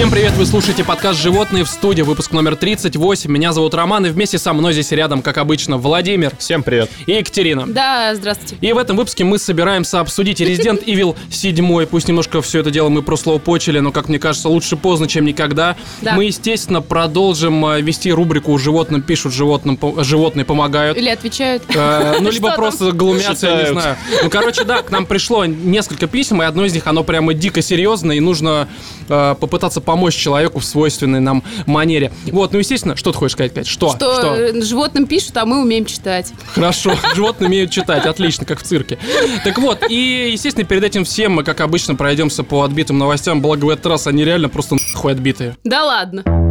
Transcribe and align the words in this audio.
Всем 0.00 0.10
привет, 0.10 0.32
вы 0.32 0.46
слушаете 0.46 0.82
подкаст 0.82 1.20
«Животные» 1.20 1.62
в 1.62 1.68
студии, 1.68 2.00
выпуск 2.00 2.32
номер 2.32 2.56
38. 2.56 3.30
Меня 3.30 3.52
зовут 3.52 3.74
Роман, 3.74 4.06
и 4.06 4.08
вместе 4.08 4.38
со 4.38 4.54
мной 4.54 4.72
здесь 4.72 4.92
рядом, 4.92 5.20
как 5.20 5.36
обычно, 5.36 5.76
Владимир 5.76 6.32
Всем 6.38 6.62
привет. 6.62 6.90
и 7.04 7.12
Екатерина. 7.12 7.66
Да, 7.66 8.14
здравствуйте. 8.14 8.56
И 8.62 8.72
в 8.72 8.78
этом 8.78 8.96
выпуске 8.96 9.24
мы 9.24 9.36
собираемся 9.38 10.00
обсудить 10.00 10.40
Resident 10.40 10.82
Evil 10.86 11.16
7. 11.30 11.84
Пусть 11.84 12.08
немножко 12.08 12.40
все 12.40 12.60
это 12.60 12.70
дело 12.70 12.88
мы 12.88 13.02
прослоупочили, 13.02 13.78
но, 13.80 13.92
как 13.92 14.08
мне 14.08 14.18
кажется, 14.18 14.48
лучше 14.48 14.78
поздно, 14.78 15.06
чем 15.06 15.26
никогда. 15.26 15.76
Да. 16.00 16.14
Мы, 16.14 16.24
естественно, 16.24 16.80
продолжим 16.80 17.62
э, 17.66 17.82
вести 17.82 18.10
рубрику 18.10 18.56
«Животным 18.56 19.02
пишут, 19.02 19.34
животным, 19.34 19.76
по- 19.76 20.02
животные 20.02 20.46
помогают». 20.46 20.96
Или 20.96 21.10
отвечают. 21.10 21.62
Э, 21.74 22.14
Ну, 22.20 22.30
либо 22.30 22.48
Что 22.48 22.56
там? 22.56 22.56
просто 22.56 22.92
глумятся, 22.92 23.48
я 23.48 23.62
не 23.64 23.66
знаю. 23.68 23.96
Ну, 24.22 24.30
короче, 24.30 24.64
да, 24.64 24.80
к 24.80 24.90
нам 24.90 25.04
пришло 25.04 25.44
несколько 25.44 26.06
писем, 26.06 26.40
и 26.40 26.46
одно 26.46 26.64
из 26.64 26.72
них, 26.72 26.86
оно 26.86 27.04
прямо 27.04 27.34
дико 27.34 27.60
серьезное, 27.60 28.16
и 28.16 28.20
нужно 28.20 28.66
э, 29.10 29.34
попытаться 29.38 29.82
помочь 29.90 30.14
человеку 30.14 30.60
в 30.60 30.64
свойственной 30.64 31.18
нам 31.18 31.42
манере. 31.66 32.12
Вот, 32.26 32.52
ну, 32.52 32.60
естественно, 32.60 32.94
что 32.94 33.10
ты 33.10 33.18
хочешь 33.18 33.32
сказать, 33.32 33.52
Кать? 33.52 33.66
Что? 33.66 33.90
Что 33.96 34.36
э, 34.36 34.62
животным 34.62 35.08
пишут, 35.08 35.36
а 35.36 35.44
мы 35.44 35.60
умеем 35.60 35.84
читать. 35.84 36.32
Хорошо, 36.54 36.94
животные 37.16 37.48
умеют 37.48 37.72
читать, 37.72 38.06
отлично, 38.06 38.46
как 38.46 38.60
в 38.60 38.62
цирке. 38.62 38.98
Так 39.42 39.58
вот, 39.58 39.82
и, 39.90 40.30
естественно, 40.30 40.64
перед 40.64 40.84
этим 40.84 41.04
всем 41.04 41.32
мы, 41.32 41.42
как 41.42 41.60
обычно, 41.60 41.96
пройдемся 41.96 42.44
по 42.44 42.62
отбитым 42.62 42.98
новостям, 42.98 43.42
благо 43.42 43.64
в 43.64 43.68
этот 43.68 43.86
раз 43.86 44.06
они 44.06 44.24
реально 44.24 44.48
просто 44.48 44.76
нахуй 44.76 45.10
отбитые. 45.10 45.56
Да 45.64 45.84
ладно. 45.84 46.49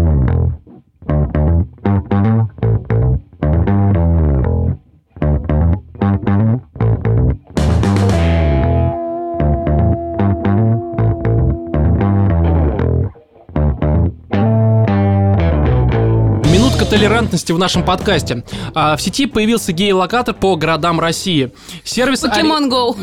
Толерантности 17.00 17.54
в 17.54 17.58
нашем 17.58 17.84
подкасте. 17.86 18.44
А, 18.74 18.98
в 18.98 19.02
сети 19.02 19.26
появился 19.26 19.72
гей-локатор 19.72 20.36
по 20.36 20.58
городам 20.58 21.00
России. 21.00 21.54
Сервис... 21.86 22.20
Покемон 22.20 22.70
Go. 22.70 22.94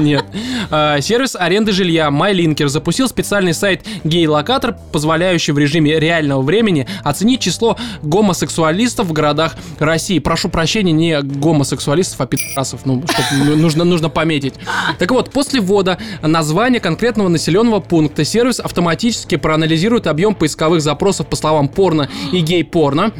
Нет. 0.00 0.24
А, 0.70 1.00
Сервис 1.00 1.36
аренды 1.36 1.72
жилья 1.72 2.08
MyLinker 2.08 2.68
запустил 2.68 3.08
специальный 3.08 3.54
сайт 3.54 3.86
гей-локатор, 4.04 4.76
позволяющий 4.92 5.52
в 5.52 5.58
режиме 5.58 5.98
реального 5.98 6.42
времени 6.42 6.86
оценить 7.02 7.40
число 7.40 7.76
гомосексуалистов 8.02 9.06
в 9.06 9.12
городах 9.12 9.56
России. 9.78 10.18
Прошу 10.18 10.48
прощения, 10.48 10.92
не 10.92 11.20
гомосексуалистов, 11.20 12.20
а 12.20 12.26
пидорасов. 12.26 12.86
Ну, 12.86 13.02
чтоб 13.08 13.24
ну, 13.44 13.56
нужно, 13.56 13.84
нужно 13.84 14.08
пометить. 14.08 14.54
Так 14.98 15.10
вот, 15.10 15.30
после 15.30 15.60
ввода 15.60 15.98
названия 16.22 16.80
конкретного 16.80 17.28
населенного 17.28 17.80
пункта 17.80 18.24
сервис 18.24 18.60
автоматически 18.60 19.36
проанализирует 19.36 20.06
объем 20.06 20.34
поисковых 20.34 20.80
запросов 20.80 21.26
по 21.28 21.36
словам 21.36 21.68
порно 21.68 22.08
и 22.32 22.40
гей-порно 22.40 23.12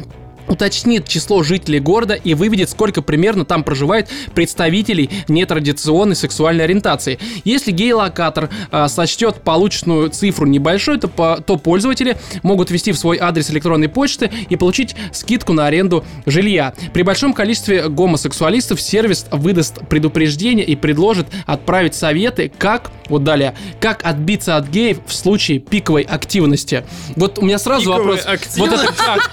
уточнит 0.47 1.07
число 1.07 1.43
жителей 1.43 1.79
города 1.79 2.13
и 2.13 2.33
выведет, 2.33 2.69
сколько 2.69 3.01
примерно 3.01 3.45
там 3.45 3.63
проживает 3.63 4.09
представителей 4.33 5.09
нетрадиционной 5.27 6.15
сексуальной 6.15 6.63
ориентации. 6.65 7.19
Если 7.43 7.71
гей-локатор 7.71 8.49
а, 8.71 8.87
сочтет 8.87 9.41
полученную 9.41 10.09
цифру 10.09 10.45
небольшой, 10.45 10.99
то, 10.99 11.07
по- 11.07 11.41
то 11.45 11.57
пользователи 11.57 12.17
могут 12.43 12.71
ввести 12.71 12.91
в 12.91 12.97
свой 12.97 13.17
адрес 13.17 13.49
электронной 13.49 13.89
почты 13.89 14.31
и 14.49 14.55
получить 14.55 14.95
скидку 15.13 15.53
на 15.53 15.65
аренду 15.67 16.05
жилья. 16.25 16.73
При 16.93 17.03
большом 17.03 17.33
количестве 17.33 17.89
гомосексуалистов 17.89 18.81
сервис 18.81 19.25
выдаст 19.31 19.87
предупреждение 19.89 20.65
и 20.65 20.75
предложит 20.75 21.27
отправить 21.45 21.95
советы, 21.95 22.51
как, 22.57 22.91
вот 23.09 23.23
далее, 23.23 23.55
как 23.79 24.05
отбиться 24.05 24.57
от 24.57 24.67
геев 24.67 24.99
в 25.07 25.13
случае 25.13 25.59
пиковой 25.59 26.03
активности. 26.03 26.85
Вот 27.15 27.39
у 27.39 27.41
меня 27.43 27.57
сразу 27.59 27.91
Пиковой 27.91 28.15
вопрос. 28.15 28.25
активности? 28.25 28.59
Вот 28.59 28.71
это 28.73 28.93
как? 28.93 29.31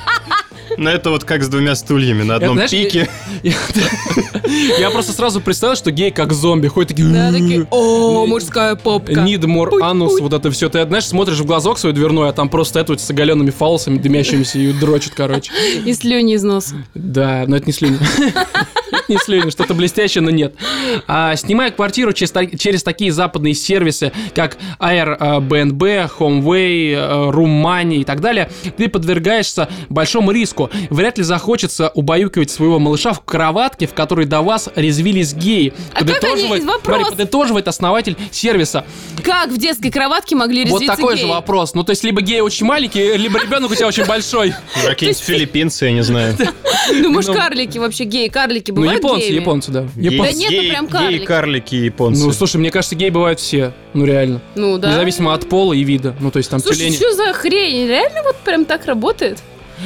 Ну, 0.76 0.90
это 0.90 1.10
вот 1.10 1.24
как 1.24 1.42
с 1.42 1.48
двумя 1.48 1.74
стульями 1.74 2.22
на 2.22 2.36
одном 2.36 2.58
пике. 2.68 3.08
Я, 4.78 4.90
просто 4.90 5.12
сразу 5.12 5.40
представил, 5.40 5.76
что 5.76 5.90
гей 5.90 6.10
как 6.10 6.32
зомби, 6.32 6.68
ходит 6.68 6.88
такие... 6.90 7.08
Такие, 7.32 7.66
о, 7.70 8.26
мужская 8.26 8.74
попка. 8.76 9.12
Need 9.12 9.42
more 9.42 9.70
Пуй, 9.70 9.82
anus, 9.82 10.08
пуй. 10.08 10.20
вот 10.22 10.32
это 10.32 10.50
все. 10.50 10.68
Ты, 10.68 10.84
знаешь, 10.84 11.06
смотришь 11.06 11.38
в 11.38 11.46
глазок 11.46 11.78
свой 11.78 11.92
дверной, 11.92 12.28
а 12.28 12.32
там 12.32 12.48
просто 12.48 12.80
это 12.80 12.92
вот 12.92 13.00
с 13.00 13.10
оголенными 13.10 13.50
фалосами 13.50 13.98
дымящимися 13.98 14.58
и 14.58 14.72
дрочит, 14.72 15.14
короче. 15.14 15.52
И 15.84 15.92
слюни 15.94 16.34
из 16.34 16.42
носа. 16.42 16.76
Да, 16.94 17.44
но 17.46 17.56
это 17.56 17.66
не 17.66 17.72
слюни. 17.72 17.98
Это 18.18 19.04
не 19.08 19.16
слюни, 19.18 19.50
что-то 19.50 19.74
блестящее, 19.74 20.22
но 20.22 20.30
нет. 20.30 20.54
А, 21.06 21.34
снимая 21.36 21.70
квартиру 21.70 22.12
через, 22.12 22.30
та- 22.32 22.46
через 22.46 22.82
такие 22.82 23.12
западные 23.12 23.54
сервисы, 23.54 24.12
как 24.34 24.58
Airbnb, 24.78 26.10
HomeWay, 26.18 26.92
э, 26.92 27.30
Room 27.30 27.62
Money 27.62 27.96
и 27.96 28.04
так 28.04 28.20
далее, 28.20 28.50
ты 28.76 28.88
подвергаешься 28.88 29.68
большому 29.88 30.30
риску. 30.32 30.61
Вряд 30.90 31.18
ли 31.18 31.24
захочется 31.24 31.88
убаюкивать 31.94 32.50
своего 32.50 32.78
малыша 32.78 33.12
в 33.12 33.20
кроватке, 33.24 33.86
в 33.86 33.94
которой 33.94 34.26
до 34.26 34.42
вас 34.42 34.68
резвились 34.74 35.34
геи. 35.34 35.72
А 35.94 35.98
как 36.00 36.02
они- 36.02 36.12
Подытоживает- 36.14 36.64
вопрос. 36.64 36.96
смотри, 36.98 37.10
подытоживает 37.16 37.68
основатель 37.68 38.16
сервиса. 38.30 38.84
Как 39.22 39.50
в 39.50 39.58
детской 39.58 39.90
кроватке 39.90 40.36
могли 40.36 40.64
Вот 40.64 40.80
резвиться 40.80 40.96
такой 40.96 41.14
геи? 41.16 41.22
же 41.22 41.28
вопрос. 41.28 41.74
Ну, 41.74 41.84
то 41.84 41.90
есть, 41.90 42.04
либо 42.04 42.20
гей 42.22 42.40
очень 42.40 42.66
маленький, 42.66 43.16
либо 43.16 43.40
ребенок 43.40 43.70
у 43.70 43.74
тебя 43.74 43.86
очень 43.88 44.04
большой. 44.04 44.54
Какие-нибудь 44.86 45.22
филиппинцы, 45.22 45.86
я 45.86 45.92
не 45.92 46.02
знаю. 46.02 46.36
Ну, 46.92 47.10
может, 47.10 47.30
Ну. 47.30 47.36
карлики 47.36 47.78
вообще 47.78 48.02
геи, 48.04 48.26
карлики 48.28 48.70
Ну, 48.72 48.78
бывают 48.80 49.02
японцы, 49.02 49.26
геями? 49.28 49.40
японцы, 49.40 49.70
да. 49.70 49.86
Японцы. 49.96 50.32
Да 50.32 50.38
нет, 50.38 50.50
ну 50.64 50.68
прям 50.70 50.86
карлики. 50.88 51.18
Гей-карлики 51.20 51.74
японцы. 51.76 52.24
Ну, 52.24 52.32
слушай, 52.32 52.56
мне 52.56 52.70
кажется, 52.72 52.96
геи 52.96 53.10
бывают 53.10 53.38
все. 53.38 53.72
Ну, 53.94 54.04
реально. 54.04 54.40
Ну, 54.56 54.78
да. 54.78 54.90
Независимо 54.90 55.32
от 55.32 55.48
пола 55.48 55.74
и 55.74 55.84
вида. 55.84 56.16
Ну, 56.18 56.32
то 56.32 56.38
есть 56.38 56.50
там 56.50 56.58
Слушай, 56.60 56.78
тюлени. 56.78 56.96
что 56.96 57.12
за 57.14 57.32
хрень? 57.34 57.86
Реально 57.86 58.22
вот 58.24 58.36
прям 58.38 58.64
так 58.64 58.84
работает? 58.86 59.38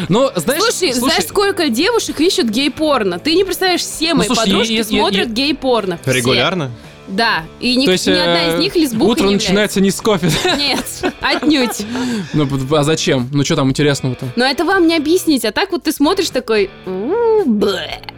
Ну, 0.09 0.31
знаешь, 0.37 0.63
Слушай, 0.63 0.93
знаешь, 0.93 1.25
сколько 1.25 1.69
девушек 1.69 2.21
ищут 2.21 2.47
гей-порно? 2.47 3.19
Ты 3.19 3.35
не 3.35 3.45
представляешь, 3.45 3.81
все 3.81 4.15
мои 4.15 4.29
Ну, 4.29 4.35
слушай, 4.35 4.51
подружки 4.51 4.73
е- 4.73 4.79
е- 4.79 4.85
смотрят 4.85 5.29
е- 5.29 5.33
гей-порно. 5.33 5.99
Все. 6.03 6.13
Регулярно? 6.13 6.71
Да. 7.09 7.45
И 7.61 7.77
ни, 7.77 7.87
то 7.87 7.93
есть, 7.93 8.07
ни 8.07 8.13
одна 8.13 8.45
э, 8.45 8.55
из 8.57 8.61
них 8.61 8.77
лесбухой 8.77 9.13
Утро 9.13 9.27
не 9.27 9.35
начинается 9.35 9.81
не 9.81 9.91
с 9.91 10.01
кофе. 10.01 10.29
Нет, 10.57 10.85
отнюдь. 11.21 11.87
Ну, 12.35 12.49
а 12.77 12.83
зачем? 12.83 13.29
Ну, 13.33 13.45
что 13.45 13.57
там 13.57 13.71
интересного-то? 13.71 14.27
Но 14.37 14.45
это 14.45 14.65
вам 14.65 14.87
не 14.87 14.97
объяснить. 14.97 15.45
А 15.45 15.53
так 15.53 15.73
вот 15.73 15.85
ты 15.85 15.93
смотришь 15.93 16.31
такой... 16.31 16.71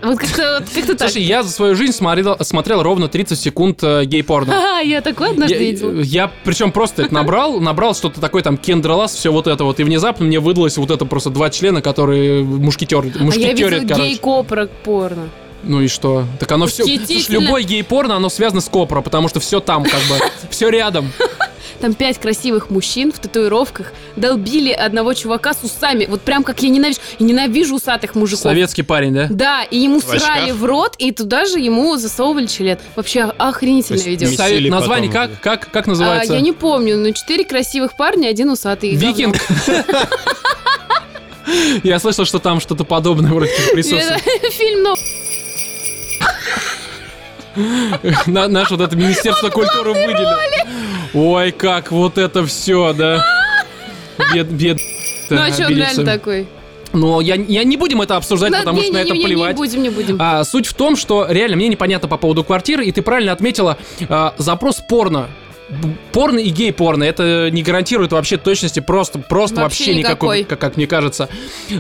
Вот 0.02 0.18
как-то 0.18 0.94
так. 0.96 1.10
Слушай, 1.10 1.22
я 1.22 1.42
за 1.42 1.50
свою 1.50 1.74
жизнь 1.74 1.92
смотрел, 1.92 2.82
ровно 2.82 3.08
30 3.08 3.38
секунд 3.38 3.82
э, 3.82 4.04
гей-порно. 4.04 4.78
А, 4.78 4.80
я 4.80 5.00
такое 5.00 5.30
однажды 5.30 5.54
Я, 5.54 5.60
видела. 5.60 6.00
я 6.00 6.32
причем 6.44 6.72
просто 6.72 7.02
это 7.02 7.14
набрал, 7.14 7.60
набрал 7.60 7.94
что-то 7.94 8.20
такое 8.20 8.42
там 8.42 8.56
кендролаз, 8.56 9.14
все 9.14 9.32
вот 9.32 9.46
это 9.46 9.64
вот, 9.64 9.80
и 9.80 9.84
внезапно 9.84 10.24
мне 10.26 10.40
выдалось 10.40 10.76
вот 10.76 10.90
это 10.90 11.04
просто 11.04 11.30
два 11.30 11.50
члена, 11.50 11.82
которые 11.82 12.42
мушкетер, 12.44 13.00
А 13.04 13.18
я 13.18 13.24
мушкетерят, 13.24 13.88
короче. 13.88 14.08
гей-копра 14.08 14.68
порно. 14.84 15.28
Ну 15.64 15.80
и 15.80 15.88
что? 15.88 16.24
Так 16.38 16.50
оно 16.52 16.66
все... 16.66 16.82
Восхитительно. 16.84 17.40
любой 17.40 17.64
гей-порно, 17.64 18.16
оно 18.16 18.28
связано 18.28 18.60
с 18.60 18.68
копро, 18.68 19.02
потому 19.02 19.28
что 19.28 19.40
все 19.40 19.60
там 19.60 19.84
как 19.84 20.00
бы, 20.08 20.16
все 20.50 20.68
рядом. 20.70 21.12
Там 21.80 21.94
пять 21.94 22.18
красивых 22.18 22.70
мужчин 22.70 23.12
в 23.12 23.20
татуировках 23.20 23.92
долбили 24.16 24.72
одного 24.72 25.14
чувака 25.14 25.54
с 25.54 25.62
усами. 25.62 26.06
Вот 26.06 26.22
прям 26.22 26.42
как 26.42 26.60
я 26.62 26.70
ненавижу. 26.70 26.98
Я 27.20 27.26
ненавижу 27.26 27.76
усатых 27.76 28.16
мужиков. 28.16 28.42
Советский 28.42 28.82
парень, 28.82 29.14
да? 29.14 29.26
Да, 29.30 29.62
и 29.62 29.78
ему 29.78 30.00
В 30.00 30.04
очках? 30.10 30.22
срали 30.22 30.50
в 30.50 30.64
рот, 30.64 30.96
и 30.98 31.12
туда 31.12 31.44
же 31.44 31.60
ему 31.60 31.96
засовывали 31.96 32.46
член. 32.46 32.78
Вообще 32.96 33.22
охренительное 33.38 34.02
видео. 34.02 34.28
Совет- 34.28 34.68
название 34.70 35.08
потом. 35.10 35.36
как, 35.36 35.40
как, 35.40 35.70
как 35.70 35.86
А, 35.86 35.90
называется? 35.90 36.34
я 36.34 36.40
не 36.40 36.52
помню, 36.52 36.96
но 36.96 37.10
четыре 37.12 37.44
красивых 37.44 37.96
парня, 37.96 38.26
один 38.28 38.50
усатый. 38.50 38.90
Викинг. 38.96 39.36
Я 41.82 41.98
слышал, 41.98 42.24
что 42.26 42.38
там 42.40 42.60
что-то 42.60 42.84
подобное 42.84 43.32
вроде 43.32 43.50
присутствует. 43.72 44.20
Фильм, 44.52 44.82
На- 44.82 44.94
Наше 48.26 48.76
вот 48.76 48.80
это 48.86 48.96
Министерство 48.96 49.48
культуры 49.50 49.92
выделило. 49.92 50.38
Ой, 51.14 51.52
как 51.52 51.90
вот 51.90 52.18
это 52.18 52.44
все, 52.46 52.92
да. 52.92 53.24
Бед, 54.34 54.48
бед. 54.48 54.78
ну 55.30 55.40
а 55.40 55.52
что, 55.52 55.66
он 55.66 55.76
реально 55.76 56.04
такой? 56.04 56.46
Но 56.92 57.20
я, 57.20 57.34
я 57.34 57.64
не 57.64 57.76
будем 57.76 58.00
это 58.00 58.16
обсуждать, 58.16 58.50
Да, 58.50 58.58
потому 58.60 58.78
не, 58.78 58.84
что 58.84 58.92
на 58.94 58.98
не, 58.98 59.04
это 59.04 59.12
не, 59.12 59.18
не, 59.18 59.24
плевать. 59.26 59.56
Не 59.56 59.56
будем, 59.56 59.82
не 59.82 59.90
будем. 59.90 60.16
А, 60.20 60.42
суть 60.44 60.66
в 60.66 60.74
том, 60.74 60.96
что 60.96 61.26
реально 61.28 61.56
мне 61.56 61.68
непонятно 61.68 62.08
по 62.08 62.16
поводу 62.16 62.44
квартиры, 62.44 62.84
и 62.84 62.92
ты 62.92 63.02
правильно 63.02 63.32
отметила 63.32 63.76
а, 64.08 64.34
запрос 64.38 64.76
порно. 64.76 65.28
Порно 66.12 66.38
и 66.38 66.48
гей-порно, 66.48 67.04
это 67.04 67.50
не 67.50 67.62
гарантирует 67.62 68.12
вообще 68.12 68.38
точности, 68.38 68.80
просто, 68.80 69.18
просто 69.18 69.60
вообще, 69.60 69.84
Вообще 69.84 69.94
никакой, 69.98 70.38
никакой. 70.38 70.44
как, 70.44 70.58
как 70.60 70.76
мне 70.76 70.86
кажется. 70.86 71.28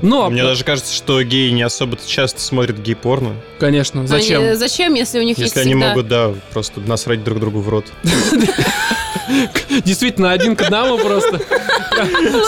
Но, 0.02 0.28
Мне 0.28 0.42
даже 0.42 0.62
кажется, 0.64 0.94
что 0.94 1.22
геи 1.22 1.50
не 1.50 1.62
особо 1.62 1.96
часто 2.06 2.40
смотрят 2.40 2.78
гей-порно. 2.78 3.32
конечно, 3.58 4.06
зачем? 4.06 4.42
Они- 4.42 4.54
зачем, 4.54 4.94
если 4.94 5.18
у 5.18 5.22
них 5.22 5.38
есть 5.38 5.56
Если 5.56 5.60
они 5.60 5.72
всегда... 5.72 5.88
могут, 5.88 6.08
да, 6.08 6.32
просто 6.52 6.80
насрать 6.80 7.24
друг 7.24 7.40
другу 7.40 7.60
в 7.60 7.68
рот. 7.68 7.86
Действительно, 9.84 10.32
один 10.32 10.56
к 10.56 10.62
одному 10.62 10.98
просто. 10.98 11.40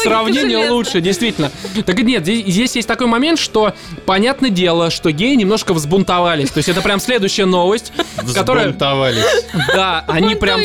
Сравнение 0.02 0.70
лучше, 0.70 1.00
действительно. 1.00 1.50
Так 1.84 1.98
и 1.98 2.02
нет, 2.02 2.22
здесь, 2.22 2.46
здесь 2.46 2.76
есть 2.76 2.88
такой 2.88 3.06
момент, 3.06 3.38
что 3.38 3.74
понятное 4.06 4.50
дело, 4.50 4.90
что 4.90 5.10
геи 5.12 5.34
немножко 5.34 5.74
взбунтовались. 5.74 6.50
То 6.50 6.58
есть 6.58 6.68
это 6.68 6.80
прям 6.80 7.00
следующая 7.00 7.44
новость, 7.46 7.92
которая... 8.34 8.66
Взбунтовались. 8.66 9.24
Да, 9.74 10.04
они 10.08 10.34
прям... 10.34 10.60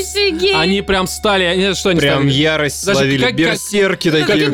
Они 0.65 0.81
прям 0.81 1.06
стали, 1.06 1.44
знаю, 1.59 1.75
что 1.75 1.89
они 1.89 2.00
Прям 2.00 2.23
стали. 2.23 2.33
ярость 2.33 2.83
словили. 2.83 3.31
Берсерки 3.31 4.09
такие. 4.09 4.51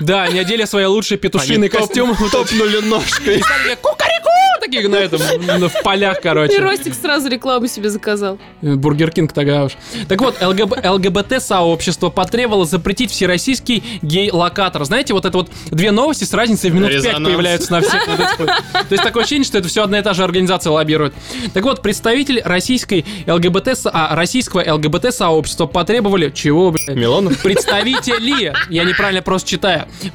Да, 0.00 0.24
они 0.24 0.38
одели 0.38 0.64
свои 0.64 0.84
лучшие 0.86 1.18
петушиные 1.18 1.70
костюмы. 1.70 2.16
Топнули 2.30 2.80
ножкой. 2.80 3.42
Кукареку! 3.80 4.26
Такие 4.60 4.88
на 4.88 4.96
этом, 4.96 5.20
в 5.20 5.82
полях, 5.84 6.18
И 6.18 6.22
короче. 6.22 6.58
Ростик 6.58 6.94
сразу 6.94 7.28
рекламу 7.28 7.68
себе 7.68 7.88
заказал. 7.88 8.38
Бургер 8.62 9.12
Кинг 9.12 9.32
тогда 9.32 9.64
уж. 9.64 9.72
Так 10.08 10.20
вот, 10.20 10.42
ЛГБ, 10.42 10.80
ЛГБТ-сообщество 10.88 12.10
потребовало 12.10 12.64
запретить 12.64 13.12
всероссийский 13.12 13.84
гей-локатор. 14.02 14.84
Знаете, 14.84 15.14
вот 15.14 15.24
это 15.24 15.38
вот 15.38 15.50
две 15.70 15.92
новости 15.92 16.24
с 16.24 16.32
разницей 16.34 16.70
в 16.70 16.74
минут 16.74 16.90
пять 16.90 17.16
появляются 17.16 17.70
на 17.70 17.80
всех. 17.80 18.04
То 18.06 18.60
есть 18.90 19.04
такое 19.04 19.22
ощущение, 19.22 19.44
что 19.44 19.58
это 19.58 19.68
все 19.68 19.84
одна 19.84 20.00
и 20.00 20.02
та 20.02 20.14
же 20.14 20.24
организация 20.24 20.70
лоббирует. 20.72 21.14
Так 21.54 21.62
вот, 21.62 21.82
представитель 21.82 22.40
российской 22.44 23.04
ЛГБТ, 23.26 23.68
а, 23.92 24.16
российского 24.16 24.64
ЛГБТ-сообщества 24.74 25.66
потребовали... 25.66 26.30
Чего, 26.30 26.72
блядь? 26.72 26.96
Милонов? 26.96 27.40
Представители, 27.40 28.52
я 28.68 28.84
неправильно 28.84 29.22
просто 29.22 29.48
читаю, 29.48 29.65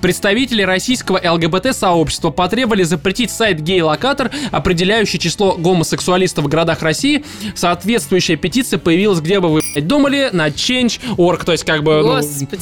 представители 0.02 0.62
российского 0.64 1.20
ЛГБТ-сообщества 1.24 2.30
потребовали 2.30 2.84
запретить 2.84 3.32
сайт 3.32 3.62
гей-локатор, 3.62 4.32
определяющий 4.52 5.20
число 5.20 5.54
гомосексуалистов 5.54 6.46
в 6.46 6.48
городах 6.48 6.82
России. 6.82 7.24
Соответствующая 7.56 8.36
петиция 8.36 8.80
появилась, 8.80 9.20
где 9.20 9.40
бы 9.40 9.50
вы 9.50 9.62
думали, 9.82 10.30
на 10.32 10.48
Change.org. 10.48 11.46
То 11.46 11.52
есть, 11.52 11.64
как 11.64 11.84
бы, 11.84 12.02
ну, 12.02 12.20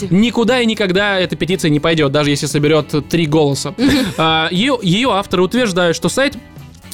никуда 0.10 0.62
и 0.62 0.66
никогда 0.66 1.20
эта 1.20 1.36
петиция 1.36 1.70
не 1.70 1.80
пойдет, 1.80 2.12
даже 2.12 2.30
если 2.30 2.46
соберет 2.46 2.94
три 3.10 3.26
голоса. 3.26 3.74
А, 4.18 4.50
ее 4.52 5.12
авторы 5.12 5.44
утверждают, 5.44 5.96
что 5.96 6.10
сайт 6.10 6.36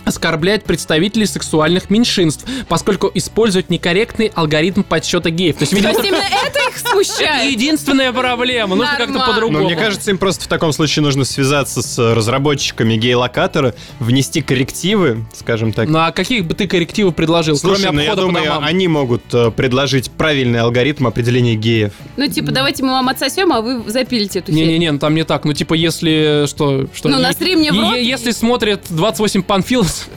оскорбляет 0.06 0.64
представителей 0.64 1.26
сексуальных 1.26 1.90
меньшинств, 1.90 2.46
поскольку 2.68 3.12
использует 3.14 3.70
некорректный 3.70 4.32
алгоритм 4.34 4.84
подсчета 4.84 5.30
геев. 5.30 5.58
То 5.58 5.64
есть, 5.64 5.72
То 5.72 5.76
видимо, 5.78 5.94
есть 5.94 6.06
именно 6.06 6.24
это 6.24 6.60
их 6.70 6.76
это 6.80 6.90
смущает? 6.90 7.52
единственная 7.52 8.12
проблема. 8.12 8.76
Нужно 8.76 8.96
как-то 8.98 9.20
по-другому. 9.20 9.60
Ну, 9.60 9.66
мне 9.66 9.76
кажется, 9.76 10.12
им 10.12 10.18
просто 10.18 10.46
в 10.46 10.48
таком 10.48 10.72
случае 10.72 11.04
нужно 11.04 11.26
связаться 11.26 11.82
с 11.82 12.14
разработчиками 12.14 12.96
гей-локатора, 12.96 13.74
внести 14.00 14.42
коррективы, 14.42 15.26
скажем 15.34 15.74
так. 15.74 15.88
Ну 15.90 16.00
а 16.00 16.12
каких 16.12 16.46
бы 16.46 16.54
ты 16.54 16.68
коррективов 16.68 17.16
предложил, 17.16 17.58
Слушай, 17.58 17.84
кроме 17.84 17.98
ну 17.98 18.02
я 18.04 18.16
думаю, 18.16 18.64
они 18.64 18.88
могут 18.88 19.22
э, 19.34 19.52
предложить 19.52 20.12
правильный 20.12 20.60
алгоритм 20.60 21.08
определения 21.08 21.56
геев. 21.56 21.94
Ну, 22.18 22.28
типа, 22.28 22.52
давайте 22.52 22.84
мы 22.84 22.92
вам 22.92 23.10
отсосем, 23.10 23.52
а 23.54 23.62
вы 23.62 23.90
запилите 23.90 24.40
эту. 24.40 24.52
Не-не-не, 24.52 24.92
ну 24.92 25.00
там 25.00 25.16
не 25.16 25.24
так. 25.24 25.46
Ну, 25.46 25.54
типа, 25.54 25.74
если 25.74 26.46
что... 26.48 26.88
что 26.94 27.10
Ну, 27.10 27.20
насри 27.20 27.56
мне 27.56 27.72
в 27.72 27.80
рот. 27.80 27.96
Если 27.96 28.32
смотрит 28.32 28.82
28 28.90 29.44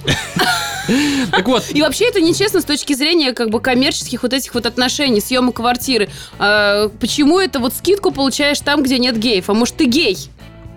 Так 1.30 1.46
вот, 1.46 1.64
И 1.74 1.82
вообще 1.82 2.08
это 2.08 2.20
нечестно 2.20 2.62
с 2.62 2.64
точки 2.64 2.94
зрения 2.94 3.34
как 3.34 3.50
бы 3.50 3.60
коммерческих 3.60 4.22
вот 4.22 4.32
этих 4.32 4.54
вот 4.54 4.64
отношений, 4.64 5.20
съема 5.20 5.52
квартиры. 5.52 6.08
А, 6.38 6.88
почему 7.00 7.38
это 7.38 7.58
вот 7.58 7.74
скидку 7.74 8.10
получаешь 8.10 8.60
там, 8.60 8.82
где 8.82 8.98
нет 8.98 9.18
геев? 9.18 9.50
А 9.50 9.54
может 9.54 9.76
ты 9.76 9.84
гей? 9.84 10.30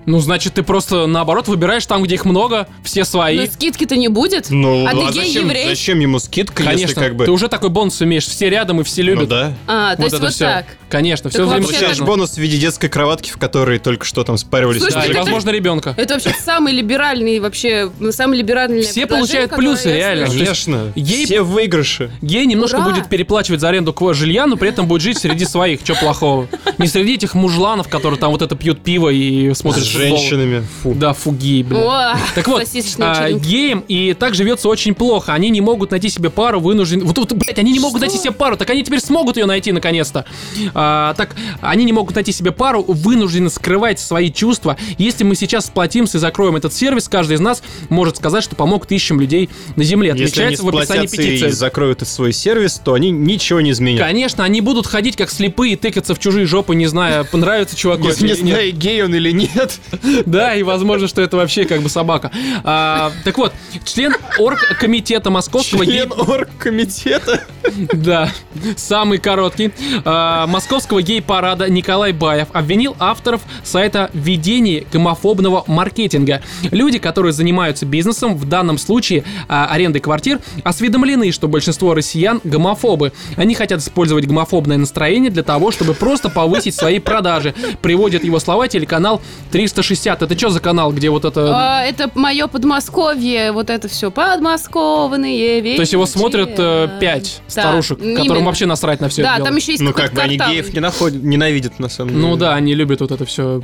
Ну, 0.06 0.20
значит, 0.20 0.54
ты 0.56 0.64
просто, 0.64 1.06
наоборот, 1.08 1.48
выбираешь 1.48 1.86
там, 1.86 2.04
где 2.04 2.16
их 2.16 2.26
много, 2.26 2.68
все 2.84 3.06
свои. 3.06 3.38
Но 3.40 3.46
скидки-то 3.46 3.96
не 3.96 4.08
будет. 4.08 4.50
Ну, 4.50 4.86
А 4.86 4.92
ты 4.92 5.06
зачем, 5.08 5.24
гей-еврей? 5.24 5.66
зачем 5.70 6.00
ему 6.00 6.20
скидка, 6.20 6.64
Конечно, 6.64 6.82
если 6.82 6.94
как 7.00 7.16
бы... 7.16 7.26
ты 7.26 7.32
уже 7.32 7.48
такой 7.48 7.70
бонус 7.70 8.02
имеешь, 8.02 8.26
все 8.26 8.50
рядом 8.50 8.82
и 8.82 8.84
все 8.84 9.04
Ну 9.04 9.10
любят. 9.10 9.30
да. 9.30 9.54
А, 9.68 9.96
то 9.96 10.02
Вот 10.02 10.04
есть 10.06 10.16
это 10.16 10.26
вот 10.26 10.34
все. 10.34 10.46
так. 10.46 10.66
Конечно, 10.90 11.30
все 11.30 11.40
Так 11.40 11.48
вообще 11.48 11.64
Получаешь 11.68 11.98
так- 11.98 12.06
бонус 12.08 12.32
в 12.34 12.38
виде 12.38 12.58
детской 12.58 12.88
кроватки, 12.90 13.30
в 13.32 13.38
которой 13.38 13.80
только 13.80 14.06
что 14.06 14.24
там 14.24 14.38
спаривались. 14.38 14.82
Слушай, 14.82 14.94
Да, 14.96 15.06
и, 15.06 15.10
это- 15.12 15.20
возможно, 15.22 15.50
ребенка. 15.52 15.94
Это 15.98 16.16
вообще 16.16 16.34
самый 16.44 16.74
либеральный 16.74 17.40
вообще, 17.40 17.90
ну, 18.00 18.12
самый 18.12 18.38
либеральный 18.40 18.82
Все 18.82 19.06
получают 19.08 19.56
плюсы, 19.56 19.94
реально. 19.94 20.28
Конечно. 20.28 20.92
Ей- 20.96 21.26
Все 21.26 21.42
в 21.42 21.52
выигрыше. 21.52 22.12
Гей 22.22 22.46
немножко 22.46 22.78
Ура! 22.78 22.90
будет 22.90 23.08
переплачивать 23.10 23.62
за 23.62 23.70
аренду 23.70 23.92
кво- 23.94 24.14
жилья, 24.14 24.48
но 24.48 24.58
при 24.58 24.70
этом 24.70 24.88
будет 24.88 25.02
жить 25.02 25.18
среди 25.18 25.46
своих. 25.46 25.84
Че 25.84 25.96
плохого? 25.96 26.48
Не 26.78 26.88
среди 26.88 27.14
этих 27.16 27.36
мужланов, 27.36 27.88
которые 27.88 28.20
там 28.20 28.32
вот 28.32 28.42
это 28.42 28.56
пьют 28.56 28.82
пиво 28.84 29.10
и 29.10 29.54
смотрят 29.54 29.86
футбол. 29.92 30.18
женщинами. 30.18 30.66
Фу. 30.82 30.94
Да, 30.94 31.14
фуги, 31.14 31.64
блин. 31.64 31.82
О, 31.84 32.16
Так 32.36 32.48
вот, 32.48 32.64
а, 33.00 33.32
геям 33.32 33.84
и 33.88 34.14
так 34.14 34.36
живется 34.36 34.70
очень 34.70 34.94
плохо. 34.94 35.34
Они 35.34 35.50
не 35.50 35.62
могут 35.62 35.92
найти 35.92 36.10
себе 36.10 36.30
пару, 36.30 36.60
вынуждены... 36.60 37.06
Вот, 37.06 37.18
вот, 37.18 37.34
блядь, 37.34 37.60
они 37.60 37.72
не 37.72 37.80
могут 37.80 38.00
Что? 38.00 38.08
найти 38.08 38.22
себе 38.22 38.32
пару, 38.32 38.58
так 38.58 38.70
они 38.70 38.84
теперь 38.84 39.00
смогут 39.00 39.38
ее 39.38 39.46
найти 39.46 39.72
наконец-то. 39.72 40.26
А, 40.74 41.14
так, 41.16 41.36
они 41.62 41.86
не 41.86 41.94
могут 41.94 42.16
найти 42.16 42.32
себе 42.32 42.52
пару, 42.52 42.84
вынуждены 42.84 43.50
скрывать 43.50 44.00
свои 44.00 44.32
чувства. 44.32 44.78
Если 44.98 45.24
мы 45.24 45.36
сейчас 45.36 45.66
сплотимся 45.66 46.18
и 46.18 46.22
закроем 46.22 46.56
этот 46.56 46.74
сервис, 46.74 47.08
каждый 47.08 47.36
из 47.36 47.40
нас 47.40 47.62
может 47.90 48.18
сказать, 48.18 48.44
что 48.44 48.56
помог 48.56 48.86
тысячам 48.86 49.20
людей 49.20 49.50
на 49.76 49.84
Земле. 49.84 50.14
Если 50.18 50.42
они 50.42 50.56
в 50.56 50.68
описании 50.68 51.08
сплотятся 51.08 51.22
и 51.22 51.26
петиции. 51.26 51.50
закроют 51.50 52.02
свой 52.08 52.34
сервис, 52.34 52.82
то 52.84 52.94
они 52.94 53.12
ничего 53.12 53.62
не 53.62 53.72
изменят. 53.72 54.02
Конечно, 54.02 54.44
они 54.44 54.62
будут 54.62 54.88
ходить 54.88 55.16
как 55.16 55.30
слепые, 55.30 55.78
тыкаться 55.78 56.16
в 56.16 56.20
чужие 56.20 56.46
жопы, 56.46 56.76
не 56.76 56.88
зная, 56.88 57.24
понравится 57.24 57.76
чуваку 57.76 58.08
не 58.24 58.34
знаю, 58.34 58.72
гей 58.74 59.04
он 59.04 59.16
или 59.16 59.32
нет. 59.32 59.80
Да, 60.26 60.56
и 60.56 60.64
возможно, 60.64 61.08
что 61.08 61.22
это 61.22 61.38
вообще 61.38 61.66
как 61.66 61.82
бы 61.82 61.90
собака. 61.90 62.32
А, 62.64 63.12
так 63.24 63.38
вот, 63.38 63.54
член 63.84 64.16
оргкомитета 64.40 65.30
Московского. 65.30 65.86
Член 65.86 66.12
оргкомитета. 66.12 67.44
Да, 67.94 68.30
самый 68.78 69.18
короткий. 69.18 69.72
А, 70.06 70.48
Московского 70.48 71.02
гей-парада 71.02 71.70
Николай 71.70 72.12
Баев 72.12 72.48
обвинил 72.54 72.96
авторов 73.00 73.42
сайта 73.64 74.10
в 74.14 74.18
ведении 74.18 74.86
гомофобного 74.92 75.64
маркетинга. 75.68 76.42
Люди, 76.72 77.00
которые 77.00 77.34
занимаются 77.34 77.86
бизнесом, 77.86 78.36
в 78.36 78.48
данном 78.48 78.78
случае 78.78 79.24
а, 79.48 79.68
арендой 79.68 80.02
квартир, 80.02 80.40
осведомлены, 80.64 81.32
что 81.32 81.48
большинство 81.48 81.94
россиян 81.94 82.42
гомофобы. 82.44 83.14
Они 83.36 83.56
хотят 83.56 83.80
использовать 83.80 84.26
гомофобное 84.26 84.78
настроение 84.78 85.32
для 85.32 85.44
того, 85.44 85.72
чтобы 85.72 85.94
просто 85.94 86.30
повысить 86.30 86.76
свои 86.76 87.00
продажи. 87.00 87.54
Приводит 87.82 88.24
его 88.24 88.40
слова 88.40 88.68
телеканал 88.68 89.22
360. 89.52 90.22
Это 90.22 90.38
что 90.38 90.50
за 90.50 90.60
канал, 90.60 90.92
где 90.92 91.10
вот 91.10 91.26
это... 91.26 91.52
А, 91.56 91.84
это 91.84 92.10
мое 92.16 92.48
Подмосковье, 92.48 93.52
вот 93.52 93.70
это 93.70 93.88
все 93.88 94.12
подмосковные 94.12 95.62
вечера. 95.62 95.78
То 95.78 95.82
есть 95.82 95.94
его 95.94 96.06
смотрят 96.06 96.52
э, 96.58 96.90
пять 97.00 97.42
Да, 97.56 97.61
старушек, 97.62 97.98
которым 98.00 98.26
именно. 98.26 98.46
вообще 98.46 98.66
насрать 98.66 99.02
на 99.02 99.10
все 99.10 99.24
Да, 99.24 99.30
это 99.30 99.38
дело. 99.38 99.48
там 99.48 99.56
еще 99.58 99.72
есть 99.72 99.84
Ну 99.84 99.94
как 99.94 100.14
бы 100.14 100.22
они 100.22 100.38
геев 100.38 100.74
не 100.74 100.80
находят, 100.80 101.24
ненавидят 101.24 101.80
на 101.80 101.90
самом 101.90 102.12
деле. 102.12 102.22
Ну 102.22 102.36
да, 102.36 102.56
они 102.56 102.76
любят 102.76 103.02
вот 103.02 103.12
это 103.12 103.26
все. 103.26 103.64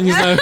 Не 0.00 0.12
знаю. 0.12 0.38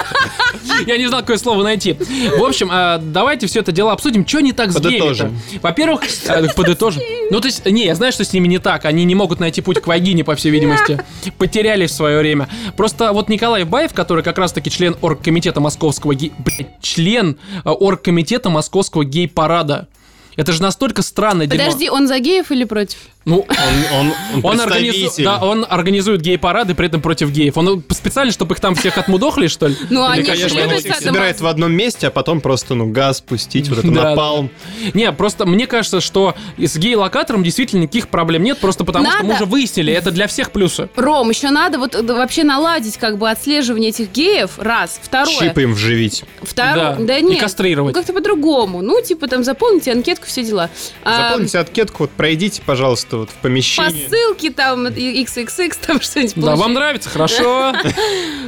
Я 0.86 0.96
не 0.96 1.06
знал, 1.08 1.20
какое 1.20 1.38
слово 1.38 1.62
найти. 1.62 1.94
В 1.94 2.44
общем, 2.44 2.68
а, 2.70 2.98
давайте 2.98 3.46
все 3.46 3.60
это 3.60 3.72
дело 3.72 3.92
обсудим. 3.92 4.26
Что 4.26 4.40
не 4.40 4.52
так 4.52 4.70
с 4.70 4.76
геями 4.78 4.98
Подытожим. 4.98 5.40
Во-первых, 5.62 6.02
а, 6.28 6.46
подытожим. 6.54 7.02
Ну, 7.30 7.40
то 7.40 7.46
есть, 7.48 7.64
не, 7.66 7.86
я 7.86 7.94
знаю, 7.94 8.12
что 8.12 8.24
с 8.24 8.32
ними 8.32 8.46
не 8.48 8.58
так. 8.58 8.84
Они 8.84 9.04
не 9.04 9.14
могут 9.14 9.40
найти 9.40 9.60
путь 9.60 9.80
к 9.80 9.86
вагине, 9.86 10.24
по 10.24 10.34
всей 10.36 10.50
видимости. 10.50 11.02
Потеряли 11.36 11.86
в 11.86 11.90
свое 11.90 12.18
время. 12.18 12.48
Просто 12.76 13.12
вот 13.12 13.28
Николай 13.28 13.64
Баев, 13.64 13.92
который 13.92 14.22
как 14.22 14.38
раз-таки 14.38 14.70
член 14.70 14.96
оргкомитета 15.00 15.60
московского 15.60 16.14
гей... 16.14 16.32
Блядь, 16.38 16.80
член 16.80 17.38
а, 17.64 17.72
оргкомитета 17.72 18.50
московского 18.50 19.04
гей-парада. 19.04 19.88
Это 20.38 20.52
же 20.52 20.62
настолько 20.62 21.02
странное 21.02 21.48
дерьмо. 21.48 21.64
Подожди, 21.64 21.90
он 21.90 22.06
за 22.06 22.20
геев 22.20 22.52
или 22.52 22.62
против? 22.62 22.98
Ну, 23.28 23.46
Он, 23.48 23.98
он, 24.00 24.12
он 24.42 24.44
он, 24.58 24.60
организу- 24.60 25.22
да, 25.22 25.38
он 25.38 25.66
организует 25.68 26.22
гей-парады, 26.22 26.74
при 26.74 26.86
этом 26.86 27.02
против 27.02 27.30
геев. 27.30 27.56
Он 27.58 27.82
специально, 27.90 28.32
чтобы 28.32 28.54
их 28.54 28.60
там 28.60 28.74
всех 28.74 28.96
отмудохали, 28.96 29.48
что 29.48 29.66
ли? 29.66 29.76
Ну, 29.90 30.02
Или, 30.14 30.20
они 30.20 30.22
же 30.22 30.48
конечно, 30.48 30.62
он- 30.62 30.74
Их 30.78 30.96
собирает 30.96 31.40
в 31.40 31.46
одном 31.46 31.72
месте, 31.72 32.06
а 32.06 32.10
потом 32.10 32.40
просто, 32.40 32.74
ну, 32.74 32.86
газ 32.90 33.20
пустить, 33.20 33.68
вот 33.68 33.78
это 33.80 33.90
Да, 33.90 34.10
напалм. 34.10 34.50
Не, 34.94 35.12
просто 35.12 35.44
мне 35.44 35.66
кажется, 35.66 36.00
что 36.00 36.34
с 36.56 36.76
гей-локатором 36.78 37.42
действительно 37.42 37.82
никаких 37.82 38.08
проблем 38.08 38.42
нет, 38.44 38.58
просто 38.58 38.84
потому 38.84 39.04
что 39.06 39.18
мы 39.18 39.28
Надо- 39.28 39.34
уже 39.42 39.44
выяснили, 39.44 39.92
это 39.92 40.10
для 40.10 40.26
всех 40.26 40.50
плюсы. 40.50 40.88
Ром, 40.96 41.28
еще 41.28 41.50
надо 41.50 41.78
вот 41.78 41.94
э, 41.94 42.02
вообще 42.02 42.44
наладить 42.44 42.96
как 42.96 43.18
бы 43.18 43.28
отслеживание 43.28 43.90
этих 43.90 44.10
геев, 44.10 44.52
раз. 44.58 44.98
Второе. 45.02 45.36
Чипы 45.38 45.64
им 45.64 45.74
вживить. 45.74 46.24
Второе. 46.42 46.96
Да, 46.96 47.04
Да, 47.04 47.18
и 47.18 47.22
нет. 47.22 47.40
кастрировать. 47.40 47.94
Как-то 47.94 48.14
по-другому. 48.14 48.80
Ну, 48.80 49.02
типа 49.02 49.28
там 49.28 49.44
заполните 49.44 49.92
анкетку, 49.92 50.26
все 50.26 50.42
дела. 50.42 50.70
А, 51.04 51.28
Заполните 51.30 51.58
анкетку, 51.58 52.04
вот 52.04 52.10
пройдите, 52.10 52.62
пожалуйста, 52.64 53.17
вот 53.18 53.30
в 53.30 53.34
помещении. 53.34 54.04
Посылки 54.04 54.50
там, 54.50 54.88
и- 54.88 55.24
XXX, 55.24 55.76
там 55.86 56.00
что-нибудь 56.00 56.34
Да, 56.36 56.56
вам 56.56 56.74
нравится? 56.74 57.08
Хорошо. 57.08 57.72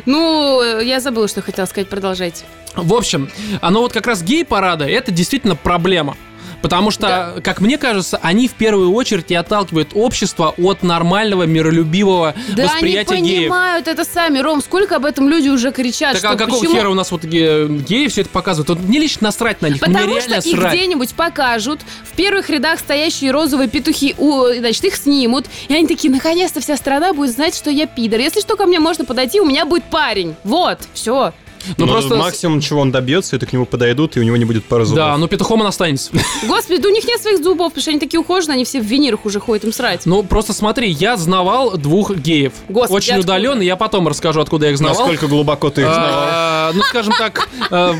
Ну, 0.06 0.80
я 0.80 0.98
забыла, 1.00 1.28
что 1.28 1.42
хотела 1.42 1.66
сказать, 1.66 1.88
продолжайте. 1.88 2.44
В 2.74 2.94
общем, 2.94 3.30
оно 3.60 3.80
вот 3.82 3.92
как 3.92 4.06
раз 4.06 4.22
гей-парада, 4.22 4.86
это 4.88 5.10
действительно 5.10 5.56
проблема. 5.56 6.16
Потому 6.62 6.90
что, 6.90 7.40
как 7.42 7.60
мне 7.60 7.78
кажется, 7.78 8.18
они 8.22 8.46
в 8.48 8.52
первую 8.52 8.92
очередь 8.92 9.30
и 9.30 9.34
отталкивают 9.34 9.90
общество 9.94 10.54
от 10.58 10.82
нормального, 10.82 11.44
миролюбивого 11.44 12.34
Да 12.54 12.64
восприятия 12.64 13.14
они 13.14 13.28
геев. 13.30 13.40
понимают 13.44 13.88
это 13.88 14.04
сами, 14.04 14.38
Ром, 14.40 14.60
сколько 14.62 14.96
об 14.96 15.04
этом 15.06 15.28
люди 15.28 15.48
уже 15.48 15.72
кричат, 15.72 16.12
Так 16.12 16.18
что 16.18 16.30
а 16.30 16.36
какого 16.36 16.60
почему... 16.60 16.76
хера 16.76 16.90
у 16.90 16.94
нас 16.94 17.10
вот 17.10 17.24
ге- 17.24 17.66
геи 17.66 18.08
все 18.08 18.20
это 18.22 18.30
показывают? 18.30 18.68
Вот 18.68 18.80
мне 18.80 18.98
лично 18.98 19.24
насрать 19.28 19.62
на 19.62 19.66
них, 19.66 19.80
мне 19.86 19.94
Потому 19.98 20.20
что 20.20 20.28
реально 20.30 20.42
их 20.46 20.56
срать. 20.58 20.74
где-нибудь 20.74 21.14
покажут, 21.14 21.80
в 22.04 22.14
первых 22.14 22.50
рядах 22.50 22.78
стоящие 22.78 23.30
розовые 23.30 23.68
петухи, 23.68 24.14
у, 24.18 24.44
значит, 24.58 24.84
их 24.84 24.96
снимут, 24.96 25.46
и 25.68 25.74
они 25.74 25.86
такие, 25.86 26.12
наконец-то 26.12 26.60
вся 26.60 26.76
страна 26.76 27.12
будет 27.14 27.30
знать, 27.32 27.54
что 27.54 27.70
я 27.70 27.86
пидор. 27.86 28.20
Если 28.20 28.40
что, 28.40 28.56
ко 28.56 28.66
мне 28.66 28.80
можно 28.80 29.04
подойти, 29.04 29.40
у 29.40 29.46
меня 29.46 29.64
будет 29.64 29.84
парень. 29.84 30.34
Вот, 30.44 30.78
все. 30.94 31.32
Ну, 31.76 31.86
Но 31.86 31.92
просто... 31.92 32.16
максимум, 32.16 32.60
чего 32.60 32.80
он 32.80 32.90
добьется, 32.92 33.36
это 33.36 33.46
к 33.46 33.52
нему 33.52 33.66
подойдут, 33.66 34.16
и 34.16 34.20
у 34.20 34.22
него 34.22 34.36
не 34.36 34.44
будет 34.44 34.64
пары 34.64 34.84
зубов. 34.84 34.96
Да, 34.96 35.16
ну 35.16 35.28
петухом 35.28 35.60
он 35.60 35.66
останется. 35.66 36.10
Господи, 36.46 36.80
да 36.80 36.88
у 36.88 36.92
них 36.92 37.04
нет 37.04 37.20
своих 37.20 37.42
зубов, 37.42 37.72
потому 37.72 37.82
что 37.82 37.90
они 37.90 38.00
такие 38.00 38.20
ухоженные, 38.20 38.54
они 38.54 38.64
все 38.64 38.80
в 38.80 38.84
винирах 38.84 39.24
уже 39.24 39.40
ходят 39.40 39.64
им 39.64 39.72
срать. 39.72 40.06
Ну, 40.06 40.22
просто 40.22 40.52
смотри, 40.52 40.90
я 40.90 41.16
знавал 41.16 41.76
двух 41.76 42.14
геев. 42.16 42.52
Господи, 42.68 42.96
Очень 42.96 43.14
откуда? 43.14 43.32
удаленно, 43.32 43.62
я 43.62 43.76
потом 43.76 44.08
расскажу, 44.08 44.40
откуда 44.40 44.66
я 44.66 44.72
их 44.72 44.78
знавал. 44.78 44.98
Насколько 44.98 45.26
глубоко 45.28 45.70
ты 45.70 45.82
их 45.82 45.86
знавал? 45.88 46.10
А, 46.12 46.72
Ну, 46.74 46.82
скажем 46.82 47.12
так, 47.18 47.48
э, 47.70 47.94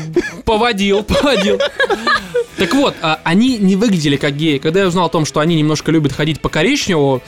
поводил, 0.45 1.03
поводил. 1.03 1.59
Так 2.57 2.75
вот, 2.75 2.93
а, 3.01 3.19
они 3.23 3.57
не 3.57 3.75
выглядели 3.75 4.17
как 4.17 4.35
геи. 4.35 4.59
Когда 4.59 4.81
я 4.81 4.87
узнал 4.87 5.07
о 5.07 5.09
том, 5.09 5.25
что 5.25 5.39
они 5.39 5.55
немножко 5.55 5.91
любят 5.91 6.13
ходить 6.13 6.39
по 6.39 6.47
коричневому, 6.49 7.21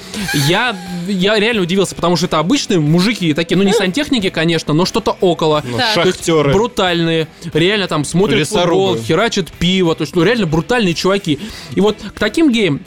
я, 0.48 0.75
я 1.08 1.40
реально 1.40 1.63
удивился, 1.63 1.96
потому 1.96 2.16
что 2.18 2.28
это 2.28 2.38
обычные 2.38 2.80
мужики, 2.80 3.34
такие, 3.34 3.58
ну 3.58 3.63
не 3.63 3.74
сантехники, 3.74 4.30
конечно, 4.30 4.74
но 4.74 4.86
что-то 4.86 5.18
около. 5.22 5.63
Ну. 5.66 5.80
Шахтеры. 6.25 6.53
брутальные, 6.53 7.27
реально 7.53 7.88
там 7.88 8.06
смотрят 8.06 8.39
Лесорубы. 8.39 8.94
футбол, 8.94 9.06
херачат 9.06 9.51
пиво, 9.51 9.96
то 9.96 10.03
есть, 10.03 10.15
ну 10.15 10.24
реально 10.24 10.46
брутальные 10.48 10.94
чуваки. 10.94 11.39
И 11.75 11.82
вот 11.82 11.98
к 12.15 12.20
таким 12.20 12.51
геям 12.51 12.82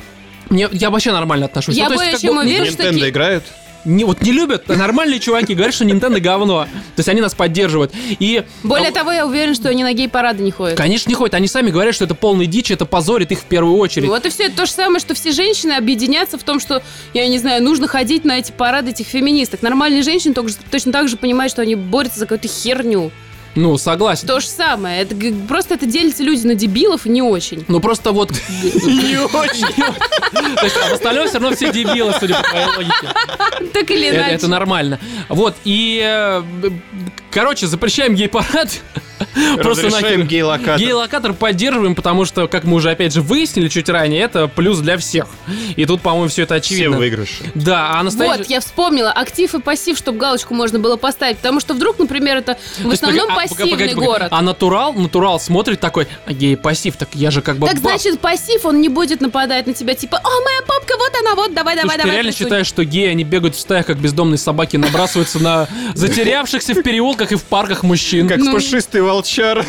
мне, 0.51 0.69
я 0.73 0.91
вообще 0.91 1.13
нормально 1.13 1.47
отношусь. 1.47 1.75
Я 1.77 1.89
Ну, 1.89 1.97
то 1.97 2.03
есть, 2.03 2.21
чем 2.23 2.35
бы, 2.37 2.43
уверен, 2.43 2.67
что 2.73 2.83
Nintendo 2.83 2.89
такие- 2.93 3.09
играют? 3.11 3.45
Не, 3.87 4.05
вот 4.05 4.21
не 4.21 4.33
любят, 4.33 4.69
а 4.69 4.75
нормальные 4.75 5.21
чуваки 5.21 5.55
говорят, 5.55 5.75
что 5.75 5.85
Nintendo 5.85 6.21
говно. 6.21 6.65
То 6.65 6.99
есть 6.99 7.09
они 7.09 7.21
нас 7.21 7.35
поддерживают. 7.35 7.93
И 8.19 8.45
Более 8.63 8.89
а, 8.89 8.93
того, 8.93 9.13
я 9.13 9.27
уверен, 9.27 9.55
что 9.55 9.69
они 9.69 9.83
на 9.83 9.93
гей-парады 9.93 10.43
не 10.43 10.51
ходят. 10.51 10.77
Конечно, 10.77 11.09
не 11.09 11.15
ходят. 11.15 11.35
Они 11.35 11.49
сами 11.49 11.71
говорят, 11.71 11.95
что 11.95 12.05
это 12.05 12.15
полный 12.15 12.47
дичь, 12.47 12.71
это 12.71 12.85
позорит 12.85 13.33
их 13.33 13.41
в 13.41 13.45
первую 13.45 13.77
очередь. 13.79 14.09
Вот 14.09 14.27
и 14.27 14.31
все, 14.31 14.45
это 14.45 14.57
то 14.57 14.67
же 14.67 14.73
самое, 14.73 15.01
что 15.01 15.15
все 15.15 15.33
женщины 15.33 15.73
объединятся 15.73 16.39
в 16.39 16.43
том, 16.43 16.61
что, 16.61 16.83
я 17.15 17.27
не 17.29 17.39
знаю, 17.39 17.63
нужно 17.63 17.89
ходить 17.89 18.25
на 18.25 18.39
эти 18.39 18.53
парады 18.53 18.91
этих 18.91 19.07
феминисток. 19.07 19.63
Нормальные 19.63 20.03
женщины 20.03 20.35
только 20.35 20.53
точно 20.71 20.93
так 20.93 21.09
же 21.09 21.17
понимают, 21.17 21.53
что 21.53 21.63
они 21.63 21.77
борются 21.77 22.19
за 22.19 22.27
какую-то 22.27 22.49
херню. 22.49 23.11
Ну, 23.57 23.77
согласен. 23.79 24.29
То 24.29 24.39
же 24.41 24.47
самое. 24.47 25.03
Это, 25.03 25.17
просто 25.49 25.75
это 25.75 25.87
делятся 25.87 26.23
люди 26.23 26.47
на 26.47 26.55
дебилов 26.55 27.07
и 27.07 27.09
не 27.09 27.23
очень. 27.23 27.65
Ну, 27.69 27.81
просто 27.81 28.13
вот... 28.13 28.31
Не 28.63 29.19
очень. 29.19 29.67
То 30.57 30.65
есть, 30.65 30.77
а 30.77 30.89
в 30.91 30.93
остальном 30.93 31.27
все 31.27 31.39
равно 31.39 31.57
все 31.57 31.73
дебилы, 31.73 32.15
судя 32.21 32.37
по 32.37 32.43
твоей 32.49 32.67
логике. 32.77 33.73
Так 33.73 33.91
или 33.91 34.11
иначе. 34.11 34.35
это 34.35 34.49
нормально. 34.49 35.01
Вот, 35.29 35.57
и... 35.65 36.01
э, 36.05 36.43
Короче, 37.31 37.67
запрещаем 37.67 38.15
гей-парад. 38.15 38.81
Просто 39.63 39.91
нахер. 39.91 40.23
гей-локатор. 40.25 40.79
Гей-локатор 40.79 41.33
поддерживаем, 41.33 41.95
потому 41.95 42.25
что, 42.25 42.49
как 42.49 42.65
мы 42.65 42.75
уже 42.77 42.91
опять 42.91 43.13
же 43.13 43.23
выяснили 43.23 43.69
чуть 43.69 43.89
ранее, 43.89 44.23
это 44.23 44.49
плюс 44.49 44.79
для 44.79 44.97
всех. 44.99 45.27
И 45.77 45.85
тут, 45.87 46.01
по-моему, 46.03 46.29
все 46.29 46.43
это 46.43 46.61
Все 46.61 46.75
очевидно. 46.75 46.99
выигрыши. 46.99 47.45
Да, 47.55 47.99
а 47.99 48.03
настоящий... 48.03 48.39
Вот, 48.39 48.47
я 48.51 48.61
вспомнила, 48.61 49.13
актив 49.13 49.55
и 49.55 49.61
пассив, 49.61 49.97
чтобы 49.99 50.19
галочку 50.19 50.55
можно 50.55 50.79
было 50.79 50.97
поставить. 50.97 51.37
Потому 51.39 51.61
что 51.61 51.75
вдруг, 51.75 51.99
например, 51.99 52.39
это 52.39 52.59
в 52.79 52.91
основном 52.91 53.29
погоди, 53.29 53.33
а, 53.33 53.49
пассивный 53.49 53.71
погоди, 53.73 53.95
погоди. 53.95 54.07
город. 54.07 54.29
А 54.31 54.43
натурал, 54.43 54.93
натурал 54.95 55.41
смотрит 55.41 55.81
такой, 55.81 56.09
а 56.27 56.33
гей 56.33 56.57
пассив, 56.57 56.97
так 56.97 57.09
я 57.15 57.31
же 57.31 57.43
как 57.43 57.57
бы 57.59 57.67
Так 57.67 57.77
баб. 57.81 58.01
значит, 58.01 58.21
пассив, 58.21 58.65
он 58.65 58.81
не 58.81 58.89
будет 58.89 59.21
нападать 59.21 59.67
на 59.67 59.75
тебя, 59.75 59.95
типа, 59.95 60.19
о, 60.23 60.45
моя 60.45 60.61
папка, 60.67 60.95
вот 60.99 61.13
она, 61.21 61.35
вот, 61.35 61.55
давай, 61.55 61.75
Слушай, 61.75 61.83
давай, 61.83 61.97
ты 61.97 62.03
давай. 62.03 62.17
реально 62.17 62.33
присунь». 62.33 62.47
считаешь, 62.47 62.67
что 62.67 62.85
геи, 62.85 63.07
они 63.09 63.25
бегают 63.25 63.55
в 63.55 63.61
стаях, 63.61 63.87
как 63.87 63.99
бездомные 63.99 64.39
собаки, 64.39 64.77
набрасываются 64.77 65.39
на 65.39 65.69
затерявшихся 65.95 66.75
в 66.75 66.83
переулках 66.83 67.33
и 67.33 67.37
в 67.37 67.43
парках 67.45 67.83
мужчин? 67.83 68.29
Как 68.29 68.39
Ну. 68.39 68.53
Волчар. 69.07 69.65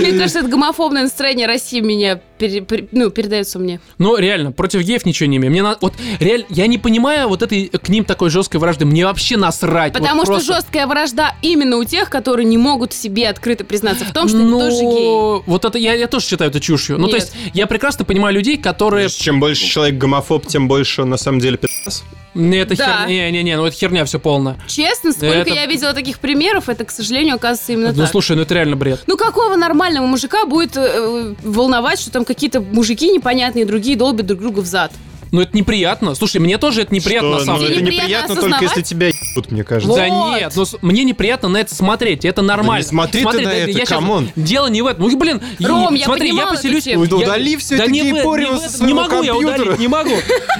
Мне 0.00 0.12
кажется, 0.12 0.40
это 0.40 0.48
гомофобное 0.48 1.02
настроение 1.02 1.46
России 1.46 1.80
меня 1.80 2.20
пере- 2.38 2.60
пере- 2.62 2.88
ну, 2.92 3.10
передается 3.10 3.58
мне. 3.58 3.80
Ну, 3.98 4.16
реально, 4.16 4.50
против 4.52 4.80
геев 4.82 5.04
ничего 5.04 5.28
не 5.28 5.36
имею. 5.36 5.50
Мне 5.50 5.62
на... 5.62 5.76
вот 5.80 5.94
реально, 6.20 6.46
я 6.48 6.66
не 6.66 6.78
понимаю 6.78 7.28
вот 7.28 7.42
этой 7.42 7.68
к 7.68 7.88
ним 7.88 8.04
такой 8.04 8.30
жесткой 8.30 8.60
вражды. 8.60 8.86
Мне 8.86 9.04
вообще 9.04 9.36
насрать. 9.36 9.92
Вот 9.92 10.00
Потому 10.00 10.22
что 10.22 10.32
просто. 10.32 10.54
жесткая 10.54 10.86
вражда 10.86 11.34
именно 11.42 11.76
у 11.76 11.84
тех, 11.84 12.08
которые 12.08 12.46
не 12.46 12.56
могут 12.58 12.92
себе 12.94 13.28
открыто 13.28 13.64
признаться 13.64 14.04
в 14.06 14.12
том, 14.12 14.28
что 14.28 14.38
они 14.38 14.46
Ну, 14.46 14.58
тоже 14.58 14.80
геи. 14.80 15.42
Вот 15.46 15.64
это 15.64 15.76
я, 15.78 15.92
я 15.94 16.06
тоже 16.08 16.26
считаю 16.26 16.50
это 16.50 16.60
чушью. 16.60 16.98
Ну, 16.98 17.08
то 17.08 17.16
Нет. 17.16 17.22
есть, 17.24 17.36
я 17.52 17.66
прекрасно 17.66 18.04
понимаю 18.06 18.34
людей, 18.34 18.56
которые. 18.56 19.08
Чем 19.10 19.38
больше 19.38 19.66
человек 19.66 19.96
гомофоб, 19.96 20.46
тем 20.46 20.66
больше 20.66 21.02
он 21.02 21.10
на 21.10 21.18
самом 21.18 21.40
деле 21.40 21.58
пи***ц. 21.58 22.02
Не, 22.34 22.58
это 22.58 22.76
Да. 22.76 22.84
херня. 22.84 23.06
Не-не-не, 23.30 23.56
ну 23.56 23.64
это 23.66 23.76
херня 23.76 24.04
все 24.04 24.18
полная. 24.18 24.56
Честно, 24.66 25.12
сколько 25.12 25.32
Это- 25.34 25.50
я 25.54 25.66
видела 25.66 25.92
таких 25.92 26.18
примеров, 26.18 26.68
это, 26.68 26.84
к 26.84 26.90
сожалению, 26.90 27.36
оказывается 27.36 27.72
именно 27.72 27.92
Ну 27.92 28.02
так. 28.02 28.10
слушай, 28.10 28.34
ну 28.36 28.42
это 28.42 28.54
реально 28.54 28.76
бред. 28.76 29.02
Ну 29.06 29.16
какого 29.16 29.56
нормального 29.56 30.06
мужика 30.06 30.44
будет 30.46 30.76
э, 30.76 31.34
волновать, 31.42 32.00
что 32.00 32.10
там 32.10 32.24
какие-то 32.24 32.60
мужики 32.60 33.10
непонятные, 33.10 33.64
другие 33.64 33.96
долбят 33.96 34.26
друг 34.26 34.40
друга 34.40 34.60
в 34.60 34.66
зад? 34.66 34.92
Ну 35.34 35.40
это 35.40 35.56
неприятно. 35.56 36.14
Слушай, 36.14 36.40
мне 36.40 36.58
тоже 36.58 36.82
это 36.82 36.94
неприятно 36.94 37.30
Что, 37.30 37.38
на 37.40 37.44
самом 37.44 37.60
ну, 37.62 37.66
деле. 37.66 37.80
это 37.80 37.84
Неприятно 37.86 38.04
неприятно 38.34 38.36
только 38.36 38.64
если 38.66 38.82
тебя 38.82 39.08
ебут, 39.08 39.50
мне 39.50 39.64
кажется. 39.64 39.96
Да 39.96 40.06
Вот. 40.06 40.36
нет, 40.38 40.52
ну 40.54 40.64
мне 40.80 41.02
неприятно 41.02 41.48
на 41.48 41.56
это 41.56 41.74
смотреть, 41.74 42.24
это 42.24 42.40
нормально. 42.40 42.84
не 42.84 42.88
смотри 42.88 43.24
ты 43.24 43.40
на 43.40 43.50
это, 43.50 43.70
я 43.72 43.84
come 43.84 44.10
on. 44.10 44.30
Дело 44.36 44.68
не 44.68 44.80
в 44.80 44.86
этом. 44.86 45.02
Ну, 45.08 45.16
блин, 45.18 45.42
Ром, 45.60 45.94
я 45.94 46.04
смотри, 46.04 46.32
я 46.32 46.46
поселюсь... 46.46 46.84
да 46.84 46.90
я- 46.92 46.98
удали 47.00 47.56
всё 47.56 47.76
да 47.76 47.86
в- 47.86 47.90
гей-порно 47.90 48.60
не 48.60 48.68
со 48.68 48.84
Не 48.84 48.94
могу 48.94 49.22
я 49.24 49.32
компьютера. 49.32 49.62
удалить, 49.62 49.80
не 49.80 49.88
могу. 49.88 50.14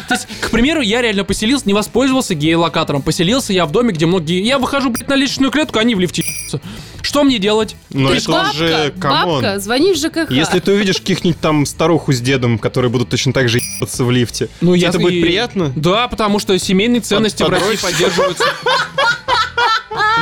То 0.08 0.14
есть, 0.14 0.26
к 0.40 0.50
примеру, 0.50 0.80
я 0.80 1.02
реально 1.02 1.22
поселился, 1.22 1.68
не 1.68 1.72
воспользовался 1.72 2.34
гей-локатором. 2.34 3.02
Поселился 3.02 3.52
я 3.52 3.66
в 3.66 3.70
доме, 3.70 3.92
где 3.92 4.06
много 4.06 4.24
геев. 4.24 4.44
Я 4.44 4.58
выхожу, 4.58 4.90
блядь, 4.90 5.06
на 5.06 5.14
лестничную 5.14 5.52
клетку, 5.52 5.78
они 5.78 5.94
в 5.94 6.00
лифте 6.00 6.24
ебутся. 6.26 6.60
Что 7.04 7.22
мне 7.22 7.38
делать? 7.38 7.76
Но 7.90 8.08
Ты 8.08 8.16
это 8.16 8.30
бабка, 8.32 8.50
уже, 8.50 8.94
come 8.98 9.23
on. 9.23 9.42
бабка, 9.42 9.58
звони 9.60 9.92
в 9.92 9.96
ЖКХ. 9.98 10.30
Если 10.30 10.58
ты 10.58 10.72
увидишь 10.72 10.96
каких-нибудь 10.96 11.38
там 11.38 11.66
старуху 11.66 12.12
с 12.14 12.20
дедом, 12.20 12.58
которые 12.58 12.90
будут 12.90 13.10
точно 13.10 13.34
так 13.34 13.50
же 13.50 13.58
ебаться 13.58 14.04
в 14.04 14.10
лифте, 14.10 14.48
Ну, 14.62 14.72
тебе 14.74 14.82
я 14.84 14.88
это 14.88 14.98
и- 14.98 15.02
будет 15.02 15.22
приятно? 15.22 15.70
Да, 15.76 16.08
потому 16.08 16.38
что 16.38 16.58
семейные 16.58 17.02
ценности 17.02 17.42
в 17.42 17.48
России 17.48 17.76
поддерживаются. 17.76 18.44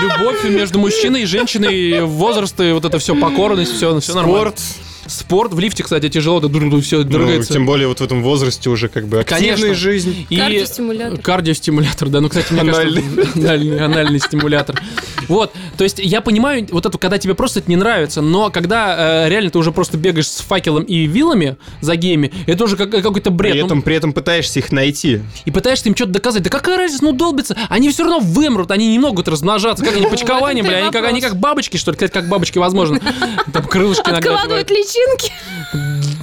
Любовь 0.02 0.42
между 0.44 0.78
мужчиной 0.80 1.22
и 1.22 1.26
женщиной, 1.26 2.00
возраст 2.04 2.58
и 2.60 2.72
вот 2.72 2.84
это 2.84 2.98
все, 2.98 3.14
покорность, 3.14 3.72
все, 3.76 4.00
все 4.00 4.14
нормально. 4.14 4.38
Спорт. 4.40 4.60
Спорт 5.04 5.52
в 5.52 5.58
лифте, 5.58 5.82
кстати, 5.82 6.08
тяжело, 6.08 6.38
да 6.40 6.48
все 6.80 6.98
Ну, 6.98 7.04
дрыгается. 7.04 7.52
тем 7.52 7.66
более 7.66 7.88
вот 7.88 7.98
в 7.98 8.02
этом 8.04 8.22
возрасте 8.22 8.70
уже 8.70 8.88
как 8.88 9.08
бы 9.08 9.20
активная 9.20 9.56
Конечно. 9.56 9.74
жизнь. 9.74 10.26
И 10.30 10.36
Кардиостимулятор. 10.36 11.18
Кардиостимулятор, 11.20 12.08
да. 12.08 12.20
Ну, 12.20 12.28
кстати, 12.28 12.52
мне 12.52 12.60
Анальный. 12.62 13.02
кажется, 13.02 13.32
анальный, 13.38 13.80
анальный 13.84 14.20
стимулятор. 14.20 14.80
Вот, 15.28 15.52
то 15.82 15.84
есть 15.84 15.98
я 15.98 16.20
понимаю 16.20 16.64
вот 16.70 16.86
это, 16.86 16.96
когда 16.96 17.18
тебе 17.18 17.34
просто 17.34 17.58
это 17.58 17.68
не 17.68 17.74
нравится, 17.74 18.22
но 18.22 18.50
когда 18.50 19.24
э, 19.26 19.28
реально 19.28 19.50
ты 19.50 19.58
уже 19.58 19.72
просто 19.72 19.96
бегаешь 19.96 20.28
с 20.28 20.40
факелом 20.40 20.84
и 20.84 21.06
вилами 21.08 21.56
за 21.80 21.96
гейми, 21.96 22.32
это 22.46 22.62
уже 22.62 22.76
как- 22.76 22.90
какой-то 22.90 23.30
бред. 23.32 23.52
При 23.52 23.60
Ну, 23.60 23.66
этом, 23.66 23.82
при 23.82 23.96
этом 23.96 24.12
пытаешься 24.12 24.60
их 24.60 24.70
найти. 24.70 25.22
и 25.44 25.50
пытаешься 25.50 25.88
им 25.88 25.96
что-то 25.96 26.12
доказать. 26.12 26.44
Да 26.44 26.50
какая 26.50 26.76
разница, 26.78 27.02
ну 27.02 27.10
долбится. 27.12 27.56
Они 27.68 27.90
все 27.90 28.04
равно 28.04 28.20
вымрут, 28.20 28.70
они 28.70 28.86
не 28.92 28.98
могут 29.00 29.26
размножаться. 29.26 29.84
Как 29.84 29.96
они 29.96 30.06
почкованием, 30.10 30.64
бля, 30.66 30.76
они 30.76 30.90
как, 30.92 31.04
они 31.04 31.20
как 31.20 31.36
бабочки, 31.36 31.76
что 31.78 31.90
ли? 31.90 31.96
Кстати, 31.96 32.12
как 32.12 32.28
бабочки 32.28 32.58
возможно. 32.58 33.00
Там 33.52 33.64
крылышки 33.64 34.08
иногда. 34.08 34.18
Откладывают 34.34 34.70
личинки. 34.70 35.32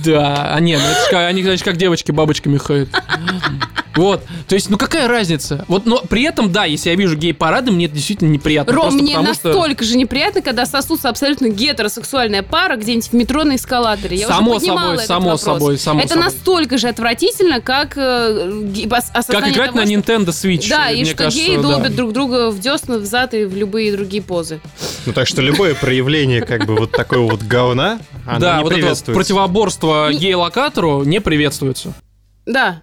Да, 0.06 0.54
а 0.56 0.60
нет, 0.62 0.80
ну 0.82 0.90
это 1.18 1.28
они, 1.28 1.44
значит, 1.44 1.66
как 1.66 1.76
девочки 1.76 2.12
бабочками 2.14 2.58
ходят. 2.58 2.88
Вот, 4.00 4.24
то 4.48 4.56
есть, 4.56 4.70
ну 4.70 4.78
какая 4.78 5.08
разница? 5.10 5.66
Вот, 5.68 5.86
но 5.86 5.98
при 6.00 6.24
этом, 6.24 6.52
да, 6.54 6.64
если 6.64 6.90
я 6.90 6.96
вижу 6.96 7.18
гей-парады, 7.18 7.72
мне 7.72 7.86
это 7.88 7.96
действительно 7.96 8.30
неприятно. 8.30 8.72
Ром, 8.74 8.94
мне 8.96 9.14
потому 9.16 9.34
что- 9.34 9.50
настолько 9.50 9.84
же 9.84 9.98
неприятно, 9.98 10.42
когда 10.42 10.66
сосутся 10.66 11.10
абсолютно 11.10 11.50
гетеросексуальная 11.50 12.42
пара 12.42 12.78
где-нибудь 12.78 13.08
в 13.10 13.14
метро 13.14 13.44
на 13.44 13.58
эскалаторе. 13.58 14.16
Я 14.16 14.28
Само 14.28 14.56
уже 14.56 14.68
собой, 14.68 14.94
этот 14.94 15.06
само 15.06 15.22
вопрос. 15.32 15.42
собой, 15.42 15.78
само 15.78 16.00
Это 16.00 16.10
собой. 16.10 16.24
настолько 16.24 16.78
же 16.78 16.88
отвратительно, 16.88 17.60
как 17.60 17.98
э, 17.98 18.52
Как 19.28 19.48
играть 19.50 19.72
того, 19.72 19.80
на 19.80 19.86
что- 19.86 19.94
Nintendo 19.94 20.28
Switch. 20.28 20.70
Да, 20.70 20.90
и 20.90 21.04
что 21.04 21.16
кажется, 21.16 21.46
геи 21.46 21.56
да. 21.58 21.62
долбят 21.62 21.96
друг 21.96 22.14
друга 22.14 22.52
в 22.52 22.60
десна, 22.60 22.98
в 23.00 23.06
зад 23.06 23.34
и 23.34 23.44
в 23.44 23.56
любые 23.58 23.92
другие 23.92 24.24
позы. 24.24 24.62
Ну 25.06 25.12
так 25.14 25.28
что 25.28 25.42
любое 25.42 25.76
проявление 25.76 26.42
как 26.42 26.66
бы 26.66 26.76
вот 26.76 26.92
такого 26.92 27.32
вот 27.32 27.42
говна, 27.44 28.00
оно 28.26 28.40
Да, 28.40 28.58
не 28.58 28.64
вот 28.64 28.72
это 28.72 28.76
вот 28.80 28.82
приветствуется. 28.82 29.14
противоборство 29.20 30.10
Не- 30.12 30.18
гей-локатору 30.20 31.04
не 31.04 31.20
приветствуется. 31.20 31.94
Да. 32.46 32.80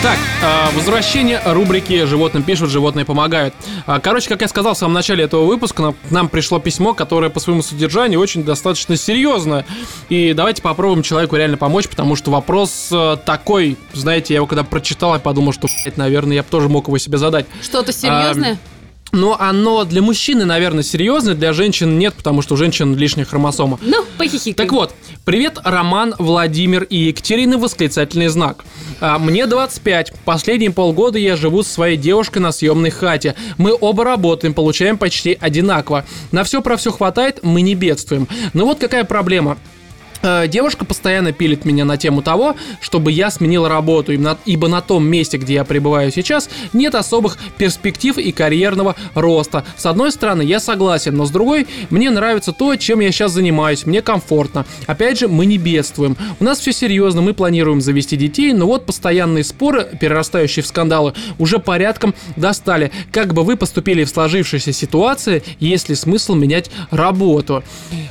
Итак, 0.00 0.18
а, 0.42 0.70
возвращение 0.74 1.40
рубрики 1.44 2.04
«Животным 2.04 2.42
пишут, 2.42 2.70
животные 2.70 3.04
помогают». 3.04 3.54
А, 3.86 4.00
Короче, 4.00 4.28
как 4.28 4.40
я 4.40 4.48
сказал 4.48 4.74
в 4.74 4.78
самом 4.78 4.92
начале 4.94 5.22
этого 5.22 5.44
выпуска, 5.44 5.94
нам- 6.10 6.28
пришло 6.28 6.58
письмо, 6.58 6.94
которое 6.94 7.30
по 7.30 7.38
своему 7.38 7.62
содержанию 7.62 8.18
очень 8.18 8.42
достаточно 8.42 8.96
серьезно. 8.96 9.64
И 10.08 10.32
давайте 10.32 10.62
попробуем 10.62 11.02
человеку 11.04 11.36
реально 11.36 11.58
помочь, 11.58 11.86
потому 11.88 12.16
что 12.16 12.32
вопрос 12.32 12.88
э, 12.90 13.18
такой, 13.24 13.76
знаете, 13.92 14.34
я 14.34 14.38
его 14.38 14.46
когда 14.48 14.64
прочитал, 14.64 15.12
я 15.12 15.20
подумал, 15.20 15.52
что, 15.52 15.68
блядь, 15.84 15.96
наверное, 15.96 16.34
я 16.36 16.42
бы 16.42 16.48
тоже 16.48 16.68
мог 16.68 16.88
его 16.88 16.98
себе 16.98 17.16
задать. 17.16 17.46
Что-то 17.62 17.92
серьезное? 17.92 18.58
Но 19.14 19.36
оно 19.40 19.84
для 19.84 20.02
мужчины, 20.02 20.44
наверное, 20.44 20.82
серьезно, 20.82 21.34
для 21.34 21.52
женщин 21.52 21.98
нет, 21.98 22.14
потому 22.14 22.42
что 22.42 22.54
у 22.54 22.56
женщин 22.56 22.96
лишняя 22.96 23.24
хромосома. 23.24 23.78
Ну, 23.80 24.04
похихикай. 24.18 24.66
Так 24.66 24.72
вот, 24.72 24.92
привет, 25.24 25.58
Роман, 25.62 26.16
Владимир 26.18 26.82
и 26.82 26.96
Екатерина, 26.96 27.56
восклицательный 27.56 28.26
знак. 28.26 28.64
А, 29.00 29.20
Мне 29.20 29.46
25. 29.46 30.14
Последние 30.24 30.72
полгода 30.72 31.16
я 31.16 31.36
живу 31.36 31.62
со 31.62 31.72
своей 31.72 31.96
девушкой 31.96 32.38
на 32.38 32.50
съемной 32.50 32.90
хате. 32.90 33.36
Мы 33.56 33.76
оба 33.80 34.02
работаем, 34.04 34.52
получаем 34.52 34.98
почти 34.98 35.38
одинаково. 35.40 36.04
На 36.32 36.42
все 36.42 36.60
про 36.60 36.76
все 36.76 36.90
хватает, 36.90 37.38
мы 37.44 37.62
не 37.62 37.76
бедствуем. 37.76 38.26
Но 38.52 38.64
вот 38.64 38.80
какая 38.80 39.04
проблема. 39.04 39.58
Э, 40.24 40.48
Девушка 40.48 40.84
постоянно 40.86 41.32
пилит 41.32 41.64
меня 41.66 41.84
на 41.84 41.96
тему 41.98 42.22
того, 42.22 42.56
чтобы 42.80 43.12
я 43.12 43.30
сменил 43.30 43.68
работу, 43.68 44.12
ибо- 44.12 44.68
на 44.68 44.80
том 44.80 45.06
месте, 45.06 45.36
где 45.36 45.54
я 45.54 45.64
пребываю 45.64 46.10
сейчас, 46.10 46.48
нет 46.72 46.94
особых 46.94 47.36
перспектив 47.58 48.16
и 48.16 48.32
карьерного 48.32 48.96
роста. 49.14 49.64
С 49.76 49.84
одной 49.84 50.10
стороны, 50.10 50.42
я 50.42 50.58
согласен, 50.60 51.14
но 51.16 51.26
с 51.26 51.30
другой, 51.30 51.66
мне 51.90 52.10
нравится 52.10 52.52
то, 52.52 52.74
чем 52.76 53.00
я 53.00 53.12
сейчас 53.12 53.32
занимаюсь, 53.32 53.84
мне 53.84 54.00
комфортно. 54.00 54.64
Опять 54.86 55.18
же, 55.18 55.28
мы 55.28 55.44
не 55.44 55.58
бедствуем. 55.58 56.16
У 56.40 56.44
нас 56.44 56.60
все 56.60 56.72
серьезно, 56.72 57.20
мы 57.20 57.34
планируем 57.34 57.82
завести 57.82 58.16
детей, 58.16 58.54
но 58.54 58.66
вот 58.66 58.86
постоянные 58.86 59.44
споры, 59.44 59.86
перерастающие 60.00 60.62
в 60.62 60.66
скандалы, 60.66 61.12
уже 61.38 61.58
порядком 61.58 62.14
достали. 62.36 62.90
Как 63.12 63.34
бы 63.34 63.42
вы 63.42 63.56
поступили 63.56 64.04
в 64.04 64.08
сложившейся 64.08 64.72
ситуации, 64.72 65.42
есть 65.60 65.90
ли 65.90 65.94
смысл 65.94 66.34
менять 66.34 66.70
работу? 66.90 67.62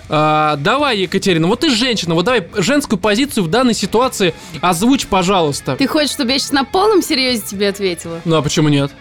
А, 0.09 0.57
давай, 0.57 0.99
Екатерина, 0.99 1.47
вот 1.47 1.61
ты 1.61 1.71
женщина, 2.03 2.15
вот 2.15 2.25
давай 2.25 2.47
женскую 2.55 2.99
позицию 2.99 3.43
в 3.43 3.49
данной 3.49 3.73
ситуации 3.73 4.33
озвучь, 4.61 5.07
пожалуйста. 5.07 5.75
Ты 5.75 5.87
хочешь, 5.87 6.11
чтобы 6.11 6.31
я 6.31 6.39
сейчас 6.39 6.51
на 6.51 6.65
полном 6.65 7.01
серьезе 7.01 7.43
тебе 7.49 7.69
ответила? 7.69 8.21
Ну 8.25 8.35
а 8.35 8.41
почему 8.41 8.69
нет? 8.69 8.91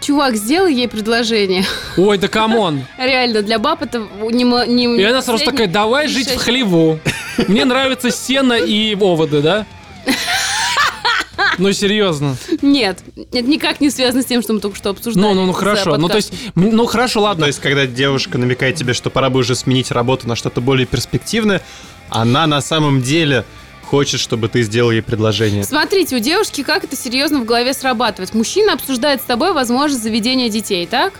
Чувак, 0.00 0.34
сделай 0.34 0.74
ей 0.74 0.88
предложение. 0.88 1.64
Ой, 1.96 2.18
да 2.18 2.26
come 2.26 2.59
on. 2.59 2.84
Реально, 2.98 3.42
для 3.42 3.58
баб 3.58 3.82
это 3.82 3.98
не... 4.30 4.42
не 4.66 5.00
И 5.00 5.04
она 5.04 5.22
сразу 5.22 5.44
такая, 5.44 5.68
давай 5.68 6.08
жить 6.08 6.28
в 6.28 6.38
хлеву. 6.38 6.98
Мне 7.46 7.64
нравится 7.64 8.10
сено 8.10 8.54
и 8.54 8.96
оводы, 8.96 9.42
да? 9.42 9.66
Ну, 11.58 11.72
серьезно. 11.72 12.36
Нет, 12.62 13.00
это 13.14 13.42
никак 13.42 13.80
не 13.80 13.90
связано 13.90 14.22
с 14.22 14.26
тем, 14.26 14.42
что 14.42 14.54
мы 14.54 14.60
только 14.60 14.76
что 14.76 14.90
обсуждали. 14.90 15.22
Ну, 15.22 15.34
ну, 15.34 15.46
ну, 15.46 15.52
хорошо. 15.52 15.96
Ну, 15.96 16.08
то 16.08 16.16
есть, 16.16 16.32
ну, 16.54 16.86
хорошо, 16.86 17.20
То 17.20 17.24
ладно. 17.24 17.44
есть, 17.44 17.60
когда 17.60 17.86
девушка 17.86 18.38
намекает 18.38 18.76
тебе, 18.76 18.94
что 18.94 19.10
пора 19.10 19.30
бы 19.30 19.40
уже 19.40 19.54
сменить 19.54 19.90
работу 19.90 20.26
на 20.26 20.34
что-то 20.34 20.60
более 20.60 20.86
перспективное, 20.86 21.62
она 22.14 22.46
на 22.46 22.60
самом 22.60 23.02
деле 23.02 23.44
хочет, 23.84 24.20
чтобы 24.20 24.48
ты 24.48 24.62
сделал 24.62 24.90
ей 24.90 25.02
предложение. 25.02 25.64
Смотрите, 25.64 26.16
у 26.16 26.18
девушки 26.18 26.62
как 26.62 26.84
это 26.84 26.96
серьезно 26.96 27.40
в 27.40 27.44
голове 27.44 27.74
срабатывает. 27.74 28.34
Мужчина 28.34 28.72
обсуждает 28.74 29.20
с 29.20 29.24
тобой 29.24 29.52
возможность 29.52 30.02
заведения 30.02 30.48
детей, 30.48 30.86
так? 30.86 31.12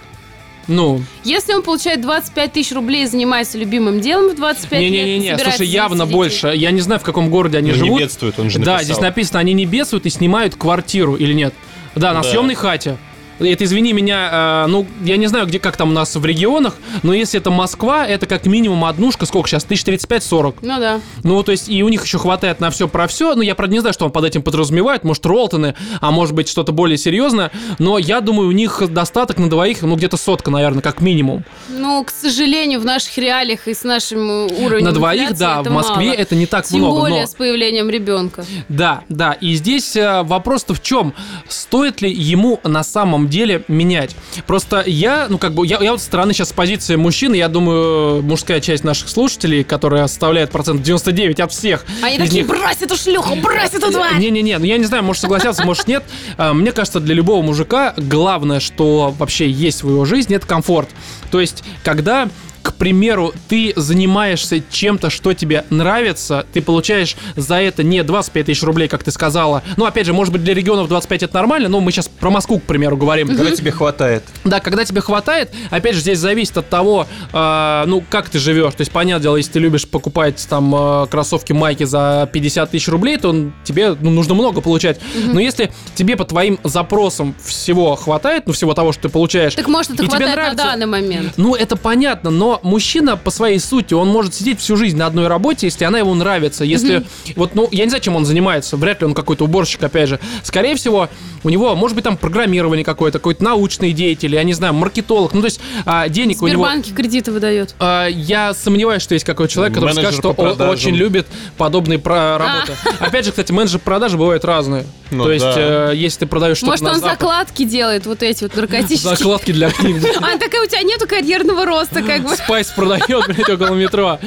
Ну, 0.69 1.03
Если 1.25 1.53
он 1.55 1.63
получает 1.63 2.01
25 2.03 2.53
тысяч 2.53 2.73
рублей 2.73 3.03
и 3.03 3.07
занимается 3.07 3.59
любимым 3.59 4.01
делом 4.01 4.31
в 4.31 4.37
25 4.37 4.81
лет, 4.81 4.91
не-не-не, 4.93 5.19
собирается 5.33 5.45
слушай, 5.45 5.57
завести 5.59 5.75
явно 5.75 6.05
детей. 6.05 6.15
больше. 6.15 6.53
Я 6.55 6.71
не 6.71 6.81
знаю, 6.81 7.01
в 7.01 7.03
каком 7.03 7.31
городе 7.31 7.59
они 7.59 7.71
Ну, 7.73 7.77
не 7.77 7.79
живут. 7.85 8.01
бедствует, 8.01 8.39
он 8.39 8.49
же 8.49 8.61
Да, 8.61 8.75
написал. 8.75 8.85
здесь 8.85 9.01
написано, 9.01 9.41
они 9.41 9.55
не 9.55 9.67
бедствуют 9.67 10.07
и 10.07 10.11
снимают 10.11 10.55
квартиру 10.55 11.17
или 11.17 11.33
нет. 11.33 11.53
Да, 11.97 12.13
на 12.15 12.23
Да. 12.23 12.31
съемной 12.31 12.55
хате. 12.55 12.97
Это, 13.43 13.65
извини 13.65 13.93
меня, 13.93 14.65
э, 14.65 14.67
ну, 14.69 14.87
я 15.03 15.17
не 15.17 15.27
знаю, 15.27 15.47
где 15.47 15.59
как 15.59 15.77
там 15.77 15.91
у 15.91 15.93
нас 15.93 16.15
в 16.15 16.25
регионах, 16.25 16.77
но 17.03 17.13
если 17.13 17.41
это 17.41 17.51
Москва, 17.51 18.07
это 18.07 18.27
как 18.27 18.47
минимум 18.47 18.85
однушка, 18.85 19.27
сколько 19.27 19.49
сейчас, 19.49 19.67
1035-40. 19.67 20.57
Ну 20.63 20.79
да. 20.79 21.01
Ну, 21.23 21.43
то 21.43 21.53
есть, 21.53 21.69
и 21.69 21.83
у 21.83 21.89
них 21.89 22.05
еще 22.05 22.19
хватает 22.19 22.61
на 22.61 22.71
все 22.71 22.89
про 22.89 23.07
все. 23.07 23.35
Ну, 23.35 23.43
я, 23.43 23.55
правда, 23.55 23.75
не 23.75 23.81
знаю, 23.81 23.93
что 23.93 24.05
он 24.05 24.13
под 24.13 24.25
этим 24.25 24.43
подразумевает. 24.43 25.05
Может, 25.05 25.27
Ролтоны, 25.27 25.75
а 26.01 26.11
может 26.11 26.35
быть, 26.35 26.49
что-то 26.49 26.73
более 26.73 26.99
серьезное. 26.99 27.51
Но 27.79 27.99
я 27.99 28.21
думаю, 28.21 28.49
у 28.49 28.53
них 28.53 28.83
достаток 28.93 29.39
на 29.39 29.51
двоих, 29.51 29.83
ну, 29.83 29.97
где-то 29.97 30.17
сотка, 30.17 30.51
наверное, 30.51 30.83
как 30.83 31.01
минимум. 31.01 31.45
Ну, 31.69 32.05
к 32.05 32.11
сожалению, 32.11 32.81
в 32.81 32.85
наших 32.85 33.17
реалиях 33.19 33.69
и 33.69 33.75
с 33.75 33.85
нашим 33.85 34.47
уровнем 34.63 34.87
на 34.87 34.93
двоих, 34.93 35.37
да, 35.37 35.63
в 35.63 35.71
Москве 35.71 36.07
мало. 36.07 36.17
это 36.17 36.35
не 36.35 36.47
так 36.47 36.67
Тем 36.67 36.81
много. 36.81 37.01
более 37.01 37.23
но... 37.23 37.27
с 37.27 37.35
появлением 37.35 37.91
ребенка. 37.91 38.45
Да, 38.69 39.03
да. 39.09 39.33
И 39.33 39.55
здесь 39.55 39.97
э, 39.97 40.23
вопрос-то 40.23 40.75
в 40.75 40.83
чем? 40.83 41.15
Стоит 41.49 42.01
ли 42.03 42.13
ему 42.13 42.61
на 42.65 42.83
самом 42.83 43.29
деле 43.33 43.65
менять? 43.67 44.15
Просто 44.47 44.85
я, 44.87 45.27
ну 45.29 45.39
как 45.39 45.55
бы, 45.55 45.67
я, 45.67 45.79
я 45.83 45.91
вот 45.91 46.01
со 46.01 46.07
стороны 46.07 46.33
сейчас 46.33 46.51
с 46.51 46.53
позиции 46.53 46.95
мужчины, 46.97 47.35
я 47.35 47.49
думаю, 47.49 48.23
мужская 48.23 48.61
часть 48.61 48.85
наших 48.85 49.09
слушателей, 49.09 49.65
которая 49.65 50.07
составляет 50.07 50.51
процент 50.51 50.83
99 50.83 51.41
от 51.41 51.51
всех. 51.53 51.85
Они 52.03 52.17
из 52.17 52.21
такие, 52.23 52.43
них- 52.43 52.47
брось 52.47 52.81
эту 52.81 52.97
шлюху, 52.97 53.35
брось 53.37 53.73
эту 53.75 53.91
тварь! 53.91 54.19
Не-не-не, 54.19 54.59
ну 54.59 54.65
я 54.65 54.79
не 54.79 54.85
знаю, 54.85 55.03
может 55.03 55.23
согласятся, 55.23 55.65
может 55.65 55.89
нет. 55.89 56.05
А, 56.37 56.53
Мне 56.53 56.71
кажется, 56.73 57.01
для 57.01 57.15
любого 57.15 57.43
мужика 57.43 57.95
главное, 57.97 58.61
что 58.61 59.15
вообще 59.19 59.51
есть 59.51 59.83
в 59.83 59.89
его 59.91 60.05
жизни, 60.05 60.37
это 60.37 60.47
комфорт. 60.47 60.89
То 61.31 61.41
есть, 61.41 61.65
когда 61.83 62.29
к 62.63 62.75
примеру, 62.75 63.33
ты 63.49 63.73
занимаешься 63.77 64.61
чем-то, 64.71 65.11
что 65.11 65.35
тебе 65.35 65.65
нравится, 65.71 66.47
ты 66.53 66.63
получаешь 66.63 67.17
за 67.37 67.57
это 67.57 67.83
не 67.83 68.03
25 68.03 68.47
тысяч 68.47 68.63
рублей, 68.63 68.89
как 68.89 69.03
ты 69.05 69.11
сказала. 69.11 69.63
Ну, 69.77 69.85
опять 69.85 70.07
же, 70.07 70.13
может 70.13 70.33
быть, 70.33 70.45
для 70.45 70.55
регионов 70.55 70.89
25 70.89 71.25
это 71.25 71.35
нормально, 71.35 71.69
но 71.69 71.81
мы 71.81 71.91
сейчас 71.93 72.09
про 72.09 72.31
Москву, 72.31 72.59
к 72.59 72.63
примеру, 72.65 72.97
говорим. 72.97 73.29
Когда 73.29 73.51
тебе 73.51 73.71
хватает. 73.73 74.23
Да, 74.45 74.61
когда 74.61 74.85
тебе 74.85 75.01
хватает, 75.01 75.51
опять 75.71 75.95
же, 75.95 76.01
здесь 76.01 76.19
зависит 76.19 76.57
от 76.57 76.69
того, 76.69 77.07
э, 77.33 77.85
ну, 77.87 78.03
как 78.09 78.29
ты 78.29 78.39
живешь. 78.39 78.75
То 78.75 78.81
есть, 78.83 78.93
понятное 78.93 79.23
дело, 79.23 79.37
если 79.37 79.53
ты 79.53 79.59
любишь 79.59 79.87
покупать 79.89 80.45
там 80.49 80.75
э, 80.75 81.07
кроссовки, 81.11 81.53
майки 81.53 81.85
за 81.85 82.29
50 82.33 82.71
тысяч 82.71 82.89
рублей, 82.89 83.17
то 83.17 83.35
тебе 83.65 83.97
ну, 84.01 84.11
нужно 84.11 84.35
много 84.35 84.61
получать. 84.61 85.01
Но 85.33 85.41
если 85.41 85.73
тебе 85.95 86.17
по 86.17 86.25
твоим 86.25 86.59
запросам 86.65 87.35
всего 87.45 87.97
хватает, 87.97 88.45
ну, 88.47 88.53
всего 88.53 88.75
того, 88.75 88.93
что 88.93 89.03
ты 89.03 89.09
получаешь, 89.09 89.55
Так 89.55 89.69
может, 89.69 89.93
это 89.93 90.05
и 90.05 90.07
тебе 90.07 90.17
хватает 90.27 90.37
на 90.37 90.43
нравится- 90.43 90.65
данный 90.65 90.87
момент. 90.87 91.33
ну, 91.37 91.55
это 91.55 91.77
понятно, 91.77 92.31
но 92.31 92.52
мужчина 92.63 93.17
по 93.17 93.31
своей 93.31 93.59
сути, 93.59 93.95
он 93.95 94.09
может 94.09 94.35
сидеть 94.35 94.61
всю 94.61 94.77
жизнь 94.77 94.97
на 94.97 95.07
одной 95.07 95.27
работе, 95.29 95.67
если 95.67 95.85
она 95.85 95.99
ему 95.99 96.15
нравится. 96.15 96.65
Если, 96.65 97.05
вот, 97.37 97.55
ну, 97.55 97.69
я 97.73 97.85
не 97.85 97.91
знаю, 97.91 98.03
чем 98.03 98.17
он 98.17 98.25
занимается, 98.27 98.77
вряд 98.77 99.01
ли 99.01 99.07
он 99.07 99.15
какой-то 99.15 99.45
уборщик, 99.45 99.83
опять 99.83 100.09
же. 100.09 100.21
Скорее 100.43 100.75
всего, 100.77 101.09
у 101.45 101.49
него, 101.49 101.75
может 101.77 101.95
быть, 101.95 102.05
там 102.05 102.17
программирование 102.17 102.85
какое-то, 102.85 103.19
какой-то 103.19 103.43
научный 103.45 103.93
деятель, 103.93 104.35
я 104.35 104.43
не 104.43 104.53
знаю, 104.53 104.75
маркетолог. 104.75 105.33
Ну, 105.35 105.41
то 105.41 105.47
есть, 105.47 105.61
а, 105.87 106.09
денег 106.09 106.39
В 106.39 106.43
у 106.45 106.49
него... 106.49 106.65
Сбербанке 106.65 106.93
кредиты 106.93 107.33
выдает. 107.33 107.75
А, 107.79 108.07
Я 108.09 108.55
сомневаюсь, 108.55 109.03
что 109.03 109.15
есть 109.15 109.25
какой-то 109.25 109.53
человек, 109.53 109.75
который 109.75 109.91
Менеджер 109.91 110.03
скажет, 110.13 110.21
что 110.21 110.29
он 110.31 110.35
продажам. 110.57 110.69
очень 110.71 110.95
любит 110.95 111.27
подобные 111.57 111.99
про- 111.99 112.39
работы. 112.39 112.73
Опять 113.01 113.25
же, 113.25 113.31
кстати, 113.33 113.53
менеджер 113.53 113.79
продажи 113.81 114.17
бывают 114.17 114.45
разные. 114.45 114.85
Ну 115.11 115.25
То 115.25 115.33
есть, 115.33 115.45
э, 115.45 115.93
если 115.95 116.21
ты 116.21 116.27
продаешь 116.27 116.57
что-то 116.57 116.71
Может, 116.73 116.87
он 116.87 116.95
Запад- 116.95 117.11
закладки 117.21 117.65
делает, 117.65 118.07
вот 118.07 118.23
эти 118.23 118.45
вот 118.45 118.57
наркотические. 118.57 119.17
закладки 119.17 119.53
для 119.53 119.71
книг. 119.71 120.03
А 120.17 120.39
такая, 120.39 120.63
у 120.63 120.67
тебя 120.67 120.83
нету 120.83 121.07
карьерного 121.07 121.67
роста, 121.67 122.03
как 122.03 122.23
бы. 122.23 122.31
Спайс 122.45 122.69
продает, 122.69 123.27
блядь, 123.27 123.49
около 123.49 123.75
метро. 123.75 124.19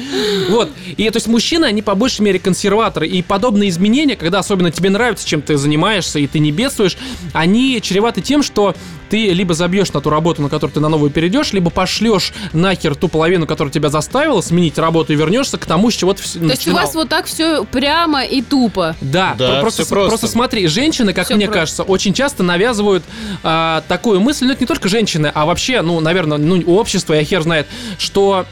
Вот. 0.48 0.70
И 0.96 1.08
то 1.10 1.16
есть 1.16 1.26
мужчины, 1.26 1.64
они 1.64 1.82
по 1.82 1.94
большей 1.94 2.22
мере 2.22 2.38
консерваторы. 2.38 3.06
И 3.06 3.22
подобные 3.22 3.70
изменения, 3.70 4.16
когда 4.16 4.38
особенно 4.40 4.70
тебе 4.70 4.90
нравится, 4.90 5.26
чем 5.26 5.42
ты 5.42 5.56
занимаешься, 5.56 6.18
и 6.18 6.26
ты 6.26 6.38
не 6.38 6.52
бедствуешь, 6.52 6.96
они 7.32 7.80
чреваты 7.82 8.20
тем, 8.20 8.42
что 8.42 8.74
ты 9.08 9.28
либо 9.28 9.54
забьешь 9.54 9.92
на 9.92 10.00
ту 10.00 10.10
работу, 10.10 10.42
на 10.42 10.48
которую 10.48 10.74
ты 10.74 10.80
на 10.80 10.88
новую 10.88 11.10
перейдешь, 11.10 11.52
либо 11.52 11.70
пошлешь 11.70 12.32
нахер 12.52 12.96
ту 12.96 13.06
половину, 13.08 13.46
которая 13.46 13.72
тебя 13.72 13.88
заставила 13.88 14.40
сменить 14.40 14.78
работу 14.78 15.12
и 15.12 15.16
вернешься 15.16 15.58
к 15.58 15.66
тому, 15.66 15.90
с 15.90 15.94
чего 15.94 16.12
ты 16.12 16.22
То 16.22 16.38
есть 16.46 16.66
у 16.66 16.72
вас 16.72 16.94
вот 16.94 17.08
так 17.08 17.26
все 17.26 17.64
прямо 17.64 18.24
и 18.24 18.42
тупо. 18.42 18.96
Да, 19.00 19.34
Да, 19.38 19.52
про- 19.52 19.60
просто, 19.60 19.86
просто. 19.86 20.08
просто 20.08 20.26
смотри, 20.28 20.66
женщины, 20.66 21.12
как 21.12 21.26
Всё 21.26 21.36
мне 21.36 21.46
просто. 21.46 21.60
кажется, 21.60 21.82
очень 21.84 22.14
часто 22.14 22.42
навязывают 22.42 23.04
а, 23.44 23.82
такую 23.86 24.20
мысль, 24.20 24.46
ну 24.46 24.52
это 24.52 24.62
не 24.62 24.66
только 24.66 24.88
женщины, 24.88 25.30
а 25.32 25.46
вообще, 25.46 25.82
ну, 25.82 26.00
наверное, 26.00 26.38
ну, 26.38 26.60
у 26.66 26.76
общества, 26.76 27.14
я 27.14 27.22
хер 27.24 27.42
знает, 27.42 27.66
что... 28.06 28.46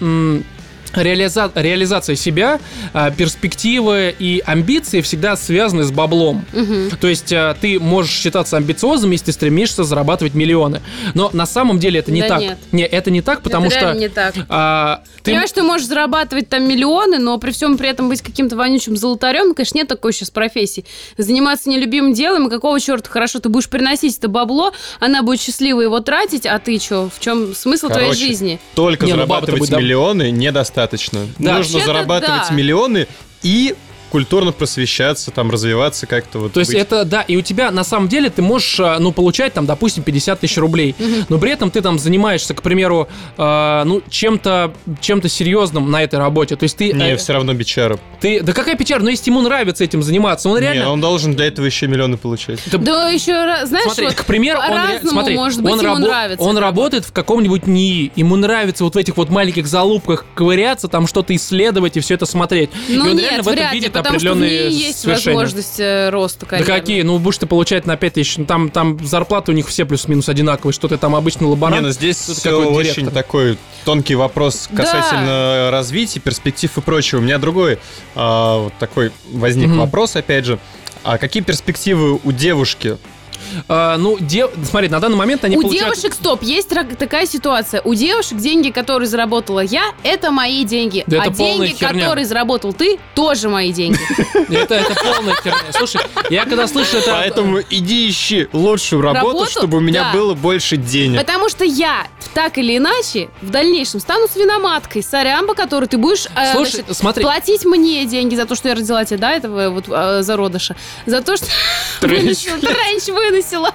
реализа- 0.97 1.51
реализация 1.55 2.17
себя, 2.17 2.61
а, 2.93 3.11
перспективы 3.11 4.15
и 4.19 4.43
амбиции 4.45 5.01
всегда 5.01 5.37
связаны 5.37 5.85
с 5.85 5.91
баблом. 5.91 6.45
То 7.01 7.09
есть 7.09 7.33
а, 7.33 7.55
ты 7.61 7.79
можешь 7.81 8.13
считаться 8.13 8.57
амбициозным, 8.57 9.11
если 9.11 9.27
ты 9.27 9.33
стремишься 9.33 9.85
зарабатывать 9.85 10.35
миллионы. 10.35 10.81
Но 11.15 11.31
на 11.33 11.47
самом 11.47 11.79
деле 11.79 12.01
это 12.01 12.11
не 12.13 12.23
Да 12.23 12.29
так. 12.29 12.41
нет. 12.41 12.59
Не, 12.73 12.85
это 12.85 13.11
не 13.11 13.23
так, 13.23 13.43
потому 13.43 13.67
Это 13.67 13.79
что... 13.79 13.93
не 13.95 14.09
так. 14.09 14.35
а, 14.49 15.03
ты- 15.23 15.31
Понимаешь, 15.31 15.53
ты 15.53 15.63
можешь 15.63 15.87
зарабатывать 15.87 16.49
там 16.49 16.69
миллионы, 16.69 17.19
но 17.19 17.39
при 17.39 17.51
всем 17.51 17.77
при 17.79 17.89
этом 17.89 18.09
быть 18.09 18.23
каким-то 18.23 18.57
вонючим 18.57 18.97
золотарем, 18.97 19.49
ну, 19.49 19.55
конечно, 19.55 19.79
нет 19.79 19.89
такой 19.89 20.13
сейчас 20.13 20.31
профессии. 20.31 20.85
Заниматься 21.19 21.69
нелюбимым 21.71 22.13
делом, 22.15 22.47
и 22.47 22.51
какого 22.51 22.79
черта, 22.81 23.09
хорошо, 23.11 23.39
ты 23.41 23.49
будешь 23.49 23.69
приносить 23.69 24.19
это 24.19 24.29
бабло, 24.29 24.73
она 25.01 25.23
будет 25.23 25.41
счастливо 25.41 25.81
его 25.81 26.01
тратить, 26.01 26.47
а 26.47 26.59
ты 26.59 26.79
что, 26.79 27.09
в 27.15 27.21
чем 27.21 27.55
смысл 27.55 27.89
твоей 27.89 28.07
Короче, 28.09 28.27
жизни? 28.27 28.61
Только 28.75 29.07
Не, 29.07 29.13
ну 29.13 29.17
зарабатывать 29.19 29.71
дом- 29.71 29.81
миллионы 29.81 30.31
недостаточно. 30.31 30.84
Да. 31.39 31.59
Нужно 31.59 31.81
зарабатывать 31.81 32.49
да. 32.49 32.55
миллионы 32.55 33.07
и 33.43 33.75
культурно 34.15 34.53
просвещаться, 34.53 35.33
там, 35.33 35.51
развиваться 35.51 36.07
как-то. 36.07 36.39
Вот 36.39 36.53
То 36.53 36.61
есть 36.61 36.71
быть. 36.73 36.81
это, 36.81 37.05
да, 37.05 37.23
и 37.23 37.37
у 37.37 37.41
тебя 37.41 37.73
на 37.73 37.83
самом 37.83 38.07
деле 38.07 38.31
ты 38.31 38.43
можешь, 38.43 38.79
э, 38.79 38.99
ну, 39.01 39.11
получать 39.11 39.55
там, 39.55 39.67
допустим, 39.67 40.05
50 40.05 40.39
тысяч 40.39 40.57
рублей, 40.57 40.95
но 41.29 41.37
при 41.39 41.51
этом 41.51 41.69
ты 41.73 41.81
там 41.81 41.99
занимаешься, 41.99 42.55
к 42.55 42.63
примеру, 42.63 43.09
э, 43.37 43.83
ну, 43.85 44.03
чем-то 44.09 44.73
чем 45.01 45.21
серьезным 45.29 45.91
на 45.91 46.05
этой 46.05 46.21
работе. 46.21 46.55
То 46.55 46.63
есть 46.63 46.77
ты... 46.77 46.93
Не, 46.93 47.15
э, 47.15 47.17
все 47.17 47.33
равно 47.33 47.55
бичара. 47.55 47.99
ты 48.21 48.41
да 48.41 48.53
какая 48.53 48.77
печаль, 48.77 49.03
но 49.03 49.11
если 49.11 49.31
ему 49.31 49.41
нравится 49.41 49.83
этим 49.83 50.01
заниматься, 50.01 50.49
он 50.49 50.59
реально... 50.59 50.83
Не, 50.83 50.89
он 50.91 51.01
должен 51.01 51.35
для 51.35 51.47
этого 51.47 51.67
еще 51.67 51.89
миллионы 51.89 52.17
получать. 52.17 52.61
Да, 52.71 52.79
Да 52.79 53.09
еще, 53.09 53.67
знаешь, 53.67 53.85
Смотри, 53.85 54.07
вот 54.07 54.15
к 54.15 54.25
примеру, 54.27 54.61
он, 54.61 54.69
по-разному, 54.69 55.11
смотри, 55.11 55.35
может 55.35 55.61
быть, 55.61 55.73
он, 55.73 55.81
ему 55.81 55.97
рабо- 55.97 55.99
нравится. 55.99 56.45
он 56.45 56.59
работает 56.59 57.05
в 57.05 57.13
каком-нибудь 57.13 57.67
НИИ, 57.67 58.13
ему 58.15 58.37
нравится 58.37 58.85
вот 58.85 58.95
в 58.95 58.99
этих 58.99 59.17
вот 59.17 59.31
маленьких 59.31 59.67
залупках 59.67 60.25
ковыряться, 60.37 60.87
там 60.87 61.09
что-то 61.09 61.35
исследовать 61.35 61.97
и 61.97 62.01
все 62.01 62.15
это 62.15 62.27
смотреть. 62.27 62.71
Ну 62.89 63.07
и 63.07 63.11
он 63.11 63.17
нет, 63.17 63.25
реально 63.25 63.43
в 63.43 63.49
этом 63.49 63.55
вряд 63.55 63.73
ли, 63.73 63.81
видит 63.81 64.04
потому 64.05 64.21
что 64.21 64.29
в 64.29 64.33
определенные 64.33 64.69
ней 64.71 64.79
есть 64.87 65.01
свершения. 65.01 65.37
возможность 65.37 65.81
э, 65.81 66.11
роста 66.11 66.41
Да 66.41 66.47
карьерного. 66.47 66.79
какие? 66.81 67.03
Ну, 67.03 67.19
будешь 67.19 67.39
ты 67.39 67.47
получать 67.47 67.87
на 67.87 67.97
5 67.97 68.13
тысяч. 68.15 68.37
Ну, 68.39 68.45
Там, 68.45 68.71
там 68.71 69.05
зарплаты 69.05 69.53
у 69.53 69.55
них 69.55 69.67
все 69.69 69.85
плюс-минус 69.85 70.29
одинаковые. 70.29 70.73
Что 70.73 70.89
ты 70.89 70.97
там 70.99 71.15
обычно 71.17 71.49
лаборант. 71.49 71.81
Не, 71.83 71.87
ну 71.89 71.93
здесь 71.93 72.19
какой-то 72.43 72.71
очень 72.71 72.95
директор. 72.95 73.13
такой 73.15 73.59
тонкий 73.85 74.15
вопрос 74.15 74.69
Да. 74.71 74.83
касательно 74.85 75.69
развития, 75.73 76.21
перспектив 76.21 76.77
и 76.77 76.81
прочего. 76.81 77.19
У 77.19 77.23
меня 77.23 77.39
другой 77.39 77.79
а, 78.15 78.59
вот 78.65 78.73
такой 78.79 79.11
возник 79.33 79.69
Мгм. 79.69 79.81
вопрос, 79.81 80.17
опять 80.17 80.45
же. 80.45 80.59
А 81.03 81.19
какие 81.19 81.43
перспективы 81.43 82.19
у 82.23 82.33
девушки? 82.33 82.97
А, 83.69 83.97
ну, 83.97 84.17
де- 84.19 84.49
смотри, 84.69 84.89
на 84.89 85.01
данный 85.01 85.17
момент 85.17 85.45
они 85.45 85.57
У 85.57 85.63
получают... 85.63 85.95
девушек, 85.95 86.15
стоп, 86.15 86.43
есть 86.43 86.69
такая 86.99 87.27
ситуация. 87.27 87.81
У 87.83 87.95
девушек 87.95 88.39
деньги, 88.39 88.71
которые 88.71 89.09
заработала 89.09 89.61
я, 89.61 89.93
это 90.03 90.31
мои 90.31 90.65
деньги. 90.65 91.05
Да 91.07 91.23
а 91.23 91.27
это 91.27 91.37
полная 91.37 91.69
деньги, 91.69 91.79
херня. 91.79 92.01
которые 92.01 92.27
заработал 92.27 92.73
ты, 92.73 92.99
тоже 93.15 93.49
мои 93.49 93.73
деньги. 93.73 93.99
Это, 94.55 94.75
это 94.75 94.95
полная 95.03 95.35
херня. 95.37 95.73
Слушай, 95.73 96.03
я 96.31 96.45
когда 96.45 96.67
слышу 96.67 96.97
это... 96.99 97.11
Поэтому 97.13 97.61
иди 97.71 98.09
ищи 98.09 98.49
лучшую 98.53 99.03
работу, 99.03 99.27
Работу? 99.29 99.51
чтобы 99.51 99.79
у 99.79 99.81
меня 99.81 100.11
Да. 100.13 100.19
было 100.19 100.35
больше 100.35 100.77
денег. 100.77 101.19
Потому 101.19 101.49
что 101.49 101.65
я 101.65 102.07
так 102.35 102.59
или 102.59 102.77
иначе 102.77 103.29
в 103.43 103.51
дальнейшем 103.51 104.01
стану 104.01 104.27
свиноматкой, 104.29 105.03
сорям, 105.03 105.47
по 105.47 105.55
которой 105.55 105.87
ты 105.87 105.97
будешь 105.99 106.27
э, 106.37 106.53
Слушай, 106.53 106.71
значит, 106.83 106.97
смотри. 106.97 107.23
платить 107.25 107.65
мне 107.65 108.05
деньги 108.05 108.35
за 108.35 108.45
то, 108.47 108.55
что 108.55 108.69
я 108.69 108.75
родила 108.75 109.05
тебя, 109.05 109.19
да, 109.19 109.33
этого 109.33 109.71
вот 109.71 109.85
э, 109.89 110.23
зародыша, 110.23 110.77
за 111.07 111.21
то, 111.23 111.37
что 111.37 111.47
Тренч. 112.01 112.21
выносила, 112.45 112.59
тренч 112.59 113.09
выносила, 113.31 113.73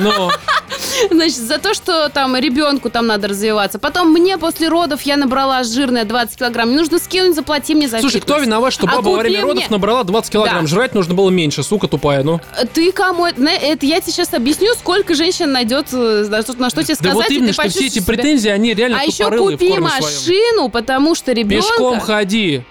Ну, 0.00 0.30
значит, 1.10 1.36
за 1.38 1.58
то, 1.58 1.74
что 1.74 2.08
там 2.08 2.36
ребенку 2.36 2.90
там 2.90 3.06
надо 3.06 3.28
развиваться. 3.28 3.78
Потом 3.78 4.10
мне 4.12 4.38
после 4.38 4.68
родов 4.68 5.02
я 5.02 5.16
набрала 5.16 5.62
жирная 5.64 6.04
20 6.04 6.36
килограмм, 6.38 6.68
мне 6.68 6.78
нужно 6.78 6.98
скинуть, 6.98 7.34
заплати 7.34 7.74
мне 7.74 7.88
за 7.88 8.00
слушай, 8.00 8.20
кто 8.20 8.34
фитнес. 8.34 8.46
виноват, 8.46 8.72
что 8.72 8.86
А 8.86 8.96
баба 8.96 9.08
во 9.10 9.16
купи 9.16 9.28
время 9.28 9.42
родов 9.42 9.56
мне- 9.56 9.66
набрала 9.70 10.04
20 10.04 10.32
килограмм? 10.32 10.62
Да. 10.64 10.66
Жрать 10.66 10.94
нужно 10.94 11.14
было 11.14 11.30
меньше, 11.30 11.62
сука 11.62 11.88
тупая, 11.88 12.22
ну. 12.22 12.40
Ты 12.72 12.92
кому 12.92 13.26
это, 13.26 13.40
я 13.86 14.00
тебе 14.00 14.12
сейчас 14.12 14.32
объясню, 14.34 14.74
сколько 14.74 15.14
женщин 15.14 15.52
найдет, 15.52 15.86
э, 15.92 16.26
на 16.28 16.42
что, 16.42 16.52
на 16.54 16.70
что 16.70 16.82
тебе 16.82 16.94
Да 16.94 16.98
сказать, 17.10 17.14
вот 17.14 17.30
и 17.30 17.34
именно, 17.36 17.52
что 17.52 17.68
все 17.68 17.86
эти 17.86 17.94
себя. 17.94 18.06
претензии, 18.06 18.48
они 18.50 18.74
реально 18.74 19.00
А 19.00 19.04
еще 19.04 19.30
купи 19.30 19.78
машину, 19.78 20.68
потому 20.68 21.14
что 21.14 21.32
ребенка... 21.32 21.66
Пешком 21.68 22.00
ходи. 22.00 22.62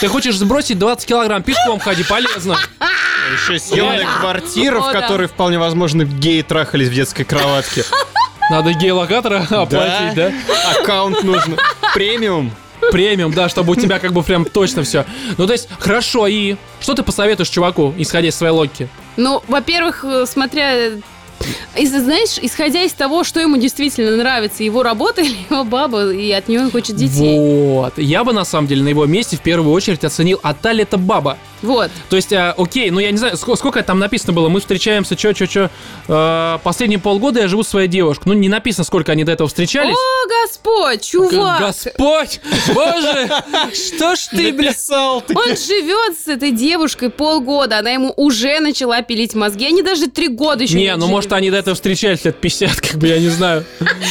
Ты 0.00 0.06
хочешь 0.06 0.36
сбросить 0.36 0.78
20 0.78 1.06
килограмм, 1.08 1.42
пешком 1.42 1.80
ходи, 1.80 2.04
полезно. 2.04 2.56
Еще 3.32 3.58
съемная 3.58 4.06
квартира, 4.20 4.80
в 4.80 4.92
которой 4.92 5.26
вполне 5.26 5.58
возможно 5.58 6.04
геи 6.04 6.42
трахались 6.42 6.88
в 6.88 6.94
детской 6.94 7.24
кроватке. 7.24 7.84
Надо 8.50 8.72
гей-локатора 8.72 9.46
оплатить, 9.50 10.14
да? 10.14 10.32
Аккаунт 10.78 11.22
нужно. 11.22 11.56
Премиум. 11.94 12.52
Премиум, 12.92 13.32
да, 13.32 13.48
чтобы 13.48 13.72
у 13.72 13.74
тебя 13.74 13.98
как 13.98 14.12
бы 14.12 14.22
прям 14.22 14.44
точно 14.44 14.84
все. 14.84 15.04
Ну, 15.36 15.46
то 15.46 15.52
есть, 15.52 15.68
хорошо, 15.78 16.26
и 16.26 16.56
что 16.80 16.94
ты 16.94 17.02
посоветуешь 17.02 17.48
чуваку, 17.48 17.92
исходя 17.98 18.28
из 18.28 18.36
своей 18.36 18.52
логики? 18.52 18.88
Ну, 19.16 19.42
во-первых, 19.48 20.04
э, 20.04 20.26
смотря... 20.26 20.92
Из, 21.76 21.90
знаешь, 21.90 22.38
исходя 22.42 22.82
из 22.82 22.92
того, 22.92 23.22
что 23.24 23.38
ему 23.40 23.56
действительно 23.56 24.16
нравится, 24.16 24.64
его 24.64 24.82
работа 24.82 25.20
или 25.22 25.36
его 25.48 25.64
баба, 25.64 26.10
и 26.12 26.30
от 26.32 26.48
нее 26.48 26.60
он 26.62 26.70
хочет 26.70 26.96
детей. 26.96 27.38
Вот. 27.38 27.98
Я 27.98 28.24
бы, 28.24 28.32
на 28.32 28.44
самом 28.44 28.66
деле, 28.66 28.82
на 28.82 28.88
его 28.88 29.06
месте 29.06 29.36
в 29.36 29.40
первую 29.40 29.72
очередь 29.72 30.04
оценил, 30.04 30.40
а 30.42 30.54
та 30.54 30.72
ли 30.72 30.82
это 30.82 30.96
баба? 30.98 31.38
Вот. 31.62 31.90
То 32.08 32.16
есть, 32.16 32.32
а, 32.32 32.54
окей, 32.56 32.90
ну 32.90 33.00
я 33.00 33.10
не 33.10 33.16
знаю, 33.16 33.34
ск- 33.34 33.56
сколько 33.56 33.82
там 33.82 33.98
написано 33.98 34.32
было, 34.32 34.48
мы 34.48 34.60
встречаемся, 34.60 35.16
чё, 35.16 35.32
чё, 35.32 35.46
чё. 35.46 35.70
Э, 36.06 36.58
последние 36.62 37.00
полгода 37.00 37.40
я 37.40 37.48
живу 37.48 37.64
со 37.64 37.70
своей 37.70 37.88
девушкой. 37.88 38.28
Ну, 38.28 38.32
не 38.34 38.48
написано, 38.48 38.84
сколько 38.84 39.10
они 39.12 39.24
до 39.24 39.32
этого 39.32 39.48
встречались. 39.48 39.96
О, 39.96 40.28
Господь, 40.44 41.02
чувак! 41.02 41.60
Господь! 41.60 42.40
Боже! 42.74 43.28
Что 43.74 44.14
ж 44.14 44.18
ты? 44.30 44.52
Написал 44.52 45.20
ты. 45.20 45.34
Он 45.36 45.48
живет 45.48 46.16
с 46.18 46.28
этой 46.28 46.52
девушкой 46.52 47.10
полгода, 47.10 47.78
она 47.78 47.90
ему 47.90 48.12
уже 48.16 48.60
начала 48.60 49.02
пилить 49.02 49.34
мозги. 49.34 49.66
Они 49.66 49.82
даже 49.82 50.06
три 50.06 50.28
года 50.28 50.62
еще 50.62 50.74
Не, 50.74 50.94
ну 50.94 51.06
жили 51.06 51.14
может 51.28 51.32
они 51.38 51.50
до 51.50 51.56
этого 51.58 51.74
встречались 51.74 52.24
лет 52.24 52.36
50, 52.40 52.80
как 52.80 52.96
бы, 52.96 53.08
я 53.08 53.18
не 53.18 53.28
знаю. 53.28 53.64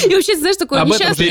И 0.06 0.14
вообще, 0.14 0.36
знаешь, 0.38 0.58
такой 0.58 0.80
Об 0.80 0.90
несчастный, 0.90 1.30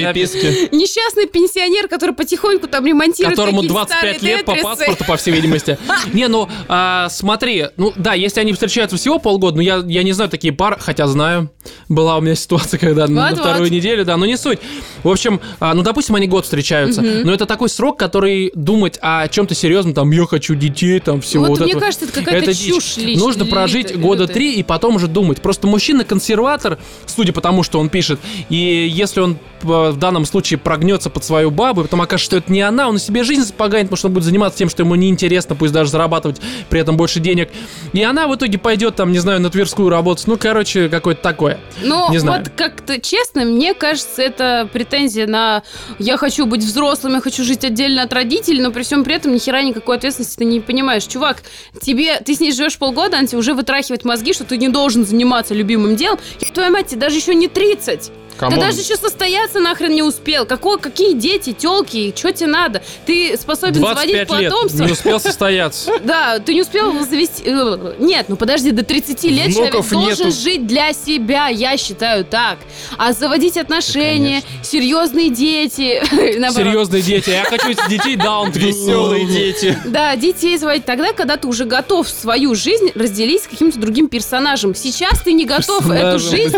несчастный 0.73 1.27
пенсионер, 1.27 1.89
который 1.89 2.15
потихоньку 2.15 2.67
там 2.67 2.87
ремонтирует 2.87 3.37
Которому 3.37 3.59
какие-то 3.63 3.75
25 3.75 3.99
старые 4.17 4.37
лет 4.37 4.45
по 4.45 4.55
паспорту, 4.57 5.05
по 5.05 5.17
всей 5.17 5.33
видимости. 5.33 5.79
Не, 6.13 6.29
ну, 6.29 6.49
а, 6.69 7.09
смотри, 7.11 7.67
ну 7.77 7.93
да, 7.97 8.15
если 8.15 8.41
они 8.41 8.53
встречаются 8.53 8.97
всего 8.97 9.19
полгода, 9.19 9.57
ну 9.57 9.63
я, 9.63 9.83
я 9.87 10.03
не 10.03 10.13
знаю 10.13 10.31
такие 10.31 10.53
пары, 10.53 10.77
хотя 10.79 11.07
знаю, 11.07 11.51
была 11.89 12.17
у 12.17 12.21
меня 12.21 12.35
ситуация, 12.35 12.79
когда 12.79 13.07
на 13.07 13.31
Вот-вот. 13.31 13.41
вторую 13.47 13.71
неделю, 13.71 14.05
да, 14.05 14.17
но 14.17 14.27
не 14.27 14.37
суть. 14.37 14.59
В 15.03 15.09
общем, 15.09 15.41
а, 15.61 15.75
ну, 15.75 15.83
допустим, 15.83 16.15
они 16.15 16.27
год 16.27 16.45
встречаются, 16.45 17.03
но 17.03 17.33
это 17.33 17.47
такой 17.47 17.69
срок, 17.69 17.99
который 17.99 18.53
думать 18.55 18.99
о 19.01 19.29
чем-то 19.29 19.55
серьезном, 19.55 19.95
там, 19.95 20.11
я 20.11 20.27
хочу 20.27 20.55
детей, 20.55 21.01
там, 21.01 21.21
всего 21.21 21.45
Вот 21.45 21.51
вот 21.51 21.61
мне 21.61 21.71
этого. 21.71 21.85
кажется, 21.85 22.07
это 22.07 22.15
какая-то 22.15 22.53
дичь. 22.53 22.67
чушь 22.75 22.97
лич- 22.97 23.19
Нужно 23.19 23.45
прожить 23.47 23.99
года 23.99 24.27
три 24.27 24.55
и 24.55 24.63
потом 24.63 24.97
уже 24.97 25.07
думать. 25.07 25.41
Просто 25.41 25.67
мужчина 25.67 25.76
консерватор, 26.05 26.79
судя 27.07 27.33
по 27.33 27.41
тому, 27.41 27.63
что 27.63 27.79
он 27.79 27.89
пишет, 27.89 28.21
и 28.49 28.57
если 28.91 29.21
он 29.21 29.33
э, 29.63 29.91
в 29.91 29.97
данном 29.97 30.25
случае 30.25 30.59
прогнется 30.59 31.11
под 31.11 31.25
свою 31.25 31.51
бабу, 31.51 31.81
и 31.81 31.85
потом 31.85 32.03
окажется, 32.03 32.27
что 32.27 32.37
это 32.39 32.53
не 32.53 32.61
она, 32.63 32.89
он 32.89 32.99
себе 32.99 33.25
жизнь 33.25 33.43
запоганит, 33.43 33.87
потому 33.87 33.99
что 33.99 34.09
он 34.09 34.15
будет 34.15 34.25
заниматься 34.25 34.59
тем, 34.59 34.69
что 34.69 34.83
ему 34.83 34.95
неинтересно, 34.95 35.55
пусть 35.55 35.73
даже 35.73 35.91
зарабатывать 35.91 36.41
при 36.69 36.81
этом 36.81 36.97
больше 36.97 37.21
денег. 37.21 37.51
И 37.93 38.03
она 38.03 38.27
в 38.29 38.35
итоге 38.35 38.59
пойдет 38.59 38.97
там, 38.97 39.13
не 39.13 39.19
знаю, 39.19 39.41
на 39.41 39.51
Тверскую 39.51 39.89
работать. 39.89 40.27
Ну, 40.27 40.37
короче, 40.37 40.89
какое-то 40.89 41.23
такое. 41.23 41.59
Но 41.83 42.09
Не 42.11 42.19
знаю. 42.19 42.43
вот 42.43 42.53
как-то 42.57 43.01
честно, 43.01 43.45
мне 43.45 43.75
кажется, 43.75 44.23
это 44.23 44.69
претензия 44.73 45.27
на 45.27 45.63
я 45.99 46.17
хочу 46.17 46.47
быть 46.47 46.63
взрослым, 46.63 47.15
я 47.15 47.21
хочу 47.21 47.45
жить 47.45 47.65
отдельно 47.65 48.03
от 48.03 48.13
родителей, 48.13 48.61
но 48.61 48.71
при 48.71 48.83
всем 48.83 49.05
при 49.05 49.15
этом 49.15 49.33
ни 49.33 49.39
хера 49.39 49.63
никакой 49.63 49.97
ответственности 49.97 50.37
ты 50.37 50.45
не 50.45 50.61
понимаешь. 50.61 51.05
Чувак, 51.05 51.43
тебе, 51.81 52.19
ты 52.21 52.35
с 52.35 52.41
ней 52.41 52.53
живешь 52.53 52.79
полгода, 52.79 53.19
она 53.19 53.27
тебе 53.27 53.39
уже 53.39 53.55
вытрахивает 53.55 54.05
мозги, 54.05 54.33
что 54.33 54.45
ты 54.45 54.57
не 54.57 54.69
должен 54.69 55.05
заниматься 55.05 55.55
любимым 55.55 55.66
делом. 55.97 56.19
Еб 56.41 56.51
Твоя 56.53 56.71
мать, 56.71 56.89
тебе 56.89 57.01
даже 57.01 57.17
еще 57.17 57.35
не 57.35 57.49
30. 57.49 58.11
Ты 58.37 58.41
Come 58.41 58.52
on. 58.52 58.61
даже 58.61 58.81
еще 58.81 58.97
состояться 58.97 59.61
нахрен 59.61 59.95
не 59.95 60.03
успел. 60.03 60.45
Какой, 60.47 60.79
какие 60.79 61.15
дети, 61.15 61.53
телки, 61.53 62.13
что 62.17 62.33
тебе 62.33 62.49
надо? 62.49 62.83
Ты 63.07 63.37
способен 63.39 63.75
заводить 63.75 64.15
25 64.15 64.41
лет, 64.41 64.51
потомство? 64.53 64.85
не 64.85 64.93
успел 64.93 65.21
состояться. 65.21 65.93
Да, 66.07 66.39
ты 66.39 66.55
не 66.55 66.61
успел 66.63 66.93
завести... 67.05 67.43
э, 67.47 67.95
Нет, 67.99 68.27
ну 68.29 68.37
подожди, 68.37 68.71
до 68.71 68.85
30 68.85 69.25
лет 69.25 69.47
Внуков 69.55 69.89
человек 69.89 70.17
должен 70.17 70.27
нету. 70.27 70.39
жить 70.41 70.67
для 70.67 70.93
себя, 70.93 71.49
я 71.49 71.77
считаю 71.77 72.25
так. 72.25 72.59
А 72.99 73.13
заводить 73.13 73.57
отношения, 73.57 74.43
серьезные 74.63 75.31
дети... 75.31 76.03
Серьезные 76.57 77.03
дети. 77.03 77.31
Я 77.31 77.45
хочу 77.45 77.71
этих 77.71 77.89
детей 77.89 78.17
даун. 78.17 78.51
Веселые 78.51 79.27
дети. 79.27 79.77
Да, 79.87 80.15
детей 80.17 80.57
заводить 80.59 80.85
тогда, 80.85 81.13
когда 81.13 81.37
ты 81.37 81.49
уже 81.49 81.65
готов 81.65 82.09
свою 82.09 82.55
жизнь 82.55 82.91
разделить 82.95 83.43
с 83.43 83.47
каким-то 83.47 83.79
другим 83.79 84.09
персонажем. 84.09 84.75
Сейчас 84.75 85.21
ты 85.21 85.33
не 85.33 85.45
готов 85.45 85.91
эту 85.91 86.19
жизнь 86.19 86.57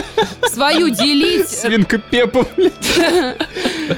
свою 0.52 0.88
делить, 0.90 1.48
Свинка 1.68 1.98
Пепа, 1.98 2.46
блядь. 2.56 2.72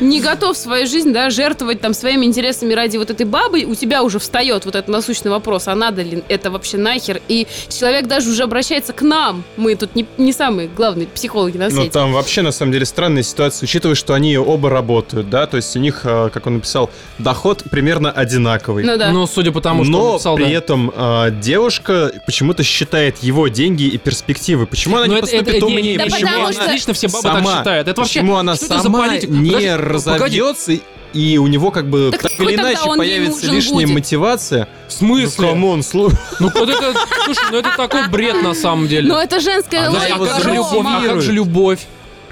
не 0.00 0.20
готов 0.20 0.56
свою 0.56 0.87
жизнь, 0.87 1.12
да, 1.12 1.30
жертвовать 1.30 1.80
там 1.80 1.94
своими 1.94 2.26
интересами 2.26 2.74
ради 2.74 2.96
вот 2.96 3.11
этой 3.11 3.26
бабы, 3.26 3.64
у 3.64 3.74
тебя 3.74 4.02
уже 4.02 4.18
встает 4.18 4.64
вот 4.64 4.74
этот 4.74 4.88
насущный 4.88 5.30
вопрос, 5.30 5.68
а 5.68 5.74
надо 5.74 6.02
ли 6.02 6.22
это 6.28 6.50
вообще 6.50 6.76
нахер? 6.76 7.20
И 7.28 7.46
человек 7.68 8.06
даже 8.06 8.30
уже 8.30 8.42
обращается 8.44 8.92
к 8.92 9.02
нам. 9.02 9.42
Мы 9.56 9.74
тут 9.76 9.94
не, 9.94 10.06
не 10.18 10.33
самые 10.33 10.68
главные 10.68 11.06
психологи 11.06 11.56
на 11.59 11.64
Ну, 11.68 11.76
свете. 11.76 11.90
там 11.90 12.12
вообще, 12.12 12.42
на 12.42 12.52
самом 12.52 12.72
деле, 12.72 12.85
странная 12.87 13.22
ситуация, 13.22 13.66
учитывая, 13.66 13.94
что 13.94 14.14
они 14.14 14.37
оба 14.38 14.70
работают, 14.70 15.28
да, 15.30 15.46
то 15.46 15.56
есть 15.56 15.74
у 15.76 15.78
них, 15.80 16.02
э, 16.04 16.30
как 16.33 16.46
он 16.46 16.54
написал, 16.56 16.90
доход 17.18 17.64
примерно 17.70 18.11
одинаковый. 18.11 18.85
Ну 18.85 18.96
да. 18.96 19.11
Ну, 19.11 19.26
судя 19.26 19.52
по 19.52 19.61
тому, 19.61 19.85
что 19.85 19.92
он 19.96 19.98
Но 20.06 20.12
написал, 20.12 20.37
при 20.37 20.44
да. 20.44 20.50
этом 20.50 20.92
э, 20.94 21.30
девушка 21.40 22.12
почему-то 22.26 22.62
считает 22.62 23.18
его 23.18 23.48
деньги 23.48 23.85
и 23.85 23.98
перспективы. 23.98 24.66
Почему 24.66 24.96
она 24.96 25.06
Ну, 25.06 25.12
не 25.14 25.18
это- 25.18 25.26
поступит 25.28 25.54
это- 25.56 25.66
умнее? 25.66 25.98
Да 25.98 26.04
почему 26.04 26.20
потому 26.20 26.44
она 26.44 26.52
что- 26.52 26.64
Отлично 26.64 26.92
все 26.94 27.09
бабы 27.09 27.22
сама, 27.22 27.60
считают. 27.61 27.88
Это 27.88 28.01
вообще... 28.01 28.20
почему 28.20 28.37
она 28.37 28.57
что 28.57 28.66
это 28.66 28.77
за 28.77 28.83
сама 28.83 29.09
не 29.09 29.20
Подожди, 29.20 29.27
погоди. 29.27 29.68
разовьется 29.68 30.73
и 31.12 31.38
у 31.38 31.46
него 31.46 31.70
как 31.70 31.88
бы 31.88 32.11
Так 32.12 32.23
так, 32.23 32.40
или 32.40 32.55
иначе 32.55 32.81
появится 32.96 33.51
лишняя 33.51 33.87
будет? 33.87 33.94
мотивация. 33.94 34.68
В 34.87 34.92
смысле? 34.92 35.46
Ну, 35.46 35.53
come 35.53 35.68
on, 35.68 35.81
слу- 35.81 36.12
Ну, 36.38 36.51
вот 36.55 36.68
это, 36.68 36.94
слушай, 37.25 37.44
ну 37.51 37.59
это 37.59 37.70
такой 37.77 38.09
бред 38.09 38.42
на 38.42 38.55
самом 38.55 38.87
деле. 38.88 39.09
Но 39.09 39.20
это 39.20 39.40
женская 39.40 39.88
а 39.88 39.90
логика. 39.90 40.18
как 40.18 40.42
же 40.42 40.53
любовь? 40.55 40.87
А 40.87 41.07
как 41.07 41.23
же 41.23 41.33
любовь? 41.33 41.81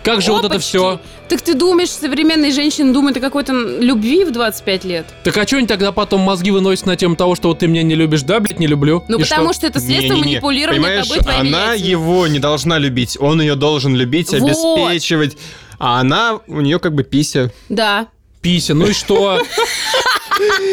Как 0.04 0.22
же 0.22 0.32
вот 0.32 0.38
это 0.44 0.54
Опачки. 0.54 0.68
все? 0.68 1.00
Так 1.28 1.42
ты 1.42 1.54
думаешь, 1.54 1.90
современные 1.90 2.52
женщины 2.52 2.92
думают 2.92 3.16
о 3.18 3.20
какой-то 3.20 3.52
любви 3.52 4.24
в 4.24 4.30
25 4.30 4.84
лет? 4.84 5.06
Так 5.24 5.36
а 5.36 5.46
что 5.46 5.56
они 5.58 5.66
тогда 5.66 5.92
потом 5.92 6.20
мозги 6.22 6.50
выносят 6.50 6.86
на 6.86 6.96
тему 6.96 7.16
того, 7.16 7.34
что 7.34 7.48
вот 7.48 7.58
ты 7.58 7.66
меня 7.66 7.82
не 7.82 7.94
любишь? 7.94 8.22
Да, 8.22 8.40
блядь, 8.40 8.58
не 8.58 8.66
люблю. 8.66 9.04
Ну, 9.08 9.18
И 9.18 9.22
потому 9.22 9.52
что, 9.52 9.66
это 9.66 9.80
средство 9.80 10.14
Не-не-не. 10.14 10.30
манипулирования 10.34 10.80
Понимаешь, 10.80 11.06
тобой 11.08 11.22
твоими 11.22 11.48
она 11.48 11.72
яйцами. 11.72 11.90
его 11.90 12.26
не 12.26 12.38
должна 12.38 12.78
любить, 12.78 13.18
он 13.20 13.40
ее 13.42 13.54
должен 13.56 13.94
любить, 13.94 14.30
Вот. 14.32 14.42
обеспечивать. 14.42 15.36
А 15.78 16.00
она, 16.00 16.40
у 16.46 16.60
нее 16.60 16.78
как 16.78 16.94
бы 16.94 17.02
пися. 17.04 17.50
Да. 17.68 18.06
Пися, 18.40 18.74
ну 18.74 18.86
и 18.86 18.92
что? 18.92 19.40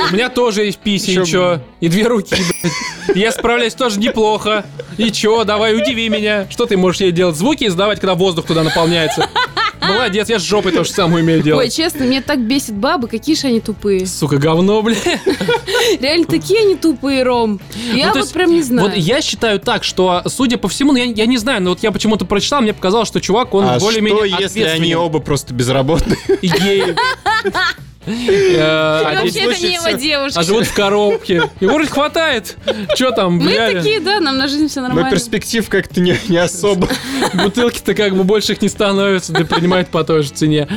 У 0.10 0.14
меня 0.14 0.30
тоже 0.30 0.66
есть 0.66 0.80
пися, 0.80 1.12
и 1.12 1.26
Чё? 1.26 1.62
И 1.80 1.90
две 1.90 2.08
руки, 2.08 2.36
блядь. 2.36 2.74
Я 3.16 3.32
справляюсь 3.32 3.74
тоже 3.74 4.00
неплохо. 4.00 4.66
И 4.98 5.12
чё, 5.12 5.44
давай, 5.44 5.76
удиви 5.76 6.10
меня. 6.10 6.48
Что 6.50 6.66
ты 6.66 6.78
можешь 6.78 7.02
ей 7.02 7.12
делать? 7.12 7.36
Звуки 7.36 7.66
издавать, 7.66 8.00
когда 8.00 8.16
воздух 8.16 8.46
туда 8.46 8.64
наполняется? 8.64 9.30
Молодец, 9.82 10.30
я 10.30 10.40
с 10.40 10.42
жопой 10.42 10.72
то 10.72 10.84
же 10.84 10.90
самое 10.90 11.24
умею 11.24 11.40
Ой, 11.40 11.44
делать. 11.44 11.76
честно, 11.76 12.06
мне 12.06 12.22
так 12.22 12.40
бесит 12.40 12.74
бабы, 12.74 13.08
какие 13.08 13.36
же 13.36 13.48
они 13.48 13.60
тупые. 13.60 14.08
Сука, 14.08 14.38
говно, 14.38 14.82
бля. 14.82 14.96
Реально, 16.00 16.26
такие 16.26 16.62
они 16.62 16.76
тупые, 16.76 17.24
Ром. 17.24 17.60
Я 17.94 18.08
Ну, 18.08 18.14
вот 18.14 18.22
есть, 18.22 18.34
прям 18.34 18.52
не 18.52 18.64
знаю. 18.64 18.90
Вот 18.90 18.98
я 18.98 19.22
считаю 19.22 19.60
так, 19.60 19.84
что, 19.84 20.24
судя 20.26 20.58
по 20.58 20.68
всему, 20.68 20.92
ну, 20.92 20.98
я, 20.98 21.06
я 21.06 21.26
не 21.26 21.38
знаю, 21.38 21.62
но 21.62 21.72
вот 21.72 21.84
я 21.84 21.92
почему-то 21.92 22.26
прочитал, 22.26 22.62
мне 22.62 22.74
показалось, 22.74 23.08
что 23.08 23.22
чувак, 23.22 23.54
он 23.54 23.66
а 23.66 23.80
более-менее 23.80 24.28
что, 24.28 24.42
если 24.42 24.62
они 24.64 24.96
оба 24.96 25.20
просто 25.20 25.54
безработные? 25.54 26.18
И 26.42 26.48
геи. 26.48 26.96
Э, 28.06 28.12
И 28.12 28.56
а 28.60 29.22
вообще 29.22 29.40
это 29.42 29.62
не 29.62 29.74
его 29.74 29.90
девушка. 29.98 30.40
а 30.40 30.44
живут 30.44 30.66
в 30.68 30.74
коробке. 30.74 31.50
Его 31.60 31.74
вроде 31.74 31.90
хватает. 31.90 32.58
Че 32.96 33.12
там, 33.12 33.38
Мы 33.38 33.54
такие, 33.54 34.00
да, 34.00 34.20
нам 34.20 34.38
на 34.38 34.48
жизнь 34.48 34.68
все 34.68 34.82
Но 34.82 34.88
нормально. 34.88 35.12
перспектив 35.12 35.68
как-то 35.70 36.00
не, 36.02 36.18
не 36.28 36.38
особо. 36.38 36.88
Бутылки-то 37.34 37.94
как 37.94 38.16
бы 38.16 38.24
больше 38.24 38.54
их 38.54 38.62
не 38.62 38.70
становится, 38.70 39.34
да 39.34 39.44
принимают 39.46 39.90
по 39.90 40.04
той 40.04 40.24
же 40.24 40.30
цене. 40.30 40.68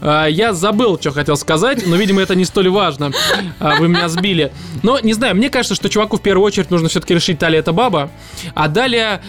А, 0.00 0.26
Я 0.26 0.52
забыл, 0.52 0.98
что 1.00 1.12
хотел 1.12 1.36
сказать, 1.36 1.86
но, 1.86 1.96
видимо, 1.96 2.20
это 2.22 2.34
не 2.34 2.44
столь 2.44 2.68
важно. 2.68 3.12
А, 3.58 3.76
Вы 3.76 3.88
меня 3.88 4.08
сбили. 4.08 4.52
Но, 4.82 4.98
не 5.00 5.12
знаю, 5.14 5.34
мне 5.36 5.50
кажется, 5.50 5.74
что 5.74 5.88
чуваку 5.88 6.16
в 6.18 6.22
первую 6.22 6.44
очередь 6.46 6.70
нужно 6.70 6.88
все-таки 6.88 7.14
решить, 7.14 7.38
та 7.38 7.48
ли 7.48 7.58
это 7.58 7.72
баба. 7.72 8.10
А 8.54 8.68
далее 8.68 9.20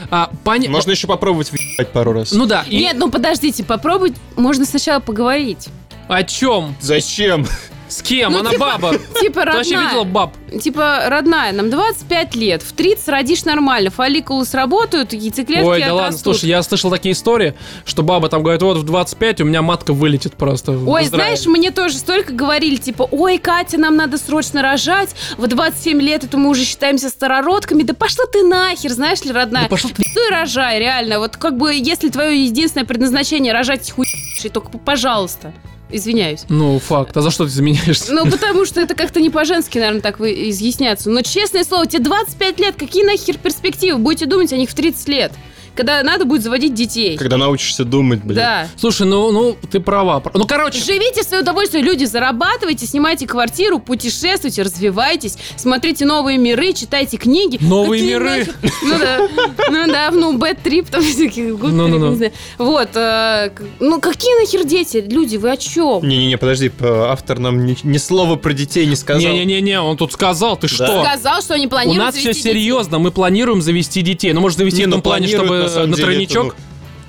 понять... 0.44 0.70
Можно 0.70 0.92
еще 0.92 1.08
попробовать 1.08 1.52
въебать 1.52 1.92
пару 1.92 2.14
раз. 2.14 2.32
Ну 2.32 2.46
да, 2.46 2.64
и 2.68 2.78
Нет, 2.78 2.96
ну 2.98 3.10
подождите, 3.10 3.64
попробуй, 3.64 4.14
можно 4.36 4.66
сначала 4.66 5.00
поговорить. 5.00 5.70
О 6.08 6.24
чем? 6.24 6.76
Зачем? 6.82 7.46
С 7.90 8.02
кем? 8.02 8.34
Ну, 8.34 8.40
Она 8.40 8.52
типа, 8.52 8.78
баба. 8.78 8.98
Типа 9.22 9.46
Ты 9.46 9.52
вообще 9.52 9.76
видела 9.76 10.04
родная. 10.04 10.04
баб? 10.04 10.34
Типа, 10.62 11.04
родная, 11.08 11.54
нам 11.54 11.70
25 11.70 12.36
лет, 12.36 12.62
в 12.62 12.74
30 12.74 13.08
родишь 13.08 13.46
нормально, 13.46 13.92
фолликулы 13.92 14.46
сработают, 14.46 15.14
яйцеклетки 15.14 15.66
Ой, 15.66 15.80
да 15.80 15.94
ладно, 15.94 16.08
отрастут. 16.08 16.24
слушай, 16.36 16.50
я 16.50 16.62
слышал 16.64 16.92
такие 16.92 17.14
истории, 17.14 17.54
что 17.86 18.04
баба 18.04 18.28
там 18.28 18.44
говорит, 18.44 18.62
вот 18.62 18.78
в 18.78 18.84
25 18.84 19.40
у 19.42 19.46
меня 19.46 19.62
матка 19.62 19.94
вылетит 19.94 20.36
просто. 20.36 20.74
Ой, 20.74 21.04
Израиль». 21.04 21.08
знаешь, 21.38 21.46
мне 21.46 21.72
тоже 21.72 21.96
столько 21.98 22.34
говорили, 22.34 22.76
типа, 22.76 23.08
ой, 23.10 23.38
Катя, 23.38 23.78
нам 23.78 23.96
надо 23.96 24.18
срочно 24.18 24.62
рожать, 24.62 25.16
в 25.38 25.48
27 25.48 26.02
лет 26.02 26.26
это 26.26 26.38
мы 26.38 26.50
уже 26.50 26.66
считаемся 26.66 27.08
старородками, 27.08 27.84
да 27.84 27.94
пошла 27.94 28.26
ты 28.26 28.44
нахер, 28.44 28.92
знаешь 28.92 29.22
ли, 29.24 29.32
родная. 29.32 29.64
Да 29.64 29.70
пошла 29.70 29.92
ты- 29.96 30.04
Ты 30.04 30.30
рожай, 30.30 30.80
реально, 30.80 31.20
вот 31.20 31.38
как 31.38 31.58
бы, 31.58 31.74
если 31.74 32.10
твое 32.10 32.44
единственное 32.44 32.86
предназначение 32.86 33.54
рожать 33.54 33.90
хуй, 33.92 34.06
только 34.52 34.78
пожалуйста, 34.78 35.54
извиняюсь. 35.90 36.46
Ну, 36.50 36.80
факт. 36.80 37.16
А 37.16 37.22
за 37.22 37.32
что 37.32 37.46
ты 37.46 37.52
заменяешься? 37.52 38.14
Ну, 38.14 38.30
потому 38.30 38.66
что 38.66 38.82
это 38.82 38.96
как-то 38.96 39.20
не 39.20 39.30
по-женски, 39.30 39.78
наверное, 39.78 40.02
так 40.02 40.20
вы 40.20 40.50
изъясняться. 40.50 41.10
Но, 41.10 41.22
честное 41.22 41.64
слово, 41.64 41.86
тебе 41.86 42.04
25 42.04 42.60
лет, 42.60 42.76
какие 42.78 43.04
нахер 43.04 43.38
перспективы? 43.38 44.00
Будете 44.00 44.26
думать 44.26 44.52
о 44.54 44.58
них 44.58 44.70
в 44.70 44.74
30 44.74 45.08
лет, 45.08 45.32
когда 45.78 46.04
надо 46.04 46.26
будет 46.26 46.42
заводить 46.44 46.74
детей. 46.74 47.16
Когда 47.18 47.38
научишься 47.38 47.86
думать, 47.86 48.20
блин. 48.24 48.36
Да. 48.36 48.68
Слушай, 48.76 49.08
ну, 49.08 49.32
ну, 49.32 49.56
ты 49.70 49.80
права. 49.80 50.22
Ну, 50.34 50.46
короче, 50.46 50.80
Живите 50.84 51.22
в 51.22 51.26
свое 51.26 51.44
удовольствие, 51.44 51.84
люди, 51.84 52.06
зарабатывайте, 52.06 52.86
снимайте 52.86 53.28
квартиру, 53.28 53.80
путешествуйте, 53.80 54.64
развивайтесь, 54.64 55.38
смотрите 55.56 56.06
новые 56.06 56.38
миры, 56.38 56.74
читайте 56.74 57.18
книги. 57.18 57.58
Новые 57.62 58.02
Какие 58.02 58.16
миры? 58.16 58.48
Ну 58.84 59.00
да, 59.00 59.28
ну 59.70 59.88
да, 59.88 60.12
ну 60.12 60.38
бэт 60.38 60.62
трип 60.64 60.90
там 60.90 61.02
всякие, 61.04 61.50
good 61.50 61.72
Ну-ну-ну. 61.72 62.08
trip, 62.08 62.10
не 62.12 62.16
знаю. 62.16 62.32
Вот, 62.58 62.90
э, 62.96 63.52
ну 63.80 64.02
какие 64.02 64.40
нахер 64.40 64.66
дети, 64.66 65.06
люди, 65.08 65.38
вы 65.38 65.52
о 65.52 65.58
чем? 65.58 66.08
Не-не-не, 66.08 66.38
подожди, 66.38 66.72
автор 66.82 67.40
нам 67.40 67.66
ни, 67.66 67.78
ни 67.84 67.98
слова 67.98 68.36
про 68.36 68.54
детей 68.54 68.86
не 68.86 68.96
сказал. 68.96 69.22
не-не-не, 69.32 69.80
он 69.80 69.98
тут 69.98 70.14
сказал, 70.14 70.58
ты 70.58 70.68
что? 70.68 71.04
Сказал, 71.04 71.42
что 71.42 71.54
они 71.54 71.68
У 71.68 71.70
планируют 71.70 72.06
нас 72.06 72.16
все 72.16 72.34
детей. 72.34 72.54
серьезно, 72.54 72.98
мы 73.00 73.12
планируем 73.12 73.62
завести 73.62 74.02
детей. 74.02 74.34
Ну, 74.34 74.42
может, 74.42 74.58
завести 74.58 74.80
Не, 74.80 74.86
в 74.86 74.90
ну, 74.90 74.94
том 74.96 75.02
плане, 75.04 75.28
чтобы 75.28 75.67
на 75.76 75.86
на 75.88 75.96
тройничок? 75.98 76.56
это, 76.56 76.56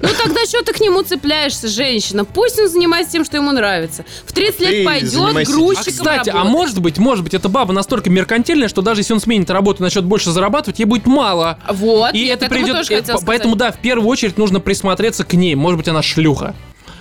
Ну 0.00 0.08
тогда 0.22 0.44
что 0.46 0.62
ты 0.62 0.72
к 0.72 0.80
нему 0.80 1.02
цепляешься, 1.02 1.68
женщина? 1.68 2.24
Пусть 2.24 2.58
он 2.58 2.68
занимается 2.68 3.12
тем, 3.12 3.24
что 3.24 3.36
ему 3.36 3.50
нравится. 3.52 4.04
В 4.26 4.32
30 4.32 4.60
А 4.60 4.64
ты 4.64 4.70
лет 4.70 4.86
пойдет 4.86 5.10
занимайся 5.10 5.52
А, 5.52 5.54
грузчиком 5.54 5.92
кстати, 5.92 6.30
а 6.30 6.44
может 6.44 6.80
быть, 6.80 6.98
может 6.98 7.24
быть, 7.24 7.34
эта 7.34 7.48
баба 7.48 7.72
настолько 7.72 8.08
меркантильная, 8.10 8.68
что 8.68 8.82
даже 8.82 9.00
если 9.00 9.12
он 9.12 9.20
сменит 9.20 9.50
работу 9.50 9.80
и 9.80 9.82
начнет 9.82 10.04
больше 10.04 10.30
зарабатывать, 10.30 10.78
ей 10.78 10.84
будет 10.84 11.06
мало. 11.06 11.58
Вот, 11.68 12.14
И 12.14 12.26
это 12.26 12.48
хотела 12.48 12.84
э. 12.84 13.18
Поэтому, 13.26 13.56
да, 13.56 13.72
в 13.72 13.78
первую 13.78 14.08
очередь 14.08 14.38
нужно 14.38 14.60
присмотреться 14.60 15.24
к 15.24 15.32
ней. 15.34 15.54
Может 15.54 15.78
быть, 15.78 15.88
она 15.88 16.02
шлюха. 16.02 16.54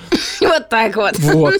Вот 0.39 0.69
так 0.69 0.95
вот. 0.95 1.17
Вот. 1.19 1.55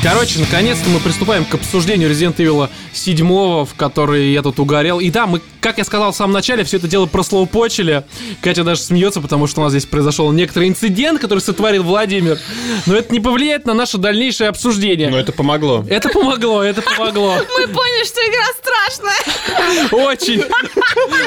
Короче, 0.00 0.38
наконец-то 0.38 0.88
мы 0.90 1.00
приступаем 1.00 1.44
к 1.44 1.54
обсуждению 1.54 2.08
Resident 2.08 2.36
Evil 2.36 2.68
7, 2.92 3.64
в 3.64 3.74
который 3.76 4.30
я 4.30 4.42
тут 4.42 4.60
угорел. 4.60 5.00
И 5.00 5.10
да, 5.10 5.26
мы, 5.26 5.40
как 5.60 5.78
я 5.78 5.84
сказал 5.84 6.12
в 6.12 6.16
самом 6.16 6.34
начале, 6.34 6.62
все 6.62 6.76
это 6.76 6.86
дело 6.86 7.06
прослоупочили. 7.06 8.04
Катя 8.40 8.62
даже 8.62 8.80
смеется, 8.80 9.20
потому 9.20 9.48
что 9.48 9.60
у 9.60 9.64
нас 9.64 9.72
здесь 9.72 9.86
произошел 9.86 10.30
некоторый 10.30 10.68
инцидент, 10.68 11.20
который 11.20 11.40
сотворил 11.40 11.82
Владимир. 11.82 12.38
Но 12.86 12.94
это 12.94 13.12
не 13.12 13.18
повлияет 13.18 13.66
на 13.66 13.74
наше 13.74 13.98
дальнейшее 13.98 14.50
обсуждение. 14.50 15.08
Но 15.10 15.18
это 15.18 15.32
помогло. 15.32 15.84
Это 15.88 16.08
помогло, 16.08 16.62
это 16.62 16.80
помогло. 16.80 17.34
Мы 17.58 17.66
поняли, 17.66 18.04
что 18.04 18.20
игра 18.20 18.46
страшная. 18.56 20.06
Очень. 20.06 20.44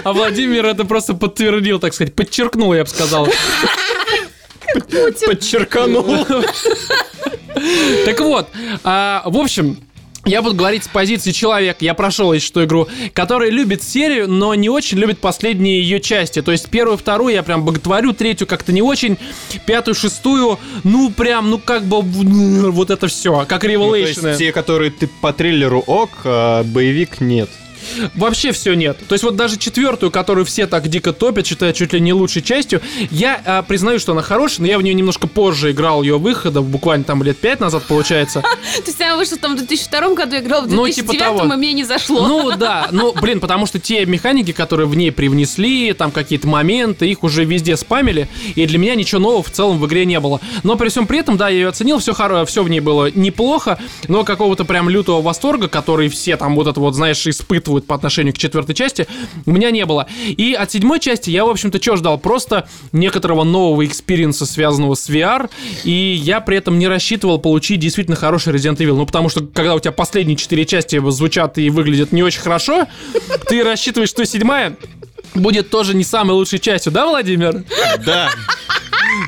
А 0.04 0.14
Владимир 0.14 0.66
это 0.66 0.86
просто 0.86 1.14
подтвердил, 1.14 1.80
так 1.80 1.94
сказать, 1.94 2.16
подчеркнул, 2.16 2.74
я 2.74 2.84
бы 2.84 2.90
сказал. 2.90 3.28
Подчерканул. 5.26 6.26
Так 8.06 8.20
вот, 8.22 8.48
а, 8.84 9.24
в 9.26 9.38
общем, 9.38 9.78
я 10.26 10.42
буду 10.42 10.56
говорить 10.56 10.84
с 10.84 10.88
позиции 10.88 11.32
человека, 11.32 11.84
я 11.84 11.94
прошел 11.94 12.32
еще 12.32 12.46
что 12.46 12.64
игру, 12.64 12.88
который 13.14 13.50
любит 13.50 13.82
серию, 13.84 14.28
но 14.30 14.54
не 14.54 14.70
очень 14.70 15.00
любит 15.00 15.20
последние 15.20 15.82
ее 15.82 16.00
части. 16.00 16.42
То 16.42 16.52
есть 16.52 16.70
первую, 16.70 16.98
вторую 16.98 17.34
я 17.34 17.42
прям 17.44 17.66
боготворю, 17.66 18.14
третью 18.14 18.46
как-то 18.48 18.72
не 18.72 18.82
очень, 18.82 19.18
пятую, 19.66 19.96
шестую, 19.96 20.60
ну 20.84 21.10
прям, 21.10 21.50
ну 21.50 21.58
как 21.58 21.86
бы 21.86 22.02
вот 22.02 22.92
это 22.92 23.08
все, 23.08 23.46
как 23.48 23.64
Ну, 23.64 23.70
то 23.70 23.76
Revelation. 23.76 24.28
есть 24.30 24.38
те, 24.38 24.52
которые 24.52 24.92
ты 24.92 25.08
по 25.08 25.34
триллеру 25.34 25.80
ок, 25.80 26.12
а 26.24 26.64
боевик 26.64 27.20
нет. 27.20 27.50
Вообще 28.15 28.52
все 28.52 28.74
нет. 28.74 28.98
То 29.08 29.13
есть 29.13 29.24
вот 29.24 29.36
даже 29.36 29.58
четвертую, 29.58 30.12
которую 30.12 30.46
все 30.46 30.67
так 30.67 30.88
дико 30.88 31.13
топят, 31.13 31.46
считают 31.48 31.76
чуть 31.76 31.94
ли 31.94 32.00
не 32.00 32.13
лучшей 32.13 32.41
частью, 32.41 32.82
я 33.10 33.41
а, 33.46 33.62
признаю, 33.63 34.00
что 34.00 34.12
она 34.13 34.22
хорошая, 34.22 34.62
но 34.62 34.67
я 34.67 34.78
в 34.78 34.82
нее 34.82 34.94
немножко 34.94 35.28
позже 35.28 35.72
играл 35.72 36.02
ее 36.04 36.17
выхода, 36.17 36.62
буквально 36.62 37.04
там 37.04 37.24
лет 37.24 37.38
пять 37.38 37.60
назад 37.60 37.84
получается. 37.84 38.41
То 38.78 38.84
есть 38.86 39.02
она 39.02 39.15
вышла 39.17 39.38
там 39.38 39.54
в 39.56 39.58
2002 39.58 40.13
году, 40.15 40.38
играла 40.38 40.62
в 40.63 40.67
Ну, 40.74 40.84
2009, 40.84 41.12
типа 41.12 41.24
того. 41.24 41.54
и 41.54 41.58
мне 41.58 41.74
не 41.74 41.84
зашло. 41.84 42.28
Ну 42.28 42.52
да, 42.58 42.89
ну 42.91 43.13
блин, 43.13 43.39
потому 43.39 43.65
что 43.65 43.80
те 43.80 44.06
механики, 44.06 44.52
которые 44.52 44.88
в 44.88 44.96
ней 44.96 45.12
привнесли, 45.12 45.94
там 45.94 46.12
какие-то 46.12 46.48
моменты, 46.48 47.10
их 47.10 47.24
уже 47.24 47.46
везде 47.46 47.78
спамили, 47.78 48.28
и 48.56 48.65
для 48.65 48.78
меня 48.78 48.96
ничего 48.96 49.20
нового 49.22 49.44
в 49.44 49.52
целом 49.52 49.80
в 49.80 49.86
игре 49.88 50.06
не 50.06 50.20
было. 50.20 50.39
Но 50.63 50.76
при 50.76 50.89
всем 50.89 51.08
при 51.08 51.20
этом, 51.20 51.38
да, 51.38 51.50
я 51.50 51.56
ее 51.56 51.67
оценил, 51.70 52.00
все, 52.00 52.13
хоро- 52.13 52.46
все 52.46 52.63
в 52.63 52.70
ней 52.70 52.80
было 52.80 53.10
неплохо, 53.12 53.80
но 54.08 54.24
какого-то 54.24 54.65
прям 54.65 54.89
лютого 54.89 55.22
восторга, 55.22 55.67
который 55.67 56.10
все 56.10 56.38
там 56.38 56.56
вот 56.56 56.67
это 56.67 56.80
вот, 56.80 56.96
знаешь, 56.96 57.26
испытывают 57.72 57.88
по 57.88 57.96
отношению 57.96 58.34
к 58.34 58.38
четвертой 58.38 58.76
части, 58.76 59.08
у 59.46 59.52
меня 59.52 59.72
не 59.72 59.86
было. 59.86 60.08
И 60.28 60.54
от 60.54 60.72
седьмой 60.72 61.00
части 61.00 61.30
я, 61.30 61.46
в 61.46 61.50
общем-то, 61.50 61.82
что 61.82 61.96
ждал? 61.96 62.18
Просто 62.18 62.68
некоторого 62.92 63.44
нового 63.44 63.86
experience-а, 63.86 64.46
связанного 64.46 64.96
с 64.96 65.10
VR, 65.10 65.50
и 65.84 65.92
я 65.92 66.42
при 66.42 66.58
этом 66.58 66.80
не 66.80 66.88
рассчитывал 66.88 67.40
получить 67.40 67.80
действительно 67.80 68.18
хороший 68.18 68.54
Resident 68.54 68.78
Evil. 68.78 68.96
Ну, 68.96 69.06
потому 69.06 69.30
что, 69.30 69.42
когда 69.42 69.76
у 69.76 69.80
тебя 69.80 69.92
последние 69.92 70.38
четыре 70.38 70.66
части 70.66 71.02
звучат 71.12 71.58
и 71.58 71.70
выглядят 71.70 72.12
не 72.12 72.24
очень 72.24 72.42
хорошо, 72.42 72.88
ты 73.48 73.64
рассчитываешь, 73.64 74.10
что 74.10 74.26
седьмая 74.26 74.78
будет 75.34 75.70
тоже 75.70 75.96
не 75.96 76.04
самой 76.04 76.34
лучшей 76.34 76.60
частью, 76.60 76.92
да, 76.92 77.08
Владимир? 77.08 77.64
Да. 78.06 78.30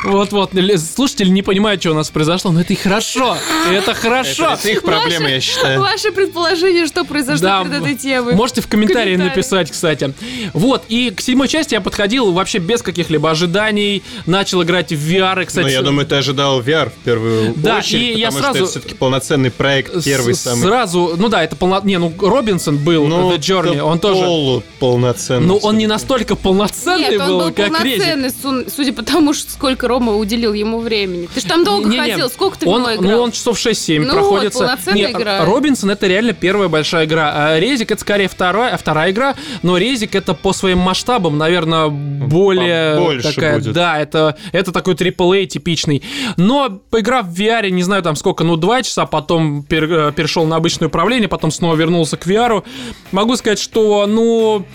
Вот-вот, 0.05 0.55
л- 0.55 0.77
слушатели 0.77 1.29
не 1.29 1.41
понимают, 1.41 1.81
что 1.81 1.91
у 1.91 1.93
нас 1.95 2.09
произошло, 2.09 2.51
но 2.51 2.61
это 2.61 2.73
и 2.73 2.75
хорошо. 2.75 3.37
Это 3.71 3.93
хорошо. 3.93 4.45
Это, 4.45 4.53
это 4.59 4.69
их 4.69 4.81
проблема, 4.83 5.29
я 5.29 5.39
считаю. 5.41 5.79
Ваше 5.81 6.11
предположение, 6.11 6.85
что 6.87 7.03
произошло 7.05 7.41
Да, 7.47 7.63
перед 7.63 7.81
этой 7.81 7.95
темой? 7.95 8.35
Можете 8.35 8.61
в 8.61 8.67
комментарии 8.67 9.13
Комментарии. 9.13 9.29
написать, 9.29 9.71
кстати. 9.71 10.13
Вот, 10.53 10.83
и 10.89 11.09
к 11.11 11.21
седьмой 11.21 11.47
части 11.47 11.73
я 11.73 11.81
подходил 11.81 12.31
вообще 12.31 12.59
без 12.59 12.81
каких-либо 12.81 13.29
ожиданий, 13.31 14.03
начал 14.25 14.63
играть 14.63 14.91
в 14.91 14.95
VR, 14.95 15.41
и, 15.43 15.45
кстати... 15.45 15.63
Но 15.65 15.69
я 15.71 15.81
думаю, 15.81 16.05
ты 16.05 16.15
ожидал 16.15 16.61
VR 16.61 16.89
в 16.89 17.03
первую 17.03 17.53
Да, 17.55 17.77
очередь, 17.79 18.17
и 18.17 18.19
я 18.19 18.27
потому 18.27 18.43
сразу- 18.43 18.55
что 18.55 18.63
это 18.65 18.71
все-таки 18.71 18.95
полноценный 18.95 19.51
проект, 19.51 20.03
первый 20.03 20.35
самый. 20.35 20.61
Сразу, 20.63 21.13
ну 21.17 21.29
да, 21.29 21.43
это 21.43 21.55
полно... 21.55 21.79
Не, 21.83 21.97
ну 21.97 22.13
Робинсон 22.19 22.77
был, 22.77 23.07
Ну, 23.07 23.31
The 23.31 23.37
Journey, 23.39 23.79
он 23.81 23.99
тоже... 23.99 24.61
полноценный. 24.79 25.47
Ну, 25.47 25.57
он 25.57 25.77
не 25.77 25.87
настолько 25.87 26.35
полноценный 26.35 27.11
Нет, 27.11 27.21
он 27.21 27.27
был, 27.27 27.39
был 27.39 27.51
как 27.53 27.67
полноценный, 27.77 28.29
су- 28.29 28.69
судя 28.69 28.93
по 28.93 29.03
тому, 29.03 29.33
что 29.33 29.49
сколько 29.73 29.87
Рома 29.87 30.13
уделил 30.15 30.53
ему 30.53 30.79
времени. 30.79 31.27
Ты 31.33 31.39
ж 31.41 31.43
там 31.43 31.63
долго 31.63 31.89
Не-не, 31.89 32.11
ходил, 32.11 32.29
сколько 32.29 32.57
ты 32.59 32.65
в 32.65 32.69
он, 32.69 32.81
него 32.83 32.91
Ну, 33.01 33.07
играл? 33.07 33.21
он 33.21 33.31
часов 33.31 33.57
6-7 33.57 33.99
Ну 34.05 34.13
проходится. 34.13 34.59
вот, 34.59 34.67
полноценная 34.67 35.07
Не, 35.07 35.11
игра. 35.11 35.45
Робинсон 35.45 35.89
это 35.91 36.07
реально 36.07 36.33
первая 36.33 36.69
большая 36.69 37.05
игра. 37.05 37.31
А 37.35 37.59
Резик 37.59 37.91
это 37.91 38.01
скорее 38.01 38.27
вторая, 38.27 38.77
вторая 38.77 39.11
игра, 39.11 39.35
но 39.63 39.77
Резик 39.77 40.13
это 40.15 40.33
по 40.35 40.53
своим 40.53 40.77
масштабам, 40.79 41.37
наверное, 41.37 41.87
более 41.89 42.95
Побольше 42.97 43.33
такая, 43.33 43.55
будет. 43.59 43.73
да, 43.73 43.99
это, 43.99 44.37
это 44.51 44.71
такой 44.71 44.93
AAA 44.93 45.45
типичный. 45.47 46.03
Но 46.37 46.69
поиграв 46.89 47.25
в 47.27 47.33
VR, 47.39 47.69
не 47.71 47.83
знаю 47.83 48.03
там 48.03 48.15
сколько, 48.15 48.43
ну, 48.43 48.55
два 48.57 48.83
часа, 48.83 49.05
потом 49.05 49.65
пер- 49.67 50.09
э, 50.09 50.11
перешел 50.11 50.45
на 50.45 50.55
обычное 50.57 50.87
управление, 50.87 51.27
потом 51.27 51.51
снова 51.51 51.75
вернулся 51.75 52.17
к 52.17 52.27
VR, 52.27 52.63
могу 53.11 53.35
сказать, 53.35 53.59
что, 53.59 54.05
ну, 54.07 54.65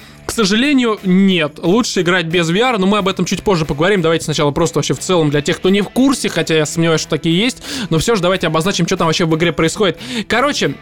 сожалению, 0.45 1.01
нет. 1.03 1.59
Лучше 1.61 2.03
играть 2.03 2.27
без 2.27 2.49
VR, 2.51 2.79
но 2.79 2.87
мы 2.87 2.99
об 2.99 3.09
этом 3.09 3.25
чуть 3.25 3.43
позже 3.43 3.65
поговорим. 3.65 4.03
Давайте 4.03 4.25
сначала 4.25 4.53
просто 4.53 4.79
вообще 4.79 4.95
в 4.95 5.01
целом 5.01 5.31
для 5.31 5.41
тех, 5.41 5.57
кто 5.57 5.69
не 5.69 5.81
в 5.81 5.89
курсе, 5.89 6.29
хотя 6.29 6.55
я 6.55 6.65
сомневаюсь, 6.65 7.01
что 7.01 7.11
такие 7.11 7.37
есть, 7.37 7.63
но 7.91 7.99
все 7.99 8.15
же 8.15 8.23
давайте 8.23 8.47
обозначим, 8.47 8.87
что 8.87 8.97
там 8.97 9.09
вообще 9.09 9.25
в 9.25 9.35
игре 9.35 9.53
происходит. 9.53 9.99
Короче, 10.29 10.75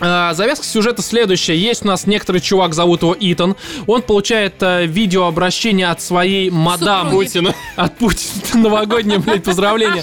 а, 0.00 0.32
Завязка 0.32 0.64
сюжета 0.64 1.02
следующая. 1.02 1.56
Есть 1.56 1.84
у 1.84 1.88
нас 1.88 2.06
некоторый 2.06 2.40
чувак, 2.40 2.72
зовут 2.72 3.02
его 3.02 3.14
Итан. 3.18 3.56
Он 3.86 4.00
получает 4.00 4.54
э, 4.60 4.86
видеообращение 4.86 5.88
от 5.88 6.00
своей 6.00 6.50
мадам. 6.50 7.10
Путина. 7.10 7.54
От 7.76 7.98
Путина. 7.98 8.32
Новогоднее, 8.54 9.18
блядь, 9.18 9.44
поздравление. 9.44 10.02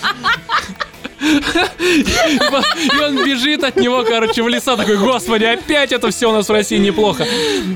И 1.22 3.00
он 3.04 3.24
бежит 3.24 3.64
от 3.64 3.76
него, 3.76 4.04
короче, 4.04 4.42
в 4.42 4.48
леса, 4.48 4.76
такой, 4.76 4.98
господи, 4.98 5.44
опять 5.44 5.92
это 5.92 6.10
все 6.10 6.30
у 6.30 6.34
нас 6.34 6.48
в 6.50 6.52
России 6.52 6.78
неплохо. 6.78 7.26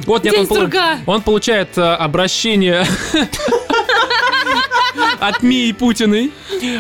Вот 0.06 0.24
нет, 0.24 0.34
он 1.06 1.22
получает 1.22 1.78
э, 1.78 1.82
обращение 1.82 2.86
от 5.20 5.44
Мии 5.44 5.72
Путиной. 5.72 6.32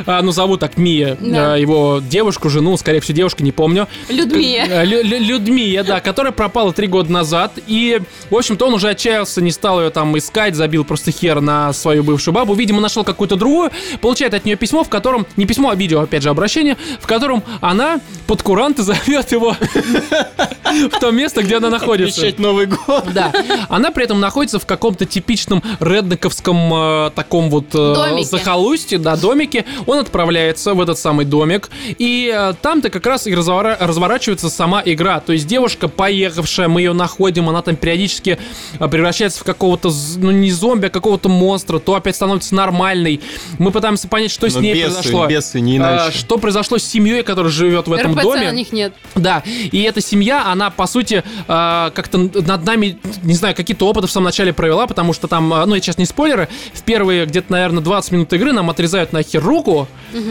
А, 0.06 0.21
ну, 0.21 0.32
зовут 0.32 0.60
так 0.60 0.78
Мия. 0.78 1.17
Да. 1.19 1.58
Э, 1.58 1.62
Его 1.62 2.02
девушку, 2.08 2.50
жену, 2.50 2.76
скорее 2.78 3.00
всего, 3.02 3.15
девушку, 3.15 3.43
не 3.43 3.52
помню. 3.52 3.88
Людмия. 4.10 4.65
Э, 4.69 4.86
Лю- 4.86 5.04
Лю- 5.04 5.19
Людмия, 5.19 5.84
да, 5.84 6.00
которая 6.00 6.32
пропала 6.32 6.74
три 6.74 6.88
года 6.88 7.12
назад. 7.12 7.54
И, 7.67 8.00
в 8.30 8.36
общем-то, 8.36 8.67
он 8.67 8.74
уже 8.74 8.89
отчаялся, 8.89 9.41
не 9.41 9.52
стал 9.52 9.82
ее 9.82 9.89
там 9.89 10.17
искать, 10.17 10.56
забил 10.56 10.84
просто 10.86 11.12
хер 11.12 11.41
на 11.41 11.74
свою 11.74 12.04
бывшую 12.04 12.34
бабу. 12.34 12.54
Видимо, 12.54 12.82
нашел 12.82 13.04
какую-то 13.04 13.36
другую, 13.36 13.71
получает 14.02 14.34
от 14.34 14.45
нее 14.45 14.56
письмо, 14.56 14.84
в 14.84 14.89
котором, 14.89 15.26
не 15.38 15.45
письмо, 15.45 15.69
а 15.69 15.76
видео, 15.76 16.02
опять 16.02 16.24
же, 16.24 16.30
обращение, 16.30 16.78
в 17.00 17.08
котором 17.08 17.43
она 17.62 18.00
под 18.28 18.41
куранты 18.43 18.84
зовет 18.84 19.32
его 19.32 19.56
в 20.91 21.00
то 21.00 21.12
место, 21.12 21.43
где 21.43 21.58
она 21.58 21.69
находится. 21.69 22.19
Отмечать 22.21 22.39
Новый 22.39 22.65
год. 22.67 23.06
Да. 23.13 23.32
Она 23.69 23.91
при 23.91 24.04
этом 24.04 24.19
находится 24.19 24.60
в 24.60 24.65
каком-то 24.65 25.06
типичном 25.06 25.63
редneковском 25.80 26.74
э, 26.74 27.12
таком 27.15 27.50
вот 27.50 27.65
э. 27.74 27.93
Захолустье, 28.26 28.98
да, 28.98 29.16
домике. 29.16 29.66
Он 29.86 30.00
отправляется 30.00 30.74
в 30.74 30.82
этот 30.82 30.98
самый 31.00 31.26
домик, 31.26 31.70
и 31.98 32.32
э, 32.36 32.54
там-то 32.62 32.90
как 32.90 33.06
раз 33.06 33.28
и 33.28 33.34
развора- 33.36 33.78
разворачивается 33.80 34.50
сама 34.50 34.82
игра. 34.86 35.20
То 35.20 35.34
есть 35.34 35.48
девушка, 35.48 35.88
поехавшая, 35.88 36.68
мы 36.68 36.82
ее 36.82 36.94
находим, 36.94 37.50
она 37.50 37.62
там 37.62 37.76
периодически 37.76 38.38
э, 38.80 38.88
превращается 38.88 39.40
в 39.40 39.44
какого-то, 39.44 39.92
ну 40.18 40.32
не 40.32 40.52
зомби, 40.52 40.88
а 40.88 40.90
какого-то 40.90 41.30
монстра, 41.30 41.80
то 41.80 41.96
опять 41.96 42.16
становится 42.16 42.56
нормальной. 42.56 43.22
Мы 43.60 43.72
пытаемся 43.72 44.08
понять, 44.08 44.32
что 44.32 44.50
с 44.50 44.56
Но 44.56 44.62
ней 44.62 44.74
бесы, 44.74 44.94
произошло. 44.94 45.28
бесы, 45.28 45.60
не 45.60 45.78
А, 45.78 46.06
иначе. 46.06 46.18
что 46.18 46.38
произошло 46.38 46.78
с 46.78 46.84
семьей, 46.84 47.24
которая 47.24 47.52
живет 47.52 47.88
в 47.88 47.94
этом 47.94 48.14
РПЦ 48.14 48.24
доме? 48.24 48.48
на 48.48 48.52
них 48.52 48.72
нет. 48.72 48.94
Да, 49.16 49.44
и 49.46 49.82
эта 49.84 50.02
семья, 50.02 50.46
она, 50.52 50.70
по 50.70 50.88
сути, 50.88 51.24
э, 51.48 51.92
как-то 51.94 52.18
над 52.18 52.66
нами, 52.66 52.98
не 53.24 53.34
знаю, 53.34 53.56
какие-то 53.56 53.88
опыты 53.88 54.08
в 54.08 54.12
самом 54.12 54.26
начале 54.26 54.54
провела, 54.54 54.88
потому 54.88 55.14
что 55.14 55.28
там, 55.28 55.54
э, 55.54 55.66
ну, 55.66 55.76
это 55.76 55.86
сейчас 55.86 55.98
не 55.98 56.06
спойлеры, 56.06 56.48
в 56.74 56.84
первые 56.84 57.26
где-то, 57.26 57.52
наверное, 57.52 57.84
20 57.84 58.12
минут 58.15 58.34
игры 58.34 58.51
нам 58.51 58.69
отрезают 58.69 59.13
нахер 59.13 59.43
руку, 59.43 59.88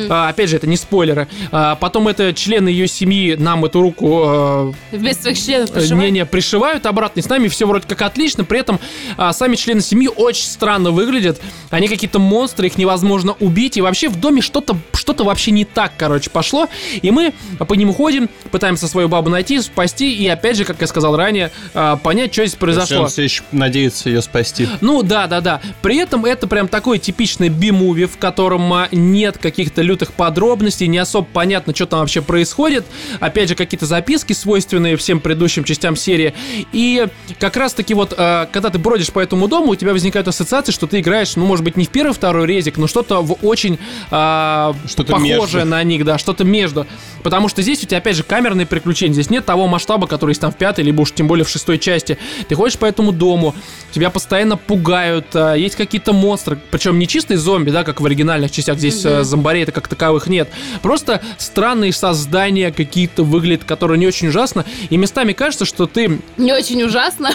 А, 0.09 0.29
опять 0.29 0.51
же, 0.51 0.57
это 0.57 0.67
не 0.67 0.77
спойлеры, 0.77 1.29
А, 1.53 1.75
потом 1.77 2.09
это 2.09 2.33
члены 2.33 2.69
ее 2.69 2.89
семьи 2.89 3.35
нам 3.35 3.65
эту 3.65 3.81
руку 3.83 4.23
э, 4.27 4.73
Вместо 4.93 5.23
своих 5.23 5.39
членов 5.39 5.71
пришивают. 5.71 6.05
Не-не, 6.05 6.27
пришивают 6.27 6.87
обратно, 6.87 7.21
и 7.21 7.23
с 7.23 7.29
нами 7.29 7.49
все 7.49 7.67
вроде 7.67 7.87
как 7.87 8.03
отлично, 8.03 8.45
при 8.45 8.61
этом 8.61 8.81
а, 9.17 9.33
сами 9.33 9.57
члены 9.57 9.81
семьи 9.81 10.09
очень 10.09 10.47
странно 10.47 10.91
выглядят, 10.91 11.41
они 11.71 11.89
какие-то 11.89 12.19
монстры, 12.19 12.67
их 12.67 12.79
невозможно 12.79 13.37
убить, 13.41 13.77
и 13.77 13.81
вообще 13.81 14.09
в 14.09 14.19
доме 14.19 14.43
что-то 14.43 14.77
что 14.93 15.15
вообще 15.25 15.51
не 15.51 15.65
так, 15.65 15.93
короче, 15.97 16.31
пошло, 16.31 16.69
и 17.01 17.11
мы 17.11 17.35
по 17.59 17.75
ним 17.75 17.93
ходим, 17.93 18.29
пытаемся 18.51 18.89
свою 18.89 19.09
бабу 19.09 19.31
найти, 19.31 19.61
спасти, 19.61 20.13
и 20.15 20.27
опять 20.27 20.57
же, 20.57 20.65
как 20.65 20.81
я 20.81 20.87
сказал 20.87 21.17
ранее, 21.17 21.51
а, 21.75 21.97
понять, 21.97 22.33
что 22.33 22.45
здесь 22.45 22.57
произошло. 22.59 23.03
Он 23.03 23.09
все 23.09 23.23
еще 23.23 23.43
надеется 23.53 24.09
ее 24.09 24.23
спасти. 24.23 24.69
Ну 24.81 25.03
да, 25.03 25.27
да, 25.27 25.41
да. 25.41 25.61
При 25.83 25.97
этом 25.97 26.25
это 26.25 26.47
прям 26.47 26.69
такой 26.69 26.99
типичный 26.99 27.49
би-муви, 27.75 28.07
в 28.07 28.19
котором 28.19 28.73
нет 28.93 29.39
каких-то 29.39 29.83
лютых 29.83 30.13
подробностей, 30.13 30.87
не 30.87 30.99
особо 30.99 31.27
понятно, 31.33 31.75
что 31.75 31.87
там 31.87 32.01
вообще 32.01 32.23
происходит. 32.23 32.85
Опять 33.21 33.49
же, 33.49 33.55
какие-то 33.55 33.87
записки, 33.87 34.33
свойственные 34.33 34.97
всем 34.97 35.21
предыдущим 35.21 35.65
частям 35.65 35.97
серии. 35.97 36.35
И 36.73 37.07
как 37.39 37.57
раз-таки 37.57 37.95
вот, 37.95 38.15
а, 38.17 38.49
когда 38.53 38.71
ты 38.71 38.79
бродишь 38.79 39.11
по 39.11 39.21
этому 39.21 39.49
дому, 39.49 39.73
у 39.73 39.75
тебя 39.75 39.93
возникают 39.93 40.29
ассоциации, 40.29 40.73
что 40.73 40.87
ты 40.87 41.01
играешь, 41.01 41.37
ну, 41.37 41.45
может 41.45 41.65
быть, 41.65 41.77
не 41.77 41.85
в 41.85 41.89
первый, 41.89 42.13
второй 42.13 42.47
резик, 42.47 42.77
но 42.77 42.87
что-то 42.87 43.21
в 43.21 43.39
очень 43.43 43.79
а, 44.11 44.75
Что-то 44.87 45.13
похожее 45.13 45.37
между. 45.37 45.65
на 45.65 45.83
них, 45.83 46.05
да, 46.05 46.19
что-то 46.19 46.45
между. 46.45 46.87
Потому 47.23 47.49
что 47.49 47.63
здесь 47.63 47.83
у 47.83 47.87
тебя, 47.87 47.99
опять 47.99 48.17
же, 48.17 48.23
камерные 48.23 48.67
приключения. 48.67 49.15
Здесь 49.15 49.31
нет 49.31 49.45
того 49.45 49.67
масштаба, 49.67 50.07
который 50.07 50.31
есть 50.31 50.41
там 50.41 50.53
в 50.53 50.57
пятой, 50.57 50.85
либо 50.85 51.03
уж 51.03 51.13
тем 51.13 51.27
более 51.27 51.45
в 51.45 51.49
шестой 51.49 51.79
части. 51.79 52.19
Ты 52.49 52.55
ходишь 52.55 52.79
по 52.79 52.87
этому 52.87 53.13
дому, 53.13 53.55
тебя 53.93 54.11
постоянно 54.11 54.57
пугают, 54.57 55.27
а, 55.35 55.55
есть 55.55 55.77
какие-то 55.77 56.13
монстры, 56.13 56.59
причем 56.71 56.99
не 56.99 57.07
чистые 57.07 57.39
зомби, 57.39 57.64
да, 57.71 57.85
как 57.85 58.01
в 58.01 58.07
оригинальных 58.07 58.51
частях, 58.51 58.79
здесь 58.79 59.05
э, 59.05 59.23
зомбарей-то 59.25 59.73
как 59.73 59.89
таковых 59.89 60.27
нет. 60.27 60.49
Просто 60.83 61.21
странные 61.39 61.93
создания 61.93 62.73
какие-то 62.73 63.23
выглядят, 63.25 63.65
которые 63.65 63.99
не 63.99 64.07
очень 64.07 64.29
ужасно, 64.29 64.65
и 64.91 64.97
местами 64.97 65.33
кажется, 65.33 65.65
что 65.65 65.87
ты 65.87 66.21
Не 66.37 66.53
очень 66.53 66.83
ужасно. 66.83 67.31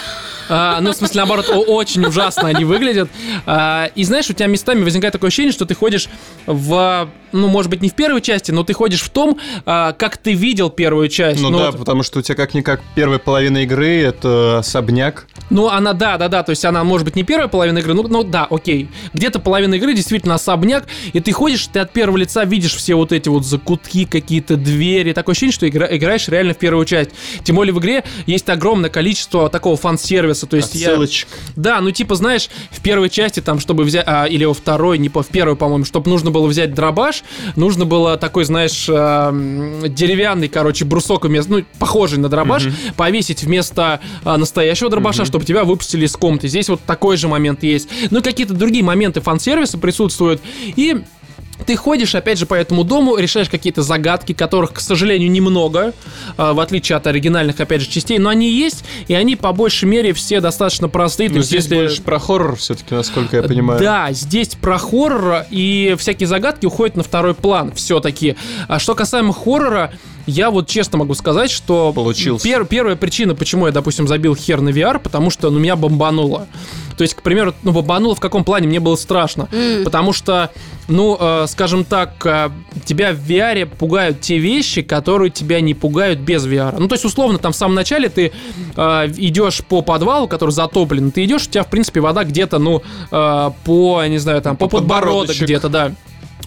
а, 0.50 0.82
ну, 0.82 0.92
в 0.92 0.96
смысле, 0.96 1.20
наоборот, 1.22 1.46
очень 1.68 2.04
ужасно 2.06 2.48
они 2.48 2.65
выглядят. 2.65 3.10
А, 3.46 3.92
и 3.96 4.04
знаешь, 4.04 4.30
у 4.30 4.34
тебя 4.34 4.48
местами 4.48 4.84
возникает 4.84 5.13
такое 5.13 5.28
ощущение, 5.28 5.52
что 5.54 5.65
ты 5.65 5.76
ходишь 5.76 6.10
в, 6.48 7.08
ну, 7.32 7.48
может 7.48 7.70
быть, 7.70 7.82
не 7.82 7.89
в 7.89 7.94
первой 7.94 8.22
части, 8.22 8.52
но 8.52 8.63
ты 8.63 8.74
ходишь 8.74 9.02
в 9.02 9.10
том, 9.10 9.38
а, 9.65 9.94
как 9.94 10.18
ты 10.18 10.34
видел 10.34 10.70
первую 10.70 11.08
часть. 11.10 11.42
Ну, 11.42 11.52
да, 11.52 11.72
вот- 11.72 11.80
потому 11.80 12.02
что 12.04 12.20
у 12.20 12.22
тебя 12.22 12.36
как-никак 12.36 12.82
первая 12.96 13.20
половина 13.20 13.60
игры 13.60 14.02
это 14.02 14.60
особняк. 14.60 15.28
ну, 15.52 15.68
она, 15.70 15.94
да, 15.94 16.18
да, 16.18 16.28
да, 16.28 16.44
то 16.44 16.50
есть 16.52 16.65
она, 16.65 16.84
может 16.84 17.06
быть, 17.06 17.15
не 17.15 17.24
первая 17.24 17.48
половина 17.48 17.78
игры, 17.80 17.94
ну, 17.94 18.04
ну 18.08 18.24
да, 18.24 18.48
окей. 18.50 18.89
Где-то 19.13 19.39
половина 19.39 19.76
игры 19.76 19.94
действительно 19.94 20.18
особняк, 20.27 20.88
и 21.13 21.19
ты 21.19 21.32
ходишь, 21.32 21.67
ты 21.67 21.79
от 21.79 21.91
первого 21.93 22.17
лица 22.17 22.43
видишь 22.45 22.75
все 22.75 22.95
вот 22.95 23.12
эти 23.12 23.29
вот 23.29 23.45
закутки, 23.45 24.05
какие-то 24.05 24.55
двери. 24.55 25.13
Такое 25.13 25.34
ощущение, 25.34 25.53
что 25.53 25.67
игра- 25.67 25.88
играешь 25.89 26.27
реально 26.27 26.53
в 26.53 26.58
первую 26.58 26.86
часть. 26.86 27.12
Тем 27.43 27.55
более 27.55 27.73
в 27.73 27.79
игре 27.79 28.03
есть 28.25 28.49
огромное 28.49 28.89
количество 28.89 29.49
такого 29.49 29.77
фан-сервиса, 29.77 30.45
то 30.47 30.58
есть 30.58 30.75
я... 30.75 30.89
Отсылочек. 30.89 31.27
Да, 31.55 31.82
ну 31.82 31.91
типа, 31.91 32.15
знаешь, 32.15 32.49
в 32.71 32.82
первой 32.82 33.10
части 33.10 33.39
там, 33.39 33.60
чтобы 33.60 33.84
взять, 33.84 34.03
а, 34.08 34.25
или 34.25 34.45
во 34.45 34.53
второй, 34.53 34.97
не 34.97 35.10
по, 35.10 35.23
в 35.23 35.27
первой, 35.27 35.55
по-моему, 35.55 35.86
чтобы 35.86 36.10
нужно 36.10 36.32
было 36.32 36.47
взять 36.47 36.73
дробаш, 36.73 37.23
нужно 37.55 37.86
было 37.86 38.17
такой, 38.17 38.45
знаешь, 38.45 38.88
м, 38.89 39.82
деревянный, 39.93 40.47
короче, 40.47 40.86
брусок 40.86 41.25
вместо, 41.25 41.51
ну, 41.51 41.65
похожий 41.79 42.17
на 42.19 42.29
дробаш, 42.29 42.67
повесить 42.95 43.43
вместо 43.43 43.99
а, 44.23 44.38
настоящего 44.38 44.89
дробаша, 44.89 45.25
чтобы 45.25 45.45
тебя 45.45 45.63
выпустили 45.63 46.05
из 46.05 46.15
комнаты. 46.15 46.47
Здесь 46.47 46.69
вот 46.69 46.82
такой 46.86 47.17
же 47.17 47.27
момент 47.27 47.63
есть. 47.63 47.89
Ну, 48.12 48.19
и 48.19 48.21
какие-то 48.21 48.53
другие 48.53 48.84
моменты 48.84 49.21
фан-сервиса 49.21 49.77
присутствуют. 49.77 50.09
И 50.76 51.04
ты 51.65 51.76
ходишь, 51.76 52.15
опять 52.15 52.39
же, 52.39 52.45
по 52.45 52.54
этому 52.54 52.86
дому, 52.86 53.17
решаешь 53.17 53.50
какие-то 53.50 53.82
загадки, 53.82 54.32
которых, 54.34 54.72
к 54.74 54.80
сожалению, 54.80 55.30
немного, 55.30 55.93
а, 56.38 56.54
в 56.54 56.60
отличие 56.62 56.95
от 56.95 57.06
оригинальных, 57.06 57.60
опять 57.60 57.82
же, 57.82 57.89
частей, 57.89 58.17
но 58.17 58.30
они 58.30 58.50
есть, 58.50 58.86
и 59.10 59.13
они 59.13 59.36
по 59.36 59.52
большей 59.52 59.89
мере 59.89 60.13
все 60.13 60.39
достаточно 60.39 60.88
простые. 60.88 61.30
Но 61.30 61.38
есть, 61.38 61.50
здесь 61.50 61.63
если- 61.65 61.76
больше 61.76 62.02
про 62.02 62.17
хоррор 62.17 62.56
все-таки, 62.56 62.95
насколько 62.95 63.36
я 63.36 63.43
понимаю. 63.43 63.80
да, 63.80 64.08
здесь 64.13 64.56
про 64.56 64.78
хоррор 64.78 65.45
и 65.50 65.95
всякие 66.00 66.28
загадки 66.28 66.65
уходят 66.65 66.95
на 66.95 67.04
второй 67.04 67.34
план 67.34 67.74
все-таки. 67.76 68.38
А 68.69 68.80
что 68.80 68.95
касаемо 68.95 69.34
хоррора, 69.34 69.91
я 70.30 70.50
вот 70.52 70.68
честно 70.68 70.98
могу 71.00 71.13
сказать, 71.13 71.52
что 71.52 71.92
Получился. 71.94 72.48
пер- 72.48 72.65
первая 72.65 72.96
причина, 72.96 73.36
почему 73.36 73.65
я, 73.68 73.72
допустим, 73.72 74.08
забил 74.08 74.36
хер 74.36 74.62
на 74.62 74.70
VR, 74.70 75.00
потому 75.00 75.30
что 75.30 75.50
ну, 75.50 75.60
меня 75.60 75.76
бомбануло. 75.76 76.48
То 76.98 77.04
есть, 77.04 77.13
к 77.15 77.22
примеру, 77.22 77.54
ну, 77.63 77.72
бомбануло 77.72 78.13
в 78.13 78.20
каком 78.20 78.44
плане? 78.44 78.68
Мне 78.68 78.82
было 78.82 78.98
страшно. 78.98 79.48
М. 79.54 79.86
Потому 79.86 80.12
что, 80.12 80.52
ну, 80.89 81.15
э, 81.18 81.46
скажем 81.48 81.86
так, 81.86 82.26
э, 82.26 82.50
тебя 82.84 83.13
в 83.13 83.20
VR 83.20 83.65
пугают 83.65 84.20
те 84.20 84.38
вещи, 84.38 84.82
которые 84.82 85.30
тебя 85.30 85.62
не 85.62 85.74
пугают 85.74 86.20
без 86.20 86.46
VR. 86.46 86.76
Ну, 86.78 86.89
то 86.89 86.96
есть, 86.96 87.06
условно, 87.06 87.39
там 87.39 87.54
в 87.54 87.56
самом 87.56 87.76
начале 87.76 88.10
ты 88.10 88.34
э, 88.76 89.08
идешь 89.15 89.62
по 89.63 89.82
подвалу, 89.82 90.28
который 90.28 90.52
затоплен, 90.52 91.12
ты 91.12 91.24
идешь, 91.24 91.48
у 91.48 91.50
тебя, 91.50 91.63
в 91.63 91.68
принципе, 91.70 92.02
вода 92.02 92.26
где-то, 92.26 92.60
ну, 92.60 92.82
э, 93.12 93.52
по, 93.63 94.06
не 94.08 94.17
знаю, 94.17 94.42
там, 94.42 94.58
по, 94.58 94.67
По 94.67 94.77
подбородок 94.80 95.38
где-то, 95.38 95.69
да. 95.69 95.92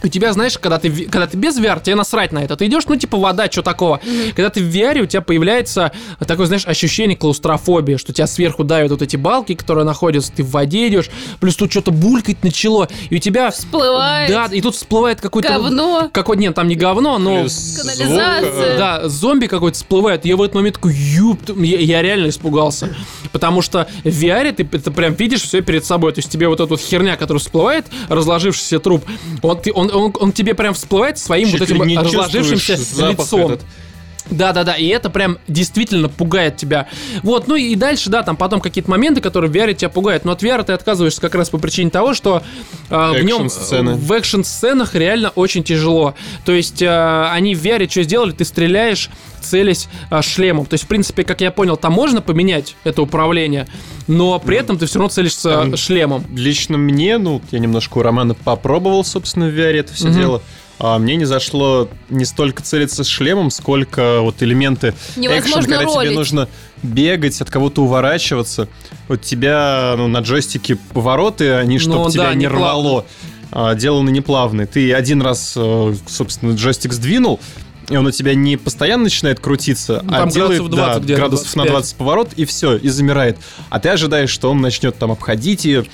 У 0.05 0.09
тебя, 0.09 0.33
знаешь, 0.33 0.59
когда 0.59 0.79
ты, 0.79 0.91
когда 1.07 1.27
ты 1.27 1.37
без 1.37 1.59
VR, 1.59 1.83
тебе 1.83 1.95
насрать 1.95 2.33
на 2.33 2.41
это. 2.41 2.57
Ты 2.57 2.67
идешь, 2.67 2.85
ну, 2.87 2.97
типа, 2.97 3.19
вода, 3.19 3.51
что 3.51 3.63
такого. 3.63 4.01
Когда 4.35 4.51
ты 4.51 4.63
в 4.63 4.67
VR, 4.75 5.01
у 5.01 5.07
тебя 5.07 5.21
появляется 5.23 5.93
такое, 6.27 6.47
знаешь, 6.47 6.67
ощущение 6.67 7.17
клаустрофобии, 7.17 7.97
что 7.97 8.13
тебя 8.13 8.27
сверху 8.27 8.65
давят 8.65 8.91
вот 8.91 9.03
эти 9.03 9.17
балки, 9.17 9.55
которые 9.55 9.85
находятся, 9.85 10.33
ты 10.33 10.43
в 10.43 10.51
воде 10.51 10.89
идешь, 10.89 11.11
плюс 11.41 11.57
тут 11.57 11.71
что-то 11.71 11.91
булькать 11.91 12.43
начало, 12.45 12.89
и 13.11 13.17
у 13.17 13.19
тебя... 13.19 13.51
Всплывает. 13.51 14.29
Да, 14.31 14.47
и 14.47 14.61
тут 14.61 14.75
всплывает 14.75 15.21
какой-то... 15.21 15.49
Говно. 15.49 16.11
Какой, 16.13 16.37
нет, 16.37 16.55
там 16.55 16.69
не 16.69 16.75
говно, 16.75 17.19
но... 17.19 17.41
Плюс 17.43 17.79
Канализация. 17.81 18.79
Да, 18.79 19.09
зомби 19.09 19.47
какой-то 19.47 19.77
всплывает. 19.77 20.25
Я 20.25 20.37
в 20.37 20.43
этот 20.43 20.55
момент 20.55 20.77
такой, 20.77 20.95
юп, 20.95 21.39
я, 21.59 21.79
я 21.79 22.03
реально 22.03 22.29
испугался. 22.29 22.95
Потому 23.31 23.63
что 23.63 23.87
в 24.05 24.09
VR 24.09 24.53
ты 24.53 24.69
это 24.73 24.91
прям 24.91 25.15
видишь 25.15 25.43
все 25.43 25.61
перед 25.61 25.85
собой. 25.85 26.13
То 26.13 26.19
есть 26.21 26.31
тебе 26.31 26.49
вот 26.49 26.61
эта 26.61 26.67
вот 26.69 26.81
херня, 26.81 27.17
которая 27.17 27.41
всплывает, 27.41 27.87
разложившийся 28.09 28.79
труп, 28.79 29.05
он, 29.43 29.61
ты- 29.61 29.73
он, 29.73 29.91
он, 29.93 30.15
он 30.19 30.33
тебе 30.33 30.55
прям 30.55 30.75
всплывает 30.75 31.19
своим 31.19 31.49
чуть 31.49 31.61
вот 31.61 31.71
этим 31.71 31.99
разложившимся 31.99 32.73
лицом. 33.11 33.53
этот. 33.53 33.61
Да, 34.31 34.53
да, 34.53 34.65
да, 34.65 34.75
и 34.75 34.87
это 34.87 35.11
прям 35.11 35.39
действительно 35.49 36.09
пугает 36.09 36.57
тебя. 36.57 36.87
Вот, 37.23 37.49
ну 37.49 37.57
и 37.57 37.75
дальше, 37.75 38.09
да, 38.09 38.23
там 38.23 38.37
потом 38.37 38.61
какие-то 38.61 38.89
моменты, 38.91 39.21
которые 39.21 39.51
в 39.51 39.55
VR 39.55 39.75
тебя 39.75 39.89
пугают. 39.89 40.25
Но 40.25 40.33
от 40.33 40.43
VR 40.43 40.63
ты 40.65 40.73
отказываешься 40.73 41.21
как 41.21 41.35
раз 41.35 41.51
по 41.51 41.59
причине 41.59 41.91
того, 41.91 42.15
что 42.15 42.43
э, 42.89 42.95
в 42.95 43.23
нем 43.23 43.47
Экшн-сцены. 43.47 43.95
в 43.95 44.13
экшн-сценах 44.13 44.95
реально 44.95 45.31
очень 45.31 45.65
тяжело. 45.65 46.15
То 46.45 46.53
есть 46.53 46.81
э, 46.83 47.29
они 47.31 47.55
в 47.55 47.63
VR 47.65 47.91
что 47.91 48.03
сделали? 48.05 48.33
Ты 48.33 48.45
стреляешь, 48.45 49.11
целясь 49.43 49.89
э, 50.11 50.23
шлемом. 50.23 50.67
То 50.67 50.75
есть, 50.75 50.85
в 50.85 50.87
принципе, 50.89 51.25
как 51.25 51.41
я 51.41 51.51
понял, 51.51 51.77
там 51.77 51.93
можно 51.93 52.21
поменять 52.23 52.77
это 52.85 53.03
управление, 53.03 53.67
но 54.07 54.39
при 54.39 54.57
этом 54.57 54.79
ты 54.79 54.87
все 54.87 54.99
равно 54.99 55.11
целишься 55.11 55.51
Там- 55.51 55.77
шлемом. 55.77 56.25
Лично 56.35 56.79
мне, 56.79 57.19
ну, 57.19 57.43
я 57.51 57.59
немножко 57.59 57.99
у 57.99 58.03
Романа 58.03 58.35
попробовал, 58.35 59.05
собственно, 59.05 59.47
в 59.47 59.51
VR 59.55 59.75
это 59.81 59.93
все 59.93 60.09
Мгм. 60.09 60.19
дело. 60.19 60.43
А 60.79 60.99
мне 60.99 61.15
не 61.15 61.27
зашло 61.27 61.89
не 62.09 62.25
столько 62.25 62.63
целиться 62.63 63.05
с 63.05 63.07
шлемом, 63.07 63.51
сколько 63.51 64.21
вот 64.21 64.43
элементы 64.43 64.95
Невозможно 65.17 65.49
экшен, 65.61 65.63
когда 65.71 65.85
ролить. 65.85 66.09
тебе 66.09 66.19
нужно 66.19 66.49
бегать, 66.83 67.41
от 67.41 67.51
кого-то 67.51 67.83
уворачиваться. 67.85 68.67
Вот 69.07 69.21
тебя 69.23 69.95
ну, 69.97 70.09
на 70.09 70.19
джойстике 70.21 70.77
повороты, 70.93 71.53
они, 71.53 71.79
чтобы 71.79 71.97
Ну 71.99 72.11
тебя 72.11 72.25
да, 72.25 72.35
не 72.35 72.41
не 72.41 72.47
рвало, 72.49 73.05
а, 73.53 73.75
деланы 73.77 74.11
неплавные. 74.11 74.67
Ты 74.67 74.93
один 74.93 75.23
раз, 75.23 75.53
э, 75.57 75.95
собственно, 76.09 76.55
джойстик 76.55 76.93
сдвинул, 76.95 77.39
и 77.93 77.97
он 77.97 78.07
у 78.07 78.11
тебя 78.11 78.35
не 78.35 78.57
постоянно 78.57 79.05
начинает 79.05 79.39
крутиться, 79.39 80.01
Ну, 80.03 80.15
а 80.15 80.21
там 80.21 80.31
делает 80.31 80.63
градусов 80.63 80.77
20 80.77 81.07
да, 81.07 81.15
градусов 81.15 81.57
на 81.57 81.65
25. 81.65 81.71
20 81.73 81.97
поворот, 81.97 82.33
и 82.37 82.45
все, 82.47 82.77
и 82.77 82.89
замирает. 82.89 83.37
А 83.69 83.81
ты 83.81 83.91
ожидаешь, 83.91 84.31
что 84.31 84.51
он 84.51 84.61
начнет 84.61 84.97
там 84.97 85.13
обходить 85.13 85.65
ее. 85.67 85.85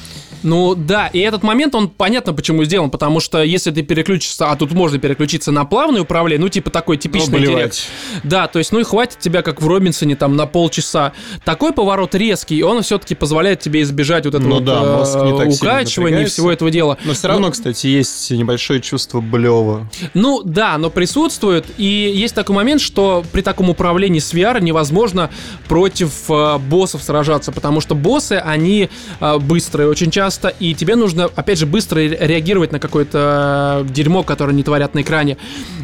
Ну 0.43 0.75
да, 0.75 1.09
и 1.09 1.19
этот 1.21 1.43
момент, 1.43 1.75
он 1.75 1.89
понятно 1.89 2.33
почему 2.33 2.65
сделан, 2.65 2.91
потому 2.91 3.21
что 3.21 3.43
если 3.43 3.71
ты 3.71 3.83
переключишься, 3.83 4.51
а 4.51 4.57
тут 4.57 4.73
можно 4.73 4.99
переключиться 4.99 5.53
на 5.53 5.65
плавное 5.65 6.03
управление, 6.03 6.41
ну 6.41 6.49
типа 6.49 6.71
такой 6.71 6.97
типичный 6.97 7.41
директ. 7.41 7.55
блевать. 7.55 7.89
Да, 8.25 8.47
то 8.47 8.59
есть, 8.59 8.73
ну 8.73 8.81
и 8.81 8.85
хватит 8.85 9.19
тебя, 9.19 9.43
как 9.43 9.61
в 9.61 9.67
Робинсоне, 9.67 10.17
там, 10.17 10.37
на 10.37 10.47
полчаса. 10.47 11.13
Такой 11.45 11.73
поворот 11.73 12.15
резкий, 12.15 12.59
и 12.59 12.63
он 12.63 12.83
все-таки 12.83 13.15
позволяет 13.15 13.61
тебе 13.61 13.83
избежать 13.83 14.25
вот 14.25 14.35
этого 14.35 14.49
Ну 14.49 14.55
вот, 14.57 14.65
да, 14.65 14.83
э, 14.83 14.97
мозг 14.97 15.17
не 15.23 15.37
так 15.37 15.49
укачивания 15.49 16.23
и 16.23 16.25
всего 16.27 16.53
этого 16.53 16.71
дела. 16.71 16.99
Но 17.05 17.15
все 17.15 17.29
равно, 17.29 17.51
кстати, 17.51 17.87
есть 17.87 18.31
небольшое 18.31 18.81
чувство 18.81 19.21
блева. 19.21 19.89
Ну 20.15 20.43
да, 20.45 20.79
но 20.79 20.91
присутствует. 20.91 21.67
И 21.77 22.13
есть 22.15 22.35
такой 22.35 22.55
момент, 22.55 22.81
что 22.81 23.25
при 23.33 23.43
таком 23.43 23.71
управлении 23.71 24.21
с 24.21 24.33
VR 24.33 24.61
невозможно 24.61 25.31
против 25.69 26.31
э, 26.31 26.59
боссов 26.59 27.03
сражаться, 27.03 27.53
потому 27.53 27.81
что 27.81 27.95
боссы, 27.95 28.35
они 28.35 28.89
э, 29.21 29.39
быстрые 29.39 29.89
очень 29.89 30.11
часто, 30.11 30.28
и 30.61 30.75
тебе 30.75 30.97
нужно, 30.97 31.25
опять 31.25 31.59
же, 31.59 31.67
быстро 31.67 31.99
ре- 31.99 32.17
реагировать 32.21 32.73
на 32.73 32.79
какое-то 32.79 33.85
э, 33.87 33.93
дерьмо, 33.93 34.23
которое 34.23 34.51
они 34.51 34.63
творят 34.63 34.95
на 34.95 35.03
экране. 35.03 35.37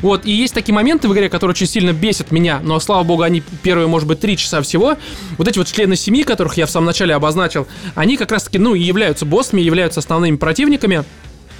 Вот, 0.02 0.26
и 0.26 0.32
есть 0.32 0.54
такие 0.54 0.74
моменты 0.74 1.08
в 1.08 1.12
игре, 1.14 1.28
которые 1.28 1.52
очень 1.54 1.66
сильно 1.66 1.92
бесят 1.92 2.30
меня, 2.30 2.60
но, 2.62 2.78
слава 2.80 3.02
богу, 3.04 3.22
они 3.22 3.42
первые, 3.62 3.86
может 3.86 4.08
быть, 4.08 4.20
три 4.20 4.36
часа 4.36 4.60
всего. 4.62 4.96
Вот 5.38 5.48
эти 5.48 5.58
вот 5.58 5.66
члены 5.66 5.96
семьи, 5.96 6.22
которых 6.22 6.56
я 6.56 6.66
в 6.66 6.70
самом 6.70 6.86
начале 6.86 7.14
обозначил, 7.14 7.66
они 7.94 8.16
как 8.16 8.32
раз-таки, 8.32 8.58
ну, 8.58 8.74
и 8.74 8.82
являются 8.82 9.24
боссами, 9.24 9.60
являются 9.60 10.00
основными 10.00 10.36
противниками. 10.36 11.04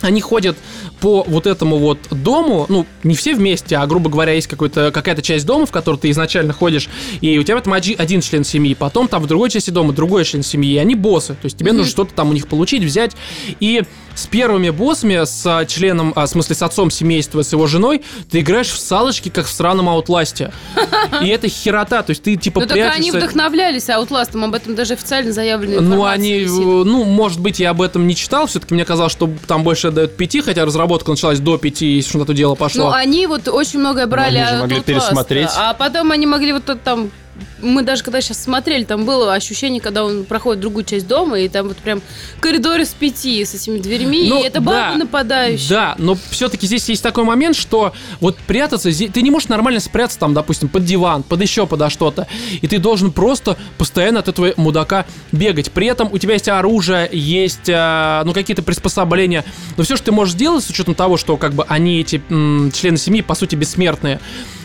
Они 0.00 0.20
ходят 0.20 0.56
по 1.00 1.22
вот 1.26 1.46
этому 1.46 1.78
вот 1.78 1.98
дому, 2.10 2.66
ну, 2.68 2.86
не 3.02 3.14
все 3.14 3.34
вместе, 3.34 3.76
а, 3.76 3.86
грубо 3.86 4.10
говоря, 4.10 4.32
есть 4.32 4.48
какая-то 4.48 5.22
часть 5.22 5.46
дома, 5.46 5.66
в 5.66 5.70
которую 5.70 6.00
ты 6.00 6.10
изначально 6.10 6.52
ходишь, 6.52 6.88
и 7.20 7.38
у 7.38 7.42
тебя 7.42 7.60
там 7.60 7.72
один, 7.72 7.96
один 7.98 8.20
член 8.20 8.44
семьи, 8.44 8.74
потом 8.74 9.08
там 9.08 9.22
в 9.22 9.26
другой 9.26 9.50
части 9.50 9.70
дома 9.70 9.92
другой 9.92 10.24
член 10.24 10.42
семьи, 10.42 10.74
и 10.74 10.78
они 10.78 10.94
боссы, 10.94 11.34
то 11.34 11.44
есть 11.44 11.56
тебе 11.58 11.72
нужно 11.72 11.90
что-то 11.90 12.14
там 12.14 12.30
у 12.30 12.32
них 12.32 12.48
получить, 12.48 12.82
взять, 12.82 13.12
и 13.60 13.82
с 14.14 14.26
первыми 14.26 14.70
боссами, 14.70 15.24
с 15.24 15.44
а, 15.44 15.64
членом, 15.66 16.12
а, 16.14 16.26
в 16.26 16.28
смысле, 16.28 16.54
с 16.54 16.62
отцом 16.62 16.90
семейства, 16.90 17.42
с 17.42 17.52
его 17.52 17.66
женой, 17.66 18.02
ты 18.30 18.40
играешь 18.40 18.68
в 18.68 18.78
салочки, 18.78 19.28
как 19.28 19.46
в 19.46 19.50
сраном 19.50 19.88
Аутласте. 19.88 20.52
И 21.22 21.28
это 21.28 21.48
херота, 21.48 22.02
то 22.02 22.10
есть 22.10 22.22
ты 22.22 22.36
типа 22.36 22.60
Ну 22.60 22.66
так 22.66 22.76
они 22.76 23.10
прячешься- 23.10 23.18
вдохновлялись 23.18 23.90
Аутластом, 23.90 24.44
об 24.44 24.54
этом 24.54 24.74
даже 24.74 24.94
официально 24.94 25.32
заявлено. 25.32 25.80
ну, 25.80 26.04
они, 26.04 26.44
э, 26.44 26.46
ну, 26.46 27.04
может 27.04 27.40
быть, 27.40 27.58
я 27.58 27.70
об 27.70 27.82
этом 27.82 28.06
не 28.06 28.14
читал. 28.14 28.46
Все-таки 28.46 28.74
мне 28.74 28.84
казалось, 28.84 29.12
что 29.12 29.30
там 29.46 29.64
больше 29.64 29.90
дают 29.94 30.16
5, 30.16 30.44
хотя 30.44 30.64
разработка 30.64 31.10
началась 31.10 31.38
до 31.38 31.58
5, 31.58 31.80
если 31.82 32.08
что 32.08 32.18
на 32.18 32.26
то 32.26 32.34
дело 32.34 32.54
пошло. 32.54 32.86
Ну, 32.86 32.92
они 32.92 33.26
вот 33.26 33.48
очень 33.48 33.78
многое 33.78 34.06
брали 34.06 34.38
Они 34.38 34.48
же 34.48 34.60
могли 34.60 34.80
пересмотреть. 34.80 35.50
А 35.56 35.74
потом 35.74 36.12
они 36.12 36.26
могли 36.26 36.52
вот 36.52 36.64
это 36.64 36.76
там... 36.76 37.10
Мы 37.60 37.82
даже 37.82 38.02
когда 38.04 38.20
сейчас 38.20 38.42
смотрели, 38.42 38.84
там 38.84 39.04
было 39.04 39.32
ощущение, 39.34 39.80
когда 39.80 40.04
он 40.04 40.24
проходит 40.24 40.60
другую 40.60 40.84
часть 40.84 41.06
дома, 41.06 41.40
и 41.40 41.48
там 41.48 41.68
вот 41.68 41.76
прям 41.78 42.00
коридоры 42.40 42.84
с 42.84 42.90
пяти, 42.90 43.44
с 43.44 43.54
этими 43.54 43.78
дверьми, 43.78 44.26
Ну, 44.28 44.42
и 44.42 44.46
это 44.46 44.60
да. 44.60 44.88
бабы 44.90 44.98
нападающие. 44.98 45.68
Да, 45.68 45.94
но 45.98 46.16
все-таки 46.30 46.66
здесь 46.66 46.88
есть 46.88 47.02
такой 47.02 47.24
момент, 47.24 47.56
что 47.56 47.92
вот 48.20 48.36
прятаться, 48.38 48.90
ты 48.92 49.22
не 49.22 49.30
можешь 49.30 49.48
нормально 49.48 49.80
спрятаться 49.80 50.18
там, 50.18 50.34
допустим, 50.34 50.68
под 50.68 50.84
диван, 50.84 51.22
под 51.22 51.40
еще 51.42 51.66
подо 51.66 51.90
что-то, 51.90 52.26
и 52.60 52.66
ты 52.68 52.78
должен 52.78 53.10
просто 53.12 53.56
постоянно 53.78 54.20
от 54.20 54.28
этого 54.28 54.52
мудака 54.56 55.06
бегать. 55.32 55.72
При 55.72 55.86
этом 55.86 56.08
у 56.12 56.18
тебя 56.18 56.34
есть 56.34 56.48
оружие, 56.48 57.08
есть, 57.12 57.68
а, 57.68 58.22
ну, 58.24 58.32
какие-то 58.32 58.62
приспособления, 58.62 59.44
но 59.76 59.84
все, 59.84 59.96
что 59.96 60.06
ты 60.06 60.12
можешь 60.12 60.34
сделать 60.34 60.64
с 60.64 60.70
учетом 60.70 60.94
того, 60.94 61.16
что 61.16 61.36
как 61.36 61.54
бы 61.54 61.64
они, 61.68 62.00
эти 62.00 62.22
м, 62.30 62.70
члены 62.72 62.98
семьи, 62.98 63.22
по 63.22 63.34
сути, 63.34 63.54
бессмертные, 63.56 64.20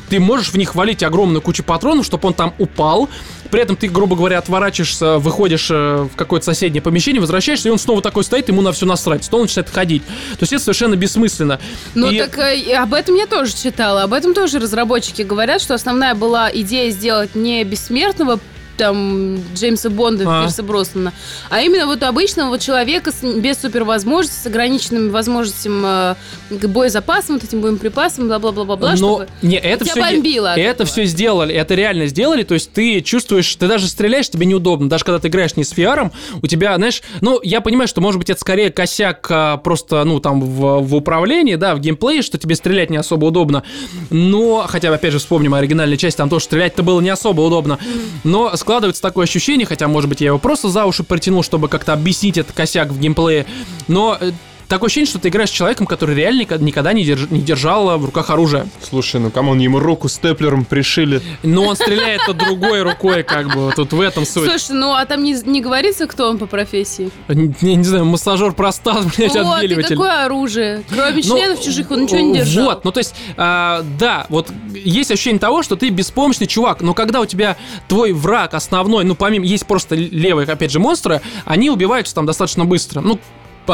ты 0.10 0.20
можешь 0.20 0.50
в 0.52 0.58
них 0.58 0.76
валить 0.76 1.04
огромную 1.04 1.42
кучу 1.42 1.64
патронов, 1.64 2.06
чтобы 2.06 2.28
он 2.28 2.34
там 2.34 2.54
упал. 2.58 3.10
При 3.52 3.62
этом 3.62 3.76
ты, 3.76 3.88
грубо 3.88 4.16
говоря, 4.16 4.38
отворачиваешься, 4.38 5.18
выходишь 5.18 5.70
э, 5.72 6.08
в 6.12 6.16
какое-то 6.16 6.46
соседнее 6.46 6.82
помещение, 6.82 7.20
возвращаешься, 7.20 7.70
и 7.70 7.72
он 7.72 7.80
снова 7.80 8.02
такой 8.02 8.24
стоит, 8.24 8.48
ему 8.48 8.62
на 8.62 8.72
все 8.72 8.86
насрать, 8.86 9.24
снова 9.26 9.44
начинает 9.44 9.70
ходить. 9.70 10.04
То 10.06 10.42
есть 10.42 10.54
это 10.54 10.64
совершенно 10.64 10.96
бессмысленно. 10.96 11.60
Ну 11.96 12.12
И- 12.12 12.20
так 12.20 12.38
э, 12.38 12.74
об 12.76 12.94
этом 12.94 13.16
я 13.16 13.26
тоже 13.26 13.54
читала. 13.56 14.04
Об 14.04 14.14
этом 14.14 14.34
тоже 14.34 14.60
разработчики 14.60 15.24
говорят, 15.24 15.62
что 15.62 15.74
основная 15.74 16.14
была 16.16 16.50
идея 16.54 16.92
сделать 16.92 17.34
не 17.36 17.64
бессмертного 17.64 18.40
там 18.80 19.38
Джеймса 19.54 19.90
Бонда, 19.90 20.24
А. 20.26 20.44
Пирса 20.44 20.64
Броснана, 20.64 21.14
а 21.50 21.62
именно 21.62 21.86
вот 21.86 22.02
обычного 22.02 22.50
вот 22.50 22.62
человека 22.62 23.12
с, 23.12 23.22
без 23.22 23.60
супервозможностей, 23.60 24.42
с 24.42 24.46
ограниченными 24.48 25.10
возможностями 25.10 26.16
э, 26.50 26.58
к 26.58 26.68
боезапасам, 26.68 27.36
вот 27.36 27.44
этим 27.44 27.60
боеприпасам, 27.60 28.28
бла-бла-бла-бла, 28.28 28.96
Но 28.98 29.26
не, 29.42 29.58
это 29.58 29.84
тебя 29.84 30.06
все, 30.06 30.16
бомбило 30.16 30.56
это 30.56 30.86
все 30.86 31.04
сделали, 31.06 31.54
это 31.54 31.76
реально 31.76 32.08
сделали, 32.08 32.44
то 32.44 32.54
есть 32.54 32.72
ты 32.72 33.02
чувствуешь, 33.02 33.54
ты 33.56 33.68
даже 33.68 33.88
стреляешь, 33.88 34.30
тебе 34.30 34.46
неудобно, 34.46 34.88
даже 34.90 35.04
когда 35.04 35.20
ты 35.20 35.28
играешь 35.28 35.58
не 35.58 35.66
с 35.66 35.74
VR, 35.74 36.12
у 36.42 36.48
тебя, 36.48 36.76
знаешь, 36.78 37.02
ну, 37.20 37.40
я 37.44 37.60
понимаю, 37.60 37.88
что, 37.90 38.00
может 38.00 38.18
быть, 38.18 38.30
это 38.30 38.40
скорее 38.40 38.72
косяк 38.72 39.28
а, 39.30 39.58
просто, 39.58 40.06
ну, 40.06 40.22
там, 40.22 40.40
в, 40.40 40.80
в 40.82 40.96
управлении, 40.96 41.56
да, 41.56 41.76
в 41.76 41.80
геймплее, 41.80 42.22
что 42.22 42.38
тебе 42.38 42.56
стрелять 42.56 42.90
не 42.90 42.98
особо 42.98 43.26
удобно, 43.26 43.64
но, 44.10 44.66
хотя, 44.68 44.94
опять 44.94 45.12
же, 45.12 45.20
вспомним 45.20 45.54
оригинальную 45.54 45.98
часть, 45.98 46.16
там 46.16 46.30
тоже 46.30 46.46
стрелять-то 46.46 46.82
было 46.82 47.02
не 47.02 47.10
особо 47.10 47.42
удобно, 47.42 47.78
но 48.24 48.56
складывается 48.70 49.02
такое 49.02 49.24
ощущение, 49.24 49.66
хотя, 49.66 49.88
может 49.88 50.08
быть, 50.08 50.22
я 50.22 50.28
его 50.28 50.38
просто 50.38 50.70
за 50.70 50.86
уши 50.86 51.04
притянул, 51.04 51.42
чтобы 51.42 51.70
как-то 51.70 51.92
объяснить 51.92 52.38
этот 52.38 52.56
косяк 52.56 52.90
в 52.90 53.00
геймплее, 53.00 53.48
но 53.88 54.16
э, 54.22 54.32
такое 54.70 54.88
ощущение, 54.88 55.10
что 55.10 55.20
ты 55.20 55.28
играешь 55.30 55.50
с 55.50 55.52
человеком, 55.54 55.86
который 55.88 56.16
реально 56.16 56.42
никогда- 56.42 56.64
никогда 56.66 56.94
не, 56.94 57.04
держ- 57.04 57.28
не 57.32 57.42
держал 57.42 57.98
в 57.98 58.06
руках 58.06 58.30
оружие. 58.30 58.68
Слушай, 58.88 59.20
ну 59.20 59.32
come 59.32 59.48
on, 59.48 59.60
ему 59.60 59.80
руку 59.80 60.08
степлером 60.08 60.64
пришили. 60.64 61.22
Но 61.44 61.66
он 61.66 61.76
стреляет-то 61.76 62.34
другой 62.34 62.84
рукой, 62.84 63.24
как 63.24 63.54
бы, 63.54 63.74
тут 63.76 63.92
в 63.94 64.00
этом 64.00 64.26
суть. 64.26 64.50
Слушай, 64.50 64.76
ну 64.80 64.94
а 64.94 65.06
там 65.06 65.24
не, 65.24 65.34
не 65.46 65.62
говорится, 65.62 66.08
кто 66.08 66.30
он 66.30 66.38
по 66.38 66.46
профессии? 66.46 67.10
Не, 67.28 67.76
не 67.76 67.84
знаю, 67.84 68.06
массажер 68.06 68.54
простат, 68.54 69.04
блядь, 69.18 69.34
вот, 69.34 69.56
отбеливатель. 69.56 69.96
какое 69.96 70.26
оружие? 70.26 70.84
Кроме 70.90 71.16
Ну, 71.16 71.22
членов 71.22 71.62
чужих 71.62 71.92
он 71.92 72.04
ничего 72.04 72.20
не 72.20 72.34
держал. 72.36 72.66
Вот, 72.66 72.86
ну 72.86 72.92
то 72.92 73.00
есть, 73.00 73.16
а, 73.38 73.84
да, 74.00 74.28
вот 74.30 74.50
есть 74.74 75.12
ощущение 75.12 75.40
того, 75.40 75.64
что 75.64 75.76
ты 75.76 75.90
беспомощный 75.90 76.48
чувак, 76.48 76.82
но 76.82 76.94
когда 76.94 77.20
у 77.22 77.26
тебя 77.26 77.58
твой 77.88 78.14
враг 78.14 78.54
основной, 78.54 79.04
ну 79.04 79.16
помимо, 79.16 79.46
есть 79.46 79.66
просто 79.66 79.96
левые, 79.96 80.46
опять 80.48 80.72
же, 80.72 80.80
монстры, 80.80 81.22
они 81.46 81.70
убиваются 81.70 82.14
там 82.14 82.26
достаточно 82.26 82.66
быстро. 82.66 83.02
Ну, 83.02 83.20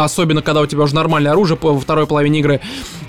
особенно 0.04 0.42
когда 0.42 0.62
у 0.62 0.66
тебя 0.66 0.84
уже 0.84 0.96
нормальное 0.96 1.32
оружие 1.32 1.58
во 1.62 1.80
второй 1.80 2.08
половине 2.08 2.40
игры. 2.40 2.62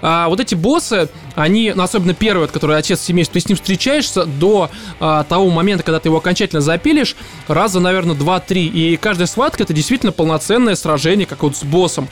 А 0.03 0.28
вот 0.28 0.41
эти 0.41 0.55
боссы, 0.55 1.09
они, 1.34 1.72
ну, 1.74 1.82
особенно 1.82 2.14
первый, 2.14 2.43
вот, 2.43 2.51
который 2.51 2.76
отец 2.76 3.01
семейства, 3.01 3.34
ты 3.34 3.41
с 3.41 3.49
ним 3.49 3.57
встречаешься 3.57 4.24
до 4.24 4.70
а, 5.01 5.24
того 5.24 5.51
момента, 5.51 5.82
когда 5.82 6.01
ты 6.01 6.09
его 6.09 6.18
окончательно 6.18 6.61
запилишь, 6.61 7.16
раза, 7.49 7.80
наверное, 7.80 8.14
2-3. 8.14 8.66
И 8.66 8.97
каждая 8.97 9.26
схватка 9.26 9.62
это 9.62 9.72
действительно 9.72 10.12
полноценное 10.12 10.74
сражение, 10.74 11.26
как 11.26 11.43
вот 11.43 11.57
с 11.57 11.64
боссом. 11.64 12.09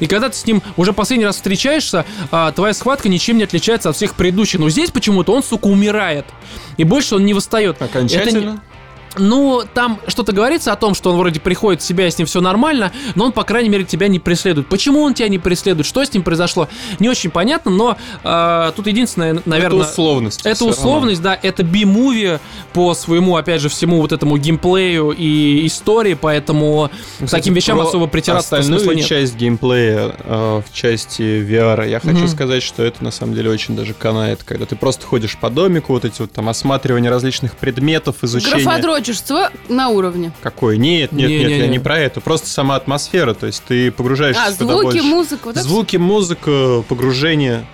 И 0.00 0.06
когда 0.06 0.28
ты 0.28 0.36
с 0.36 0.46
ним 0.46 0.62
уже 0.76 0.92
последний 0.92 1.26
раз 1.26 1.36
встречаешься, 1.36 2.04
а, 2.30 2.52
твоя 2.52 2.74
схватка 2.74 3.08
ничем 3.08 3.38
не 3.38 3.44
отличается 3.44 3.88
от 3.88 3.96
всех 3.96 4.14
предыдущих. 4.14 4.60
Но 4.60 4.68
здесь 4.68 4.90
почему-то 4.90 5.32
он, 5.32 5.42
сука, 5.42 5.66
умирает. 5.66 6.26
И 6.76 6.84
больше 6.84 7.16
он 7.16 7.24
не 7.24 7.34
восстает. 7.34 7.76
Это 7.76 7.86
Окончательно? 7.86 8.62
Ну, 9.16 9.62
там 9.74 10.00
что-то 10.06 10.32
говорится 10.32 10.72
о 10.72 10.76
том, 10.76 10.94
что 10.94 11.10
он 11.10 11.18
вроде 11.18 11.40
приходит 11.40 11.82
в 11.82 11.84
себя, 11.84 12.06
и 12.06 12.10
с 12.10 12.18
ним 12.18 12.26
все 12.26 12.40
нормально, 12.40 12.92
но 13.14 13.26
он, 13.26 13.32
по 13.32 13.44
крайней 13.44 13.68
мере, 13.68 13.84
тебя 13.84 14.08
не 14.08 14.18
преследует. 14.18 14.68
Почему 14.68 15.00
он 15.00 15.14
тебя 15.14 15.28
не 15.28 15.38
преследует? 15.38 15.86
Что 15.86 16.04
с 16.04 16.12
ним 16.12 16.22
произошло? 16.22 16.68
Не 16.98 17.08
очень 17.08 17.30
понятно, 17.30 17.70
но 17.70 17.96
э, 18.22 18.72
тут 18.76 18.86
единственное, 18.86 19.40
наверное... 19.44 19.82
это 19.82 19.90
условность. 19.90 20.40
Это 20.44 20.54
всё 20.54 20.66
равно. 20.66 20.80
условность, 20.80 21.22
да, 21.22 21.38
это 21.40 21.62
би-муви 21.62 22.38
по 22.72 22.94
своему, 22.94 23.36
опять 23.36 23.60
же, 23.60 23.68
всему 23.68 24.00
вот 24.00 24.12
этому 24.12 24.36
геймплею 24.36 25.10
и 25.16 25.66
истории, 25.66 26.14
поэтому 26.14 26.90
к 27.18 27.24
Кстати, 27.24 27.30
таким 27.30 27.54
вещам 27.54 27.80
особо 27.80 28.06
притираться 28.06 28.56
остальную 28.56 28.80
смысла 28.80 28.96
нет. 28.96 29.06
часть 29.06 29.36
геймплея 29.36 30.14
э, 30.18 30.62
в 30.68 30.74
части 30.74 31.22
VR, 31.22 31.88
я 31.88 32.00
хочу 32.00 32.18
Мгм. 32.18 32.28
сказать, 32.28 32.62
что 32.62 32.82
это 32.82 33.02
на 33.02 33.10
самом 33.10 33.34
деле 33.34 33.50
очень 33.50 33.76
даже 33.76 33.94
канает, 33.94 34.42
когда 34.44 34.66
ты 34.66 34.76
просто 34.76 35.06
ходишь 35.06 35.36
по 35.36 35.50
домику, 35.50 35.92
вот 35.92 36.04
эти 36.04 36.20
вот 36.20 36.32
там 36.32 36.48
осматривания 36.48 37.10
различных 37.10 37.56
предметов, 37.56 38.16
изучение. 38.22 38.58
Графодрочерство 38.98 39.50
на 39.68 39.88
уровне. 39.90 40.32
Какой? 40.42 40.76
Нет, 40.76 41.12
нет, 41.12 41.28
нет, 41.30 41.40
Не-не-не. 41.40 41.58
я 41.60 41.66
не 41.68 41.78
про 41.78 41.98
это. 41.98 42.20
Просто 42.20 42.48
сама 42.48 42.74
атмосфера, 42.76 43.32
то 43.34 43.46
есть 43.46 43.62
ты 43.66 43.92
погружаешься 43.92 44.42
А, 44.46 44.50
звуки, 44.50 44.82
больше. 44.82 45.02
музыка, 45.02 45.40
вот 45.46 45.56
это 45.56 45.62
Звуки, 45.64 45.96
музыка, 45.96 46.82
погружение. 46.88 47.64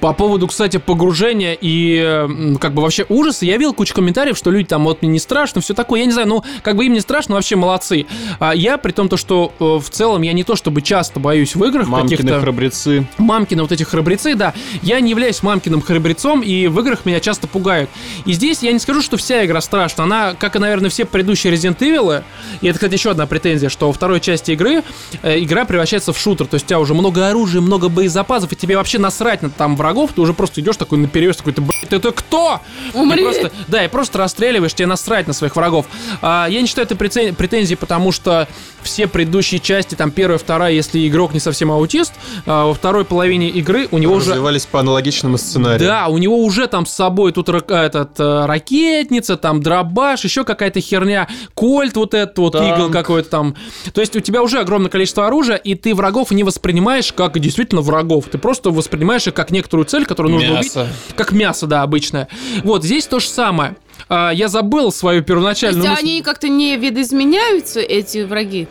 По 0.00 0.12
поводу, 0.12 0.46
кстати, 0.46 0.76
погружения 0.76 1.56
и 1.60 2.56
как 2.60 2.74
бы 2.74 2.82
вообще 2.82 3.06
ужаса, 3.08 3.44
я 3.44 3.56
видел 3.56 3.74
кучу 3.74 3.94
комментариев, 3.94 4.36
что 4.36 4.50
люди 4.50 4.68
там, 4.68 4.84
вот 4.84 5.02
мне 5.02 5.10
не 5.10 5.18
страшно, 5.18 5.60
все 5.60 5.74
такое, 5.74 6.00
я 6.00 6.06
не 6.06 6.12
знаю, 6.12 6.28
ну, 6.28 6.44
как 6.62 6.76
бы 6.76 6.86
им 6.86 6.92
не 6.92 7.00
страшно, 7.00 7.34
вообще 7.34 7.56
молодцы. 7.56 8.06
А 8.38 8.54
я, 8.54 8.78
при 8.78 8.92
том, 8.92 9.08
то, 9.08 9.16
что 9.16 9.52
э, 9.58 9.64
в 9.64 9.90
целом 9.90 10.22
я 10.22 10.32
не 10.32 10.44
то 10.44 10.56
чтобы 10.56 10.82
часто 10.82 11.20
боюсь 11.20 11.54
в 11.54 11.64
играх 11.64 11.88
Мамкины 11.88 12.16
каких-то... 12.16 12.40
храбрецы. 12.40 13.06
мамкины 13.18 13.62
вот 13.62 13.72
эти 13.72 13.82
храбрецы, 13.82 14.34
да, 14.34 14.54
я 14.82 15.00
не 15.00 15.10
являюсь 15.10 15.42
мамкиным 15.42 15.82
храбрецом, 15.82 16.40
и 16.42 16.66
в 16.66 16.78
играх 16.80 17.04
меня 17.04 17.20
часто 17.20 17.46
пугают. 17.46 17.90
И 18.24 18.32
здесь 18.32 18.62
я 18.62 18.72
не 18.72 18.78
скажу, 18.78 19.02
что 19.02 19.16
вся 19.16 19.44
игра 19.44 19.60
страшна, 19.60 20.04
она, 20.04 20.34
как 20.34 20.56
и, 20.56 20.58
наверное, 20.58 20.90
все 20.90 21.04
предыдущие 21.04 21.52
Resident 21.52 21.78
Evil, 21.78 22.22
и 22.60 22.66
это, 22.66 22.78
кстати, 22.78 22.94
еще 22.94 23.10
одна 23.10 23.26
претензия, 23.26 23.68
что 23.68 23.86
во 23.86 23.92
второй 23.92 24.20
части 24.20 24.52
игры 24.52 24.82
э, 25.22 25.38
игра 25.40 25.64
превращается 25.64 26.12
в 26.12 26.18
шутер, 26.18 26.46
то 26.46 26.54
есть 26.54 26.66
у 26.66 26.68
тебя 26.68 26.80
уже 26.80 26.94
много 26.94 27.28
оружия, 27.28 27.60
много 27.60 27.88
боезапасов, 27.88 28.52
и 28.52 28.56
тебе 28.56 28.76
вообще 28.76 28.98
насрать 28.98 29.42
на 29.42 29.50
там 29.62 29.76
врагов, 29.76 30.10
ты 30.12 30.20
уже 30.20 30.32
просто 30.34 30.60
идешь 30.60 30.76
такой 30.76 30.98
наперед, 30.98 31.36
такой, 31.36 31.52
ты, 31.52 31.60
блядь, 31.60 31.88
ты 31.88 32.00
кто? 32.00 32.60
Умри! 32.94 33.20
И 33.20 33.24
просто- 33.24 33.52
да, 33.68 33.84
и 33.84 33.88
просто 33.88 34.18
расстреливаешь, 34.18 34.74
тебе 34.74 34.86
насрать 34.86 35.28
на 35.28 35.32
своих 35.32 35.54
врагов. 35.54 35.86
А, 36.20 36.48
я 36.50 36.60
не 36.60 36.66
считаю 36.66 36.86
это 36.86 36.96
претензией, 36.96 37.76
потому 37.76 38.10
что 38.10 38.48
все 38.82 39.06
предыдущие 39.06 39.60
части, 39.60 39.94
там 39.94 40.10
первая, 40.10 40.36
вторая, 40.38 40.72
если 40.72 41.06
игрок 41.06 41.32
не 41.32 41.38
совсем 41.38 41.70
аутист, 41.70 42.12
а, 42.44 42.66
во 42.66 42.74
второй 42.74 43.04
половине 43.04 43.50
игры 43.50 43.86
у 43.92 43.98
него 43.98 44.14
уже... 44.14 44.30
Развивались 44.30 44.66
по 44.66 44.80
аналогичному 44.80 45.38
сценарию. 45.38 45.88
Да, 45.88 46.08
у 46.08 46.18
него 46.18 46.38
уже 46.42 46.66
там 46.66 46.84
с 46.84 46.90
собой 46.92 47.30
тут 47.30 47.48
рак- 47.48 47.70
этот, 47.70 48.18
э, 48.18 48.46
ракетница, 48.46 49.36
там 49.36 49.62
дробаш, 49.62 50.24
еще 50.24 50.42
какая-то 50.42 50.80
херня, 50.80 51.28
кольт 51.54 51.94
вот 51.96 52.14
этот 52.14 52.36
вот, 52.38 52.54
Танк. 52.54 52.78
игл 52.78 52.90
какой-то 52.90 53.30
там. 53.30 53.54
То 53.94 54.00
есть 54.00 54.16
у 54.16 54.20
тебя 54.20 54.42
уже 54.42 54.58
огромное 54.58 54.90
количество 54.90 55.28
оружия, 55.28 55.54
и 55.56 55.76
ты 55.76 55.94
врагов 55.94 56.32
не 56.32 56.42
воспринимаешь 56.42 57.12
как 57.12 57.38
действительно 57.38 57.80
врагов. 57.80 58.24
Ты 58.28 58.38
просто 58.38 58.70
воспринимаешь 58.72 59.28
их 59.28 59.34
как 59.34 59.51
некоторую 59.52 59.86
цель, 59.86 60.06
которую 60.06 60.34
нужно 60.34 60.54
убить. 60.54 60.74
Мясо. 60.74 60.88
Как 61.16 61.32
мясо, 61.32 61.66
да, 61.66 61.82
обычное. 61.82 62.28
Вот, 62.64 62.84
здесь 62.84 63.06
то 63.06 63.20
же 63.20 63.28
самое. 63.28 63.76
А, 64.08 64.30
Я 64.30 64.48
забыл 64.48 64.92
свою 64.92 65.20
То 65.22 65.28
первоначальную 65.28 65.82
есть 65.82 65.90
мысль. 66.02 66.02
они 66.12 66.22
как-то 66.22 66.48
не 66.48 66.76
видоизменяются, 66.76 67.80
эти 67.80 68.22
враги? 68.24 68.68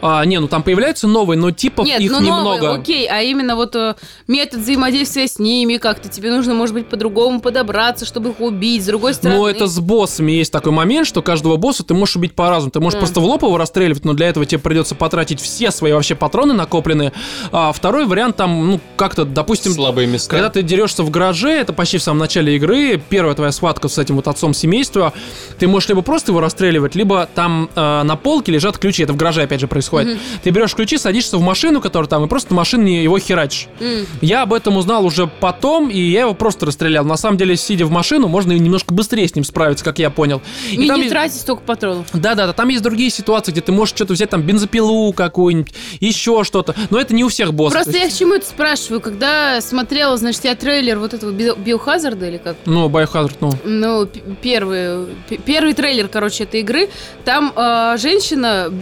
А, 0.00 0.24
не, 0.24 0.38
ну 0.40 0.48
там 0.48 0.62
появляются 0.62 1.06
новые, 1.06 1.38
но 1.38 1.50
типов 1.50 1.86
Нет, 1.86 2.00
их 2.00 2.10
ну 2.10 2.20
новые, 2.20 2.56
немного. 2.60 2.74
окей, 2.80 3.06
а 3.08 3.22
именно 3.22 3.56
вот 3.56 3.74
э, 3.76 3.94
метод 4.26 4.60
взаимодействия 4.60 5.28
с 5.28 5.38
ними 5.38 5.76
как-то 5.76 6.08
тебе 6.08 6.30
нужно, 6.30 6.54
может 6.54 6.74
быть, 6.74 6.88
по-другому 6.88 7.40
подобраться, 7.40 8.04
чтобы 8.04 8.30
их 8.30 8.40
убить, 8.40 8.82
с 8.82 8.86
другой 8.86 9.14
стороны. 9.14 9.38
Но 9.38 9.48
это 9.48 9.66
с 9.66 9.78
боссами 9.78 10.32
есть 10.32 10.52
такой 10.52 10.72
момент, 10.72 11.06
что 11.06 11.22
каждого 11.22 11.56
босса 11.56 11.84
ты 11.84 11.94
можешь 11.94 12.16
убить 12.16 12.34
по-разному. 12.34 12.70
Ты 12.72 12.80
можешь 12.80 12.94
Да. 12.94 13.00
просто 13.00 13.20
в 13.20 13.24
лоб 13.24 13.42
его 13.42 13.56
расстреливать, 13.56 14.04
но 14.04 14.12
для 14.14 14.28
этого 14.28 14.44
тебе 14.46 14.58
придется 14.58 14.94
потратить 14.94 15.40
все 15.40 15.70
свои 15.70 15.92
вообще 15.92 16.14
патроны 16.14 16.54
накопленные. 16.54 17.12
А 17.52 17.72
второй 17.72 18.06
вариант 18.06 18.36
там, 18.36 18.66
ну, 18.72 18.80
как-то, 18.96 19.24
допустим, 19.24 19.72
Слабые 19.72 20.06
места. 20.08 20.30
когда 20.30 20.50
ты 20.50 20.62
дерешься 20.62 21.02
в 21.02 21.10
гараже, 21.10 21.50
это 21.50 21.72
почти 21.72 21.98
в 21.98 22.02
самом 22.02 22.18
начале 22.18 22.56
игры, 22.56 23.00
первая 23.08 23.34
твоя 23.34 23.52
схватка 23.52 23.88
с 23.88 23.98
этим 23.98 24.16
вот 24.16 24.28
отцом 24.28 24.54
семейства, 24.62 25.12
ты 25.58 25.66
можешь 25.68 25.88
либо 25.88 26.02
просто 26.02 26.32
его 26.32 26.40
расстреливать, 26.40 26.94
либо 26.94 27.28
там 27.34 27.68
э, 27.74 28.02
на 28.02 28.16
полке 28.16 28.52
лежат 28.52 28.78
ключи, 28.78 29.02
это 29.02 29.12
в 29.12 29.16
гараже 29.16 29.42
опять 29.42 29.60
же 29.60 29.66
происходит. 29.66 30.18
Ты 30.42 30.50
берешь 30.50 30.74
ключи, 30.74 30.98
садишься 30.98 31.36
в 31.36 31.42
машину, 31.42 31.80
которая 31.80 32.08
там, 32.08 32.24
и 32.24 32.28
просто 32.28 32.54
машине 32.54 33.02
его 33.02 33.18
херачишь. 33.18 33.68
М. 33.80 34.06
Я 34.20 34.42
об 34.42 34.52
этом 34.54 34.76
узнал 34.76 35.04
уже 35.04 35.26
потом, 35.26 35.88
и 35.88 35.98
я 36.00 36.22
его 36.22 36.34
просто 36.34 36.66
расстрелял. 36.66 37.04
На 37.04 37.16
самом 37.16 37.36
деле, 37.36 37.56
сидя 37.56 37.84
в 37.86 37.90
машину, 37.90 38.28
можно 38.28 38.52
немножко 38.52 38.94
быстрее 38.94 39.28
с 39.28 39.34
ним 39.34 39.44
справиться, 39.44 39.84
как 39.84 39.98
я 39.98 40.10
понял. 40.10 40.40
И, 40.70 40.76
И 40.84 40.86
там 40.88 40.96
не 40.96 41.02
есть- 41.04 41.12
тратить 41.12 41.40
столько 41.40 41.62
патронов. 41.62 42.06
Да-да-да, 42.12 42.52
там 42.52 42.68
есть 42.68 42.82
другие 42.82 43.10
ситуации, 43.10 43.52
где 43.52 43.60
ты 43.60 43.72
можешь 43.72 43.94
что-то 43.94 44.12
взять, 44.14 44.30
там, 44.30 44.42
бензопилу 44.42 45.12
какую-нибудь, 45.12 45.72
еще 46.00 46.44
что-то. 46.44 46.74
Но 46.90 46.98
это 46.98 47.14
не 47.14 47.24
у 47.24 47.28
всех 47.28 47.52
боссов. 47.54 47.74
Просто 47.74 47.92
То 47.92 47.98
я 47.98 48.08
к 48.08 48.12
чему 48.14 48.34
это 48.34 48.46
спрашиваю, 48.46 49.00
когда 49.00 49.60
смотрела, 49.60 50.16
значит, 50.16 50.44
я 50.44 50.54
трейлер 50.54 50.98
вот 50.98 51.14
этого 51.14 51.30
Би- 51.32 51.52
Биохазарда 51.56 52.28
или 52.28 52.38
как? 52.38 52.56
Ну, 52.66 52.88
Biohazard, 52.88 53.32
ну. 53.40 53.50
Ну, 53.64 54.08
первый, 54.52 55.06
первый 55.46 55.74
трейлер, 55.74 56.08
короче, 56.08 56.44
этой 56.44 56.60
игры. 56.60 56.88
Там 57.24 57.52
э, 57.56 57.96
женщина 57.98 58.72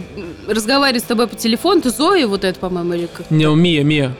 разговаривает 0.47 1.03
с 1.03 1.07
тобой 1.07 1.27
по 1.27 1.35
телефону, 1.35 1.81
ты 1.81 1.89
Зои 1.91 2.25
вот 2.25 2.43
это, 2.43 2.59
по-моему, 2.59 2.93
или 2.93 3.07
как? 3.07 3.31
Не, 3.31 3.53
Мия, 3.55 3.83
Мия. 3.83 4.11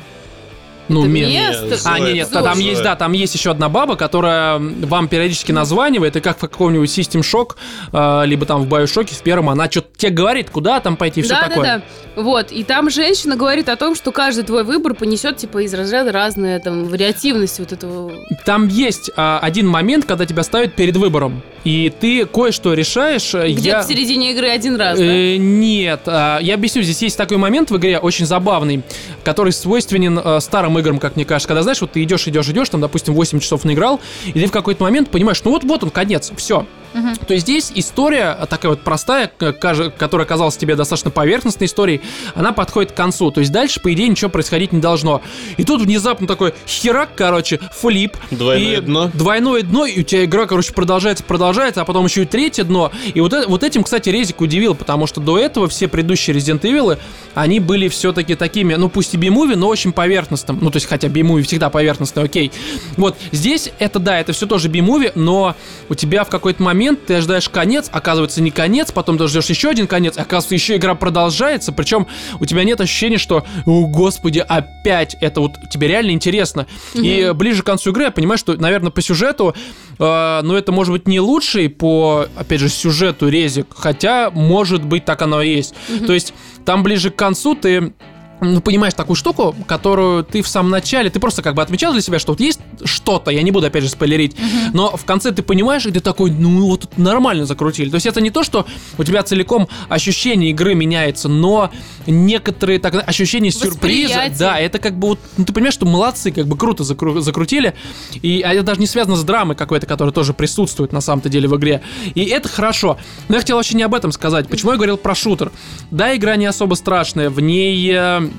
Ну. 0.92 1.06
Мия? 1.06 1.54
Зоя, 1.54 1.80
А, 1.86 2.00
нет, 2.00 2.14
нет, 2.14 2.30
там 2.32 2.60
есть, 2.60 2.84
да, 2.84 2.96
там 2.96 3.14
есть 3.14 3.36
еще 3.36 3.52
одна 3.52 3.70
баба, 3.70 3.96
которая 3.96 4.60
вам 4.60 5.08
периодически 5.08 5.52
названивает, 5.52 6.16
и 6.16 6.20
как 6.20 6.38
в 6.38 6.42
каком-нибудь 6.42 6.90
System 6.90 7.22
Shock, 7.22 7.56
э, 7.94 8.26
либо 8.26 8.46
там 8.46 8.64
в 8.64 8.68
Bioshock 8.74 9.14
в 9.14 9.22
первом, 9.22 9.50
она 9.50 9.70
что-то 9.70 9.88
тебе 9.98 10.12
говорит, 10.12 10.50
куда 10.50 10.80
там 10.80 10.98
пойти, 10.98 11.22
все 11.22 11.34
да, 11.34 11.48
такое. 11.48 11.64
да, 11.64 11.78
да. 11.78 12.22
Вот. 12.22 12.52
И 12.52 12.64
там 12.64 12.90
женщина 12.90 13.36
говорит 13.36 13.70
о 13.70 13.76
том, 13.76 13.96
что 13.96 14.12
каждый 14.12 14.44
твой 14.44 14.64
выбор 14.64 14.94
понесет, 14.94 15.38
типа, 15.38 15.64
из 15.64 15.74
разряда 15.74 16.12
разная 16.12 16.60
там 16.60 16.86
вариативность 16.86 17.60
вот 17.60 17.72
этого. 17.72 18.12
Там 18.46 18.68
есть 18.68 19.10
а, 19.16 19.40
один 19.42 19.68
момент, 19.68 20.06
когда 20.06 20.26
тебя 20.26 20.44
ставят 20.44 20.76
перед 20.76 20.98
выбором, 20.98 21.42
и 21.64 21.92
ты 22.00 22.26
кое-что 22.26 22.74
решаешь. 22.74 23.34
э, 23.34 23.52
Где-то 23.52 23.78
я... 23.78 23.82
в 23.82 23.86
середине 23.86 24.32
игры 24.32 24.50
один 24.50 24.76
раз, 24.76 24.98
да? 24.98 25.06
Э, 25.06 25.38
нет, 25.38 26.02
а, 26.06 26.40
я 26.40 26.56
объясню, 26.56 26.82
здесь 26.82 27.02
есть 27.02 27.18
такой 27.18 27.38
момент 27.38 27.72
в 27.72 27.78
игре, 27.78 28.00
очень 28.00 28.26
забавный, 28.26 28.84
который 29.24 29.54
свойственен 29.54 30.20
э, 30.24 30.40
старым 30.42 30.80
играм, 30.82 31.00
как 31.00 31.16
мне 31.16 31.26
кажется, 31.26 31.48
когда, 31.48 31.64
знаешь, 31.64 31.82
вот 31.82 31.94
ты 31.94 32.04
идешь, 32.04 32.28
идешь, 32.28 32.50
идешь, 32.50 32.70
там, 32.70 32.82
допустим, 32.82 33.14
8 33.14 33.40
часов 33.40 33.64
наиграл, 33.64 34.00
и 34.26 34.34
ты 34.34 34.46
в 34.46 34.52
какой-то 34.52 34.84
момент 34.84 35.10
понимаешь, 35.10 35.42
ну 35.44 35.52
вот, 35.52 35.64
вот 35.64 35.84
он, 35.84 35.90
конец, 35.90 36.32
все. 36.36 36.66
Мгм. 36.94 37.16
То 37.16 37.34
есть 37.34 37.46
здесь 37.46 37.72
история 37.76 38.38
такая 38.50 38.72
вот 38.72 38.82
простая, 38.82 39.28
которая 39.28 40.28
казалась 40.28 40.58
тебе 40.58 40.76
достаточно 40.76 41.10
поверхностной 41.10 41.68
историей, 41.68 42.02
она 42.36 42.52
подходит 42.52 42.92
к 42.92 42.96
концу. 42.96 43.32
То 43.32 43.40
есть 43.40 43.52
дальше, 43.52 43.80
по 43.80 43.94
идее, 43.94 44.10
ничего 44.10 44.30
происходить 44.30 44.74
не 44.74 44.82
должно. 44.82 45.22
И 45.58 45.64
тут 45.64 45.82
внезапно 45.82 46.28
такой 46.28 46.54
херак, 46.68 47.12
короче, 47.16 47.60
флип. 47.72 48.18
Двойное 48.30 48.78
и 48.80 48.82
дно. 48.82 49.10
Двойное 49.14 49.62
дно, 49.64 49.86
и 49.86 50.02
у 50.02 50.04
тебя 50.04 50.26
игра, 50.26 50.46
короче, 50.48 50.74
продолжается, 50.74 51.24
продолжается, 51.24 51.82
а 51.82 51.86
потом 51.86 52.06
еще 52.06 52.24
и 52.24 52.26
третье 52.26 52.66
дно. 52.66 52.92
И 53.14 53.22
вот, 53.22 53.32
э- 53.34 53.46
вот 53.48 53.64
этим, 53.64 53.84
кстати, 53.84 54.10
Резик 54.10 54.42
удивил, 54.42 54.76
потому 54.76 55.08
что 55.08 55.22
до 55.22 55.40
этого 55.40 55.70
все 55.70 55.88
предыдущие 55.88 56.36
Resident 56.36 56.62
Evil, 56.62 56.98
они 57.36 57.60
были 57.62 57.88
все-таки 57.88 58.36
такими, 58.36 58.74
ну 58.76 58.90
пусть 58.90 59.14
и 59.14 59.18
би-муви, 59.18 59.56
но 59.56 59.68
очень 59.68 59.94
поверхностным. 59.94 60.60
Ну, 60.62 60.71
то 60.72 60.78
есть, 60.78 60.88
хотя 60.88 61.08
би-муви 61.08 61.44
всегда 61.44 61.70
поверхностный, 61.70 62.24
окей. 62.24 62.52
Вот, 62.98 63.18
здесь 63.32 63.72
это, 63.80 64.00
да, 64.00 64.20
это 64.20 64.34
все 64.34 64.48
тоже 64.48 64.68
би-муви, 64.68 65.12
но 65.16 65.56
у 65.90 65.96
тебя 65.96 66.24
в 66.24 66.30
какой-то 66.30 66.62
момент 66.64 67.06
ты 67.06 67.16
ожидаешь 67.16 67.50
конец, 67.50 67.90
оказывается 67.92 68.42
не 68.42 68.52
конец, 68.52 68.92
потом 68.92 69.18
ты 69.18 69.28
ждешь 69.28 69.46
еще 69.48 69.70
один 69.70 69.88
конец, 69.88 70.18
оказывается 70.18 70.56
еще 70.56 70.76
игра 70.78 70.96
продолжается, 70.96 71.72
причем 71.72 72.08
у 72.40 72.46
тебя 72.46 72.64
нет 72.64 72.82
ощущения, 72.82 73.18
что, 73.18 73.46
о 73.66 73.88
господи, 73.88 74.40
опять 74.40 75.16
это 75.22 75.42
вот 75.42 75.54
тебе 75.70 75.88
реально 75.88 76.12
интересно. 76.12 76.68
И 76.94 77.32
ближе 77.36 77.64
к 77.64 77.66
концу 77.66 77.92
игры 77.92 78.04
я 78.04 78.12
понимаю, 78.12 78.38
что, 78.38 78.54
наверное, 78.54 78.92
по 78.92 79.02
сюжету, 79.02 79.56
э, 80.00 80.42
ну 80.44 80.56
это 80.56 80.72
может 80.72 80.94
быть 80.94 81.08
не 81.08 81.20
лучший 81.20 81.70
по, 81.70 82.28
опять 82.36 82.60
же, 82.60 82.70
сюжету 82.70 83.28
резик, 83.28 83.68
хотя, 83.76 84.30
может 84.32 84.84
быть, 84.84 85.06
так 85.06 85.22
оно 85.22 85.42
и 85.42 85.56
есть. 85.56 85.74
То 86.06 86.14
есть 86.14 86.34
там 86.66 86.84
ближе 86.84 87.10
к 87.10 87.16
концу 87.16 87.56
ты 87.56 87.94
ну, 88.42 88.60
понимаешь 88.60 88.96
такую 88.96 89.16
штуку, 89.16 89.56
которую 89.68 90.24
ты 90.24 90.42
в 90.42 90.48
самом 90.48 90.72
начале, 90.72 91.12
ты 91.12 91.20
просто 91.20 91.44
как 91.44 91.54
бы 91.54 91.62
отмечал 91.62 91.94
для 91.94 92.02
себя, 92.02 92.18
что 92.18 92.34
вот 92.34 92.40
есть 92.40 92.60
что-то, 92.84 93.30
я 93.30 93.44
не 93.44 93.52
буду 93.52 93.68
опять 93.68 93.84
же 93.84 93.90
спойлерить, 93.90 94.36
но 94.74 94.98
в 94.98 95.06
конце 95.06 95.32
ты 95.32 95.44
понимаешь, 95.44 95.86
и 95.86 95.92
ты 95.92 96.00
такой, 96.00 96.32
ну 96.32 96.68
вот 96.68 96.98
нормально 96.98 97.46
закрутили. 97.46 97.90
То 97.92 97.96
есть 97.96 98.08
это 98.08 98.20
не 98.20 98.32
то, 98.32 98.44
что 98.44 98.66
у 98.98 99.04
тебя 99.04 99.22
целиком 99.22 99.68
ощущение 99.90 100.50
игры 100.50 100.74
меняется, 100.74 101.30
но 101.30 101.70
некоторые 102.08 102.80
так, 102.80 103.08
ощущения 103.08 103.52
сюрприза, 103.52 104.14
Восприятие. 104.16 104.38
да, 104.40 104.60
это 104.60 104.80
как 104.80 104.98
бы 104.98 105.10
вот, 105.10 105.20
ну, 105.38 105.46
ты 105.46 105.54
понимаешь, 105.54 105.76
что 105.76 105.86
молодцы, 105.86 106.32
как 106.32 106.48
бы 106.48 106.58
круто 106.58 106.84
закру- 106.84 107.20
закрутили, 107.20 107.76
и 108.24 108.42
а 108.42 108.54
это 108.54 108.64
даже 108.64 108.80
не 108.80 108.88
связано 108.88 109.18
с 109.18 109.24
драмой 109.24 109.56
какой-то, 109.56 109.86
которая 109.86 110.14
тоже 110.14 110.34
присутствует 110.34 110.92
на 110.94 111.02
самом-то 111.02 111.30
деле 111.30 111.48
в 111.48 111.56
игре, 111.58 111.82
и 112.16 112.26
это 112.26 112.50
хорошо. 112.50 112.98
Но 113.30 113.36
я 113.36 113.42
хотел 113.42 113.58
вообще 113.58 113.76
не 113.76 113.84
об 113.84 113.94
этом 113.94 114.12
сказать. 114.12 114.48
Почему 114.48 114.72
я 114.72 114.78
говорил 114.78 114.98
про 114.98 115.14
шутер? 115.14 115.52
Да, 115.92 116.16
игра 116.16 116.36
не 116.38 116.48
особо 116.48 116.74
страшная, 116.74 117.30
в 117.30 117.40
ней 117.40 117.92
э, 117.94 118.31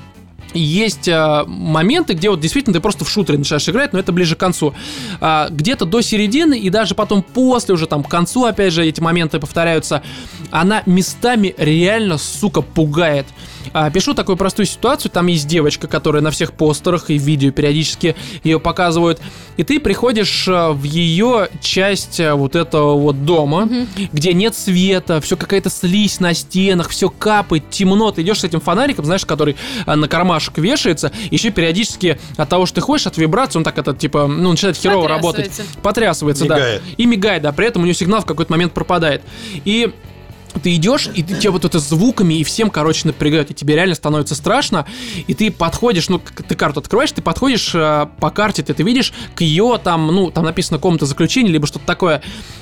есть 0.53 1.07
э, 1.07 1.43
моменты, 1.47 2.13
где 2.13 2.29
вот 2.29 2.39
действительно 2.39 2.73
ты 2.73 2.79
просто 2.79 3.05
в 3.05 3.09
шутере 3.09 3.37
начинаешь 3.37 3.67
играть, 3.69 3.93
но 3.93 3.99
это 3.99 4.11
ближе 4.11 4.35
к 4.35 4.39
концу. 4.39 4.73
А, 5.21 5.49
где-то 5.49 5.85
до 5.85 6.01
середины 6.01 6.57
и 6.57 6.69
даже 6.69 6.95
потом 6.95 7.23
после 7.23 7.73
уже 7.73 7.87
там 7.87 8.03
к 8.03 8.09
концу, 8.09 8.45
опять 8.45 8.73
же, 8.73 8.85
эти 8.85 9.01
моменты 9.01 9.39
повторяются, 9.39 10.03
она 10.51 10.83
местами 10.85 11.55
реально, 11.57 12.17
сука, 12.17 12.61
пугает. 12.61 13.25
А, 13.71 13.89
пишу 13.89 14.13
такую 14.13 14.37
простую 14.37 14.65
ситуацию, 14.65 15.11
там 15.11 15.27
есть 15.27 15.47
девочка, 15.47 15.87
которая 15.87 16.21
на 16.21 16.31
всех 16.31 16.53
постерах 16.53 17.09
и 17.09 17.17
видео 17.17 17.51
периодически 17.51 18.15
ее 18.43 18.59
показывают, 18.59 19.21
и 19.57 19.63
ты 19.63 19.79
приходишь 19.79 20.47
э, 20.47 20.71
в 20.71 20.83
ее 20.83 21.49
часть 21.61 22.19
э, 22.19 22.33
вот 22.33 22.55
этого 22.55 22.97
вот 22.97 23.25
дома, 23.25 23.69
где 24.11 24.33
нет 24.33 24.55
света, 24.55 25.21
все 25.21 25.37
какая-то 25.37 25.69
слизь 25.69 26.19
на 26.19 26.33
стенах, 26.33 26.89
все 26.89 27.09
капает, 27.09 27.69
темно, 27.69 28.11
ты 28.11 28.21
идешь 28.21 28.39
с 28.39 28.43
этим 28.43 28.59
фонариком, 28.59 29.05
знаешь, 29.05 29.25
который 29.25 29.55
э, 29.85 29.95
на 29.95 30.07
кармашек 30.07 30.57
вешается, 30.57 31.11
еще 31.31 31.51
периодически 31.51 32.19
от 32.37 32.49
того, 32.49 32.65
что 32.65 32.75
ты 32.75 32.81
ходишь, 32.81 33.07
от 33.07 33.17
вибрации, 33.17 33.57
он 33.57 33.63
так 33.63 33.77
это, 33.77 33.93
типа, 33.93 34.27
ну, 34.27 34.51
начинает 34.51 34.77
херово 34.77 35.07
работать. 35.07 35.45
Потрясывается. 35.45 35.81
Потрясывается, 35.81 36.43
Мигает. 36.45 36.81
да. 36.83 36.93
И 36.97 37.05
мигает, 37.05 37.43
да, 37.43 37.51
при 37.51 37.67
этом 37.67 37.83
у 37.83 37.85
нее 37.85 37.95
сигнал 37.95 38.21
в 38.21 38.25
какой-то 38.25 38.51
момент 38.51 38.73
пропадает. 38.73 39.21
И 39.65 39.91
ты 40.61 40.75
идешь, 40.75 41.09
и 41.13 41.23
ты, 41.23 41.35
тебя 41.37 41.51
вот 41.51 41.65
это 41.65 41.79
звуками 41.79 42.35
и 42.35 42.43
всем, 42.43 42.69
короче, 42.69 43.07
напрягают, 43.07 43.51
и 43.51 43.53
тебе 43.53 43.75
реально 43.75 43.95
становится 43.95 44.35
страшно, 44.35 44.85
и 45.27 45.33
ты 45.33 45.51
подходишь, 45.51 46.09
ну, 46.09 46.19
ты 46.19 46.55
карту 46.55 46.79
открываешь, 46.79 47.11
ты 47.11 47.21
подходишь 47.21 47.71
э, 47.73 48.07
по 48.19 48.29
карте, 48.29 48.63
ты, 48.63 48.73
ты 48.73 48.83
видишь 48.83 49.13
к 49.35 49.41
ее 49.41 49.79
там, 49.83 50.07
ну, 50.07 50.31
там 50.31 50.45
написано 50.45 50.79
комната 50.79 51.05
заключения, 51.05 51.51
либо 51.51 51.67
что-то 51.67 51.85
такое, 51.85 52.21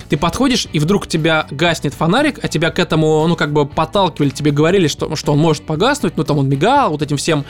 ты 0.10 0.18
подходишь, 0.18 0.68
и 0.74 0.80
вдруг 0.80 1.04
у 1.04 1.08
тебя 1.08 1.48
гаснет 1.52 1.94
фонарик, 1.94 2.40
а 2.44 2.48
тебя 2.48 2.70
к 2.72 2.80
этому, 2.80 3.26
ну, 3.28 3.36
как 3.36 3.54
бы 3.54 3.66
подталкивали, 3.66 4.30
тебе 4.30 4.52
говорили, 4.52 4.88
что, 4.88 5.16
что 5.16 5.34
он 5.34 5.40
может 5.40 5.64
погаснуть, 5.64 6.18
ну, 6.18 6.24
там 6.24 6.38
он 6.38 6.50
мигал, 6.50 6.92
вот 6.92 7.02
этим 7.02 7.18
всем, 7.18 7.46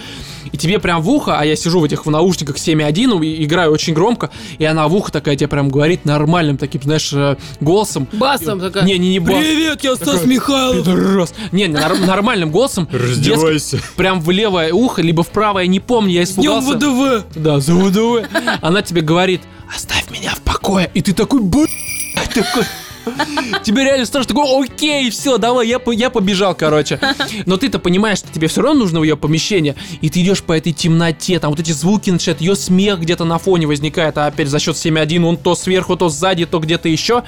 и 0.52 0.58
тебе 0.58 0.80
прям 0.80 1.02
в 1.02 1.10
ухо, 1.10 1.39
а 1.39 1.46
я 1.46 1.56
сижу 1.56 1.80
в 1.80 1.84
этих 1.84 2.06
в 2.06 2.10
наушниках 2.10 2.58
7.1, 2.58 3.26
и 3.26 3.44
играю 3.44 3.72
очень 3.72 3.94
громко, 3.94 4.30
и 4.58 4.66
она 4.66 4.88
в 4.88 4.96
ухо 4.96 5.12
такая 5.12 5.36
тебе 5.36 5.48
прям 5.48 5.70
говорит 5.70 6.06
нормальным 6.06 6.58
таким, 6.58 6.82
знаешь, 6.82 7.12
э, 7.14 7.36
голосом. 7.60 8.08
Басом 8.14 8.60
такая. 8.60 8.84
Не, 8.84 8.98
не, 8.98 9.10
не 9.10 9.20
бас. 9.20 9.36
Привет, 9.36 9.84
я 9.84 9.96
Стас 9.96 10.26
Михайлов. 10.32 10.86
Пидорас. 10.86 11.34
Не, 11.51 11.67
не, 11.67 11.73
нар- 11.73 11.99
нормальным 11.99 12.51
голосом. 12.51 12.88
Раздевайся. 12.91 13.77
детским, 13.77 13.93
Прям 13.95 14.21
в 14.21 14.29
левое 14.32 14.73
ухо, 14.73 15.01
либо 15.01 15.23
в 15.23 15.29
правое, 15.29 15.67
не 15.67 15.79
помню, 15.79 16.11
я 16.11 16.23
испугался. 16.23 16.77
ВДВ. 16.77 17.25
Да, 17.36 17.59
за 17.59 17.75
ВДВ. 17.75 18.27
Она 18.61 18.82
тебе 18.82 19.01
говорит, 19.01 19.41
оставь 19.73 20.09
меня 20.09 20.32
в 20.36 20.41
покое. 20.41 20.89
И 20.93 21.01
ты 21.01 21.13
такой, 21.13 21.41
блядь, 21.41 21.69
такой... 22.34 22.63
Тебе 23.63 23.84
реально 23.84 24.05
страшно, 24.05 24.36
такой, 24.36 24.63
окей, 24.63 25.09
все, 25.09 25.39
давай, 25.39 25.67
я, 25.67 25.79
я 25.88 26.09
побежал, 26.11 26.53
короче. 26.53 26.99
Но 27.47 27.57
ты-то 27.57 27.79
понимаешь, 27.79 28.19
что 28.19 28.32
тебе 28.32 28.47
все 28.47 28.61
равно 28.61 28.82
нужно 28.82 28.99
в 28.99 29.03
ее 29.03 29.17
помещение, 29.17 29.75
и 30.01 30.09
ты 30.09 30.21
идешь 30.21 30.43
по 30.43 30.53
этой 30.53 30.71
темноте, 30.71 31.39
там 31.39 31.49
вот 31.49 31.59
эти 31.59 31.71
звуки 31.71 32.11
начинают, 32.11 32.41
ее 32.41 32.55
смех 32.55 32.99
где-то 32.99 33.25
на 33.25 33.39
фоне 33.39 33.65
возникает, 33.65 34.17
а 34.19 34.27
опять 34.27 34.49
за 34.49 34.59
счет 34.59 34.75
7.1, 34.75 35.23
он 35.23 35.38
то 35.38 35.55
сверху, 35.55 35.95
то 35.97 36.09
сзади, 36.09 36.45
то 36.45 36.59
где-то 36.59 36.89
еще. 36.89 37.23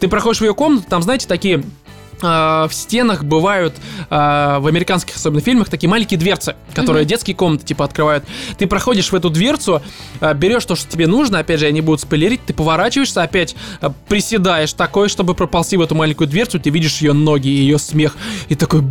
Ты 0.00 0.08
проходишь 0.08 0.40
в 0.40 0.44
ее 0.44 0.54
комнату, 0.54 0.86
там, 0.88 1.02
знаете, 1.02 1.26
такие 1.26 1.62
в 2.22 2.70
стенах 2.72 3.24
бывают 3.24 3.74
а, 4.10 4.60
в 4.60 4.66
американских 4.66 5.16
особенно 5.16 5.40
фильмах 5.40 5.68
такие 5.68 5.88
маленькие 5.88 6.18
дверцы, 6.18 6.56
которые 6.74 7.04
детские 7.04 7.36
комнаты 7.36 7.64
типа 7.66 7.84
открывают. 7.84 8.24
Ты 8.58 8.66
проходишь 8.66 9.10
в 9.12 9.14
эту 9.14 9.30
дверцу, 9.30 9.82
а, 10.20 10.34
берешь 10.34 10.64
то, 10.64 10.76
что 10.76 10.90
тебе 10.90 11.06
нужно, 11.06 11.38
опять 11.38 11.60
же, 11.60 11.66
они 11.66 11.80
будут 11.80 12.00
спойлерить, 12.00 12.40
ты 12.46 12.52
поворачиваешься, 12.52 13.22
опять 13.22 13.56
приседаешь 14.08 14.72
такой, 14.72 15.08
чтобы 15.08 15.34
проползти 15.34 15.76
в 15.76 15.82
эту 15.82 15.94
маленькую 15.94 16.28
дверцу, 16.28 16.60
ты 16.60 16.70
видишь 16.70 16.98
ее 17.00 17.12
ноги 17.12 17.48
и 17.48 17.52
ее 17.52 17.78
смех, 17.78 18.16
и 18.48 18.54
такой, 18.54 18.82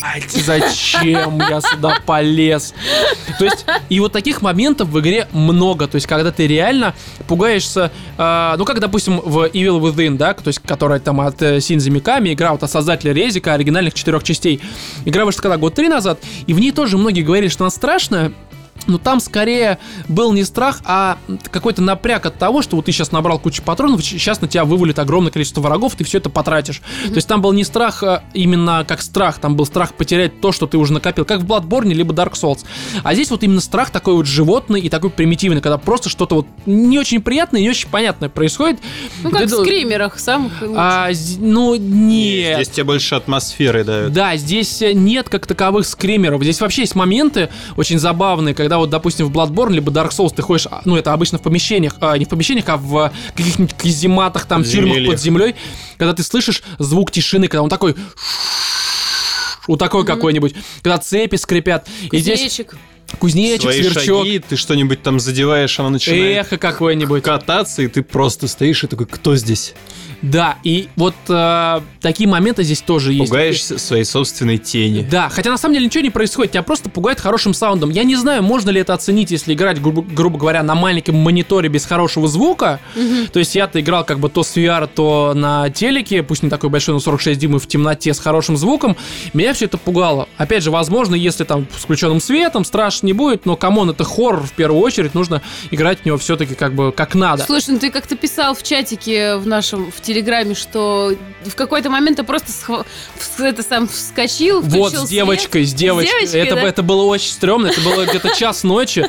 блядь, 0.00 0.30
зачем 0.30 1.38
я 1.38 1.60
сюда 1.60 1.98
полез? 2.06 2.74
То 3.38 3.44
есть, 3.44 3.66
и 3.88 4.00
вот 4.00 4.12
таких 4.12 4.42
моментов 4.42 4.88
в 4.88 5.00
игре 5.00 5.28
много. 5.32 5.86
То 5.86 5.96
есть, 5.96 6.06
когда 6.06 6.32
ты 6.32 6.46
реально 6.46 6.94
пугаешься, 7.26 7.90
э, 8.18 8.54
ну, 8.56 8.64
как, 8.64 8.80
допустим, 8.80 9.20
в 9.20 9.44
Evil 9.46 9.80
Within, 9.80 10.16
да, 10.16 10.34
то 10.34 10.48
есть, 10.48 10.60
которая 10.60 11.00
там 11.00 11.20
от 11.20 11.40
э, 11.42 11.60
Синзи 11.60 11.90
Миками, 11.90 12.32
игра 12.32 12.52
вот 12.52 12.62
от 12.62 12.70
создателя 12.70 13.12
Резика, 13.12 13.54
оригинальных 13.54 13.94
четырех 13.94 14.22
частей. 14.22 14.60
Игра 15.04 15.24
вышла 15.24 15.42
когда, 15.42 15.56
год 15.56 15.74
три 15.74 15.88
назад, 15.88 16.20
и 16.46 16.54
в 16.54 16.60
ней 16.60 16.72
тоже 16.72 16.98
многие 16.98 17.22
говорили, 17.22 17.48
что 17.48 17.64
она 17.64 17.70
страшная, 17.70 18.32
но 18.86 18.98
там 18.98 19.20
скорее 19.20 19.78
был 20.08 20.32
не 20.32 20.44
страх, 20.44 20.80
а 20.84 21.18
какой-то 21.50 21.82
напряг 21.82 22.26
от 22.26 22.38
того, 22.38 22.62
что 22.62 22.76
вот 22.76 22.86
ты 22.86 22.92
сейчас 22.92 23.12
набрал 23.12 23.38
кучу 23.38 23.62
патронов, 23.62 24.04
сейчас 24.04 24.40
на 24.40 24.48
тебя 24.48 24.64
вывалит 24.64 24.98
огромное 24.98 25.30
количество 25.30 25.60
врагов, 25.60 25.94
ты 25.96 26.04
все 26.04 26.18
это 26.18 26.30
потратишь. 26.30 26.82
То 27.06 27.14
есть 27.14 27.28
там 27.28 27.42
был 27.42 27.52
не 27.52 27.64
страх 27.64 28.02
а, 28.02 28.22
именно 28.34 28.84
как 28.86 29.02
страх, 29.02 29.38
там 29.38 29.56
был 29.56 29.66
страх 29.66 29.94
потерять 29.94 30.40
то, 30.40 30.52
что 30.52 30.66
ты 30.66 30.78
уже 30.78 30.92
накопил, 30.92 31.24
как 31.24 31.40
в 31.40 31.44
Bloodborne 31.46 31.92
либо 31.92 32.14
Dark 32.14 32.32
Souls. 32.32 32.64
А 33.02 33.14
здесь 33.14 33.30
вот 33.30 33.42
именно 33.42 33.60
страх 33.60 33.90
такой 33.90 34.14
вот 34.14 34.26
животный 34.26 34.80
и 34.80 34.88
такой 34.88 35.10
примитивный, 35.10 35.60
когда 35.60 35.78
просто 35.78 36.08
что-то 36.08 36.36
вот 36.36 36.46
не 36.66 36.98
очень 36.98 37.20
приятное, 37.20 37.60
не 37.60 37.70
очень 37.70 37.88
понятное 37.88 38.28
происходит. 38.28 38.80
Ну, 39.22 39.30
И 39.30 39.32
как 39.32 39.42
ты 39.42 39.46
в 39.48 39.60
скримерах 39.60 40.18
самых. 40.18 40.52
А, 40.76 41.12
з- 41.12 41.38
ну, 41.38 41.74
нет. 41.76 42.56
Здесь 42.56 42.68
тебе 42.70 42.84
больше 42.84 43.14
атмосферы 43.14 43.84
дают. 43.84 44.12
Да, 44.12 44.36
здесь 44.36 44.82
э, 44.82 44.92
нет 44.92 45.28
как 45.28 45.46
таковых 45.46 45.86
скримеров. 45.86 46.42
Здесь 46.42 46.60
вообще 46.60 46.82
есть 46.82 46.94
моменты 46.94 47.48
очень 47.76 47.98
забавные, 47.98 48.54
когда 48.54 48.69
вот, 48.78 48.90
допустим, 48.90 49.26
в 49.26 49.32
Bloodborne 49.32 49.72
либо 49.72 49.90
Dark 49.92 50.10
Souls 50.10 50.34
ты 50.34 50.42
ходишь, 50.42 50.66
а, 50.70 50.82
ну, 50.84 50.96
это 50.96 51.12
обычно 51.12 51.38
в 51.38 51.42
помещениях, 51.42 51.96
а, 52.00 52.16
не 52.18 52.24
в 52.24 52.28
помещениях, 52.28 52.68
а 52.68 52.76
в 52.76 53.12
каких-нибудь 53.36 53.74
казематах, 53.76 54.46
там, 54.46 54.64
тюрьмах 54.64 55.06
под 55.06 55.20
землей, 55.20 55.54
когда 55.96 56.14
ты 56.14 56.22
слышишь 56.22 56.62
звук 56.78 57.10
тишины, 57.10 57.48
когда 57.48 57.62
он 57.62 57.70
такой... 57.70 57.94
Вот 59.68 59.78
такой 59.78 60.04
какой-нибудь, 60.04 60.54
когда 60.82 60.98
цепи 60.98 61.36
скрипят. 61.36 61.86
И 62.10 62.18
здесь 62.18 62.60
Кузнечик. 63.18 63.62
Свои 63.62 63.82
сверчок, 63.82 64.24
шаги, 64.24 64.38
ты 64.38 64.56
что-нибудь 64.56 65.02
там 65.02 65.20
задеваешь, 65.20 65.78
она 65.80 65.90
начинает 65.90 66.46
эхо 66.46 66.58
какое-нибудь. 66.58 67.22
кататься, 67.22 67.82
и 67.82 67.88
ты 67.88 68.02
просто 68.02 68.48
стоишь 68.48 68.84
и 68.84 68.86
такой, 68.86 69.06
кто 69.06 69.36
здесь? 69.36 69.74
Да, 70.22 70.58
и 70.64 70.88
вот 70.96 71.14
э, 71.28 71.80
такие 72.00 72.28
моменты 72.28 72.62
здесь 72.62 72.82
тоже 72.82 73.14
есть. 73.14 73.30
Пугаешься 73.30 73.78
своей 73.78 74.04
собственной 74.04 74.58
тени. 74.58 75.06
Да, 75.10 75.30
хотя 75.30 75.50
на 75.50 75.56
самом 75.56 75.74
деле 75.74 75.86
ничего 75.86 76.02
не 76.02 76.10
происходит, 76.10 76.52
тебя 76.52 76.62
просто 76.62 76.90
пугает 76.90 77.20
хорошим 77.20 77.54
саундом. 77.54 77.88
Я 77.90 78.04
не 78.04 78.16
знаю, 78.16 78.42
можно 78.42 78.68
ли 78.68 78.80
это 78.80 78.92
оценить, 78.92 79.30
если 79.30 79.54
играть, 79.54 79.80
грубо, 79.80 80.02
грубо 80.02 80.38
говоря, 80.38 80.62
на 80.62 80.74
маленьком 80.74 81.16
мониторе 81.16 81.70
без 81.70 81.86
хорошего 81.86 82.28
звука. 82.28 82.80
То 83.32 83.38
есть 83.38 83.54
я-то 83.54 83.80
играл 83.80 84.04
как 84.04 84.18
бы 84.18 84.28
то 84.28 84.42
с 84.42 84.56
VR, 84.56 84.88
то 84.94 85.32
на 85.34 85.70
телеке, 85.70 86.22
пусть 86.22 86.42
не 86.42 86.50
такой 86.50 86.68
большой, 86.68 86.94
но 86.94 87.00
46 87.00 87.40
дюймов 87.40 87.64
в 87.64 87.66
темноте 87.66 88.12
с 88.12 88.18
хорошим 88.18 88.56
звуком. 88.58 88.96
Меня 89.32 89.54
все 89.54 89.64
это 89.66 89.78
пугало. 89.78 90.28
Опять 90.36 90.62
же, 90.62 90.70
возможно, 90.70 91.14
если 91.14 91.44
там 91.44 91.66
с 91.74 91.82
включенным 91.82 92.20
светом, 92.20 92.64
страшно 92.64 92.99
не 93.02 93.12
будет, 93.12 93.46
но 93.46 93.56
come 93.56 93.75
on, 93.75 93.90
это 93.90 94.04
хоррор 94.04 94.42
в 94.42 94.52
первую 94.52 94.80
очередь, 94.82 95.14
нужно 95.14 95.42
играть 95.70 96.00
в 96.00 96.04
него 96.06 96.18
все-таки 96.18 96.54
как 96.54 96.74
бы 96.74 96.92
как 96.92 97.14
надо. 97.14 97.44
Слушай, 97.44 97.70
ну 97.70 97.78
ты 97.78 97.90
как-то 97.90 98.16
писал 98.16 98.54
в 98.54 98.62
чатике 98.62 99.36
в 99.36 99.46
нашем, 99.46 99.90
в 99.90 100.00
Телеграме, 100.00 100.54
что 100.54 101.12
в 101.44 101.54
какой-то 101.54 101.90
момент 101.90 102.16
ты 102.18 102.22
просто 102.24 102.48
схва- 102.50 102.84
это 103.38 103.62
сам 103.62 103.88
вскочил, 103.88 104.60
Вот, 104.60 104.92
с 104.94 105.08
девочкой, 105.08 105.64
с 105.64 105.72
девочкой. 105.72 106.12
девочкой, 106.20 106.40
это, 106.40 106.54
да? 106.56 106.62
это 106.62 106.82
было 106.82 107.04
очень 107.04 107.30
стрёмно, 107.30 107.68
это 107.68 107.80
было 107.80 108.04
где-то 108.04 108.34
час 108.36 108.62
ночи. 108.64 109.06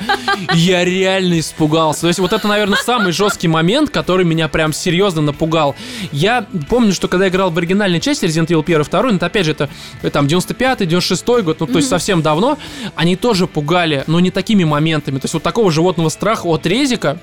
и 0.53 0.57
Я 0.57 0.85
реально 0.85 1.39
испугался. 1.39 2.01
То 2.01 2.07
есть 2.07 2.19
вот 2.19 2.33
это, 2.33 2.47
наверное, 2.47 2.77
самый 2.77 3.11
жесткий 3.11 3.47
момент, 3.47 3.89
который 3.89 4.25
меня 4.25 4.47
прям 4.47 4.73
серьезно 4.73 5.21
напугал. 5.21 5.75
Я 6.11 6.45
помню, 6.69 6.93
что 6.93 7.07
когда 7.07 7.25
я 7.25 7.31
играл 7.31 7.49
в 7.51 7.57
оригинальной 7.57 7.99
части 7.99 8.25
Resident 8.25 8.47
Evil 8.47 8.63
1 8.63 8.83
2, 8.83 9.03
ну 9.03 9.15
это 9.15 9.25
опять 9.25 9.45
же, 9.45 9.51
это 9.51 9.69
там 10.11 10.27
95-й, 10.27 10.85
96-й 10.85 11.41
год, 11.43 11.59
ну 11.59 11.67
то 11.67 11.77
есть 11.77 11.89
совсем 11.89 12.21
давно, 12.21 12.57
они 12.95 13.15
тоже 13.15 13.47
пугали, 13.47 13.80
но 14.07 14.19
не 14.19 14.31
такими 14.31 14.63
моментами. 14.63 15.19
То 15.19 15.25
есть 15.25 15.33
вот 15.33 15.43
такого 15.43 15.71
животного 15.71 16.09
страха 16.09 16.47
от 16.47 16.65
резика, 16.65 17.17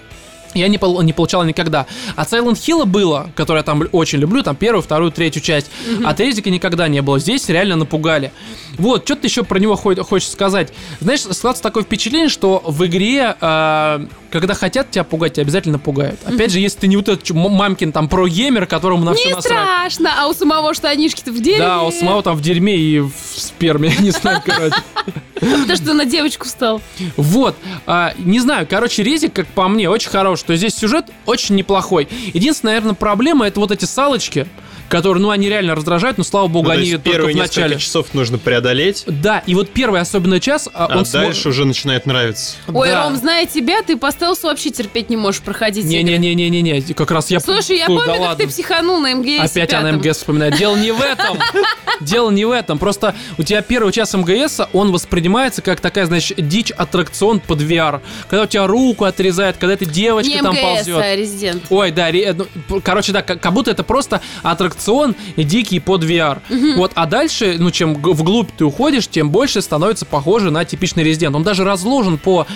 я 0.54 0.66
не, 0.68 0.78
пол- 0.78 1.02
не 1.02 1.12
получал 1.12 1.44
никогда. 1.44 1.84
От 2.16 2.32
Silent 2.32 2.54
Hill 2.54 2.86
было, 2.86 3.30
которое 3.34 3.58
я 3.58 3.62
там 3.62 3.82
очень 3.92 4.18
люблю, 4.18 4.42
там 4.42 4.56
первую, 4.56 4.82
вторую, 4.82 5.12
третью 5.12 5.42
часть. 5.42 5.70
От 6.04 6.18
Резика 6.20 6.48
никогда 6.48 6.88
не 6.88 7.02
было. 7.02 7.18
Здесь 7.18 7.46
реально 7.50 7.76
напугали. 7.76 8.32
Вот, 8.78 9.04
что 9.04 9.14
ты 9.16 9.26
еще 9.26 9.42
про 9.44 9.58
него 9.58 9.76
хо- 9.76 10.02
хочешь 10.02 10.28
сказать? 10.30 10.72
Знаешь, 11.00 11.20
складывается 11.20 11.62
такое 11.62 11.82
впечатление, 11.82 12.30
что 12.30 12.62
в 12.66 12.84
игре, 12.86 13.36
э, 13.38 14.06
когда 14.30 14.54
хотят 14.54 14.90
тебя 14.90 15.04
пугать, 15.04 15.34
тебя 15.34 15.42
обязательно 15.42 15.78
пугают. 15.78 16.20
Опять 16.24 16.52
же, 16.52 16.60
если 16.60 16.80
ты 16.80 16.86
не 16.88 16.96
вот 16.96 17.08
этот 17.08 17.28
мамкин 17.30 17.92
там 17.92 18.08
про-геймер, 18.08 18.66
которому 18.66 19.04
на 19.04 19.14
все 19.14 19.28
Не 19.28 19.34
насрать. 19.34 19.62
страшно, 19.62 20.10
а 20.18 20.28
у 20.28 20.34
самого 20.34 20.74
штанишки-то 20.74 21.32
в 21.32 21.40
дереве. 21.40 21.60
Да, 21.60 21.82
у 21.82 21.90
самого 21.90 22.22
там 22.22 22.36
в 22.36 22.40
дерьме 22.40 22.76
и 22.76 23.00
в 23.00 23.12
сперме, 23.36 23.92
не 24.00 24.10
знаю, 24.10 24.42
короче. 24.44 24.76
Потому 25.34 25.76
что 25.76 25.94
на 25.94 26.04
девочку 26.04 26.46
встал. 26.46 26.80
Вот, 27.16 27.56
а, 27.86 28.12
не 28.18 28.40
знаю, 28.40 28.66
короче, 28.68 29.02
Резик, 29.02 29.32
как 29.32 29.46
по 29.48 29.68
мне, 29.68 29.88
очень 29.88 30.10
хорош. 30.10 30.42
То 30.42 30.52
есть 30.52 30.62
здесь 30.62 30.74
сюжет 30.74 31.06
очень 31.26 31.54
неплохой. 31.54 32.08
Единственная, 32.34 32.74
наверное, 32.74 32.94
проблема 32.94 33.46
это 33.46 33.60
вот 33.60 33.70
эти 33.70 33.84
салочки, 33.84 34.46
которые, 34.88 35.22
ну, 35.22 35.30
они 35.30 35.48
реально 35.48 35.74
раздражают, 35.74 36.18
но 36.18 36.24
слава 36.24 36.48
богу, 36.48 36.64
Ну, 36.68 36.74
то 36.74 36.78
они 36.80 36.82
есть 36.88 36.92
только 37.02 37.10
первые 37.10 37.34
в 37.34 37.36
несколько 37.36 37.60
начале. 37.60 37.78
часов 37.80 38.14
нужно 38.14 38.38
преодолеть, 38.38 39.04
Да, 39.06 39.42
и 39.46 39.54
вот 39.54 39.70
первый 39.70 40.00
особенно 40.00 40.40
час, 40.40 40.68
а, 40.72 40.86
а 40.86 40.96
он 40.98 41.04
смо- 41.04 41.12
дальше 41.12 41.48
уже 41.50 41.64
начинает 41.64 42.06
нравиться. 42.06 42.56
Ой, 42.72 42.88
Да. 42.90 43.04
Ром, 43.04 43.16
зная 43.16 43.46
тебя, 43.46 43.82
ты 43.82 43.96
по 43.96 44.10
стелсу 44.10 44.46
вообще 44.48 44.70
терпеть 44.70 45.10
не 45.10 45.16
можешь 45.16 45.40
проходить 45.42 45.84
игры. 45.84 46.02
Не-не-не-не-не, 46.02 46.94
как 46.94 47.10
раз 47.10 47.30
я... 47.30 47.40
Слушай, 47.40 47.78
я 47.78 47.86
Фу, 47.86 47.94
помню, 47.96 48.06
да 48.06 48.12
как 48.14 48.20
ладно. 48.22 48.44
ты 48.44 48.48
психанул 48.50 49.00
на 49.00 49.14
МГС 49.14 49.50
Опять 49.52 49.74
она 49.74 49.92
МГС 49.92 50.16
вспоминает. 50.18 50.56
Дело 50.56 50.76
не 50.76 50.90
в 50.92 51.00
этом. 51.00 51.38
Дело 52.00 52.30
не 52.30 52.44
в 52.44 52.50
этом. 52.50 52.78
Просто 52.78 53.14
у 53.36 53.42
тебя 53.42 53.60
первый 53.62 53.92
час 53.92 54.14
МГС, 54.14 54.60
он 54.72 54.92
воспринимается 54.92 55.60
как 55.62 55.80
такая, 55.80 56.06
значит, 56.06 56.46
дичь 56.48 56.70
аттракцион 56.70 57.40
под 57.40 57.60
VR. 57.60 58.00
Когда 58.30 58.44
у 58.44 58.46
тебя 58.46 58.66
руку 58.66 59.04
отрезает, 59.04 59.56
когда 59.58 59.74
эта 59.74 59.84
девочка 59.84 60.30
Не 60.32 60.40
там 60.42 60.54
МГС, 60.54 60.62
ползет. 60.86 60.96
а 61.02 61.14
Резидент. 61.16 61.62
Ой, 61.70 61.90
да, 61.90 62.10
ре- 62.10 62.32
ну, 62.68 62.80
короче, 62.82 63.12
да, 63.12 63.22
как 63.22 63.52
будто 63.52 63.70
это 63.70 63.82
просто 63.82 64.20
аттракцион 64.42 64.77
дикий 65.36 65.80
под 65.80 66.04
VR. 66.04 66.38
Вот, 66.76 66.92
а 66.94 67.06
дальше, 67.06 67.56
ну, 67.58 67.70
чем 67.70 67.94
вглубь 67.94 68.50
ты 68.56 68.64
уходишь, 68.64 69.08
тем 69.08 69.30
больше 69.30 69.62
становится 69.62 70.06
похоже 70.06 70.50
на 70.50 70.64
типичный 70.64 71.04
резидент. 71.04 71.34
Он 71.34 71.42
даже 71.42 71.64
разложен 71.64 72.18
по 72.18 72.46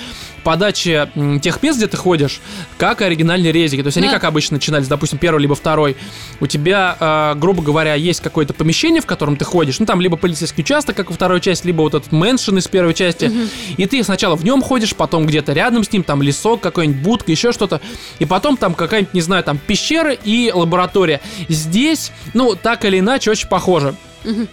подаче 0.43 1.09
тех 1.41 1.63
мест, 1.63 1.79
где 1.79 1.87
ты 1.87 1.97
ходишь, 1.97 2.41
как 2.79 3.01
оригинальные 3.01 3.53
резики. 3.53 3.83
То 3.83 3.89
есть 3.89 3.97
они 3.97 4.09
как 4.09 4.25
обычно 4.25 4.57
начинались, 4.57 4.89
допустим, 4.89 5.19
первый 5.19 5.41
либо 5.41 5.55
второй. 5.55 5.97
У 6.41 6.47
тебя, 6.47 6.97
э, 6.99 7.39
грубо 7.39 7.63
говоря, 7.63 7.95
есть 7.95 8.21
какое-то 8.21 8.53
помещение, 8.53 9.01
в 9.01 9.07
котором 9.07 9.37
ты 9.37 9.45
ходишь. 9.45 9.79
Ну, 9.79 9.87
там 9.87 10.01
либо 10.01 10.17
полицейский 10.17 10.63
участок, 10.63 10.97
как 10.97 11.09
во 11.11 11.15
второй 11.15 11.41
части, 11.41 11.67
либо 11.67 11.83
вот 11.83 11.95
этот 11.95 12.13
мэншн 12.13 12.59
из 12.59 12.69
первой 12.69 12.95
части. 12.95 13.31
И 13.77 13.87
ты 13.87 14.03
сначала 14.03 14.37
в 14.37 14.45
нем 14.45 14.63
ходишь, 14.63 14.95
потом 14.95 15.27
где-то 15.27 15.53
рядом 15.53 15.85
с 15.85 15.93
ним, 15.93 16.03
там 16.03 16.23
лесок, 16.23 16.61
какой-нибудь 16.61 17.03
будка, 17.03 17.31
еще 17.31 17.53
что-то. 17.53 17.81
И 18.19 18.25
потом 18.25 18.57
там 18.57 18.75
какая-нибудь, 18.75 19.15
не 19.15 19.21
знаю, 19.21 19.45
там 19.45 19.59
пещера 19.59 20.13
и 20.13 20.51
лаборатория. 20.53 21.21
Здесь, 21.49 22.12
ну, 22.35 22.55
так 22.55 22.85
или 22.85 22.99
иначе, 22.99 23.31
очень 23.31 23.49
похоже 23.49 23.95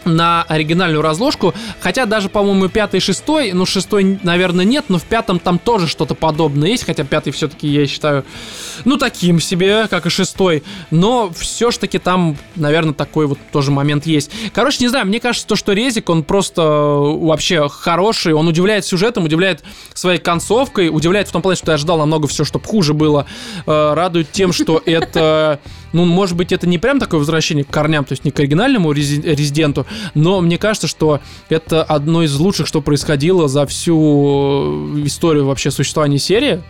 на 0.05 0.43
оригинальную 0.43 1.01
разложку. 1.01 1.53
Хотя 1.80 2.05
даже, 2.05 2.30
по-моему, 2.30 2.70
пятый 2.70 2.99
шестой, 2.99 3.51
ну, 3.53 3.65
шестой, 3.65 4.20
наверное, 4.24 4.65
нет, 4.65 4.86
но 4.89 4.97
в 4.97 5.03
пятом 5.03 5.39
там 5.39 5.59
тоже 5.59 5.88
что-то 5.88 6.15
подобное 6.15 6.70
есть, 6.70 6.86
хотя 6.86 7.03
пятый 7.03 7.32
все-таки, 7.32 7.67
я 7.67 7.86
считаю, 7.88 8.26
ну, 8.86 8.97
таким 8.97 9.39
себе, 9.39 9.88
как 9.88 10.05
и 10.05 10.09
шестой. 10.09 10.63
Но 10.91 11.32
все-таки 11.38 11.99
там, 11.99 12.38
наверное, 12.55 12.93
такой 12.93 13.28
вот 13.28 13.39
тоже 13.51 13.72
момент 13.72 14.05
есть. 14.05 14.32
Короче, 14.53 14.78
не 14.82 14.88
знаю, 14.88 15.05
мне 15.05 15.20
кажется, 15.20 15.47
то, 15.47 15.55
что 15.55 15.74
Резик, 15.74 16.09
он 16.09 16.24
просто 16.24 16.61
э, 16.61 17.26
вообще 17.26 17.67
хороший, 17.70 18.34
он 18.34 18.47
удивляет 18.47 18.86
сюжетом, 18.86 19.26
удивляет 19.26 19.63
своей 19.93 20.20
концовкой, 20.20 20.89
удивляет 20.89 21.28
в 21.28 21.32
том 21.32 21.41
плане, 21.41 21.57
что 21.57 21.72
я 21.72 21.76
ожидал 21.76 21.97
намного 21.97 22.28
все, 22.28 22.43
чтобы 22.43 22.65
хуже 22.65 22.93
было. 22.93 23.26
Э, 23.65 23.93
Радует 23.93 24.32
тем, 24.32 24.53
что 24.53 24.82
это, 24.86 25.59
ну, 25.93 26.05
может 26.05 26.36
быть, 26.36 26.51
это 26.51 26.67
не 26.67 26.78
прям 26.78 26.99
такое 26.99 27.20
возвращение 27.20 27.63
к 27.63 27.70
корням, 27.70 28.05
то 28.05 28.13
есть 28.13 28.26
не 28.26 28.32
к 28.32 28.39
оригинальному 28.39 28.91
Рези- 28.91 29.22
Резиденту, 29.60 29.86
но 30.14 30.41
мне 30.41 30.57
кажется, 30.57 30.88
что 30.88 31.20
это 31.49 31.84
одно 31.84 32.24
из 32.24 32.36
лучших, 32.36 32.68
что 32.68 32.82
происходило 32.82 33.47
за 33.47 33.66
всю 33.66 34.95
э, 34.97 35.05
историю 35.05 35.45
вообще 35.45 35.72
существования 35.72 36.20
серии. 36.20 36.62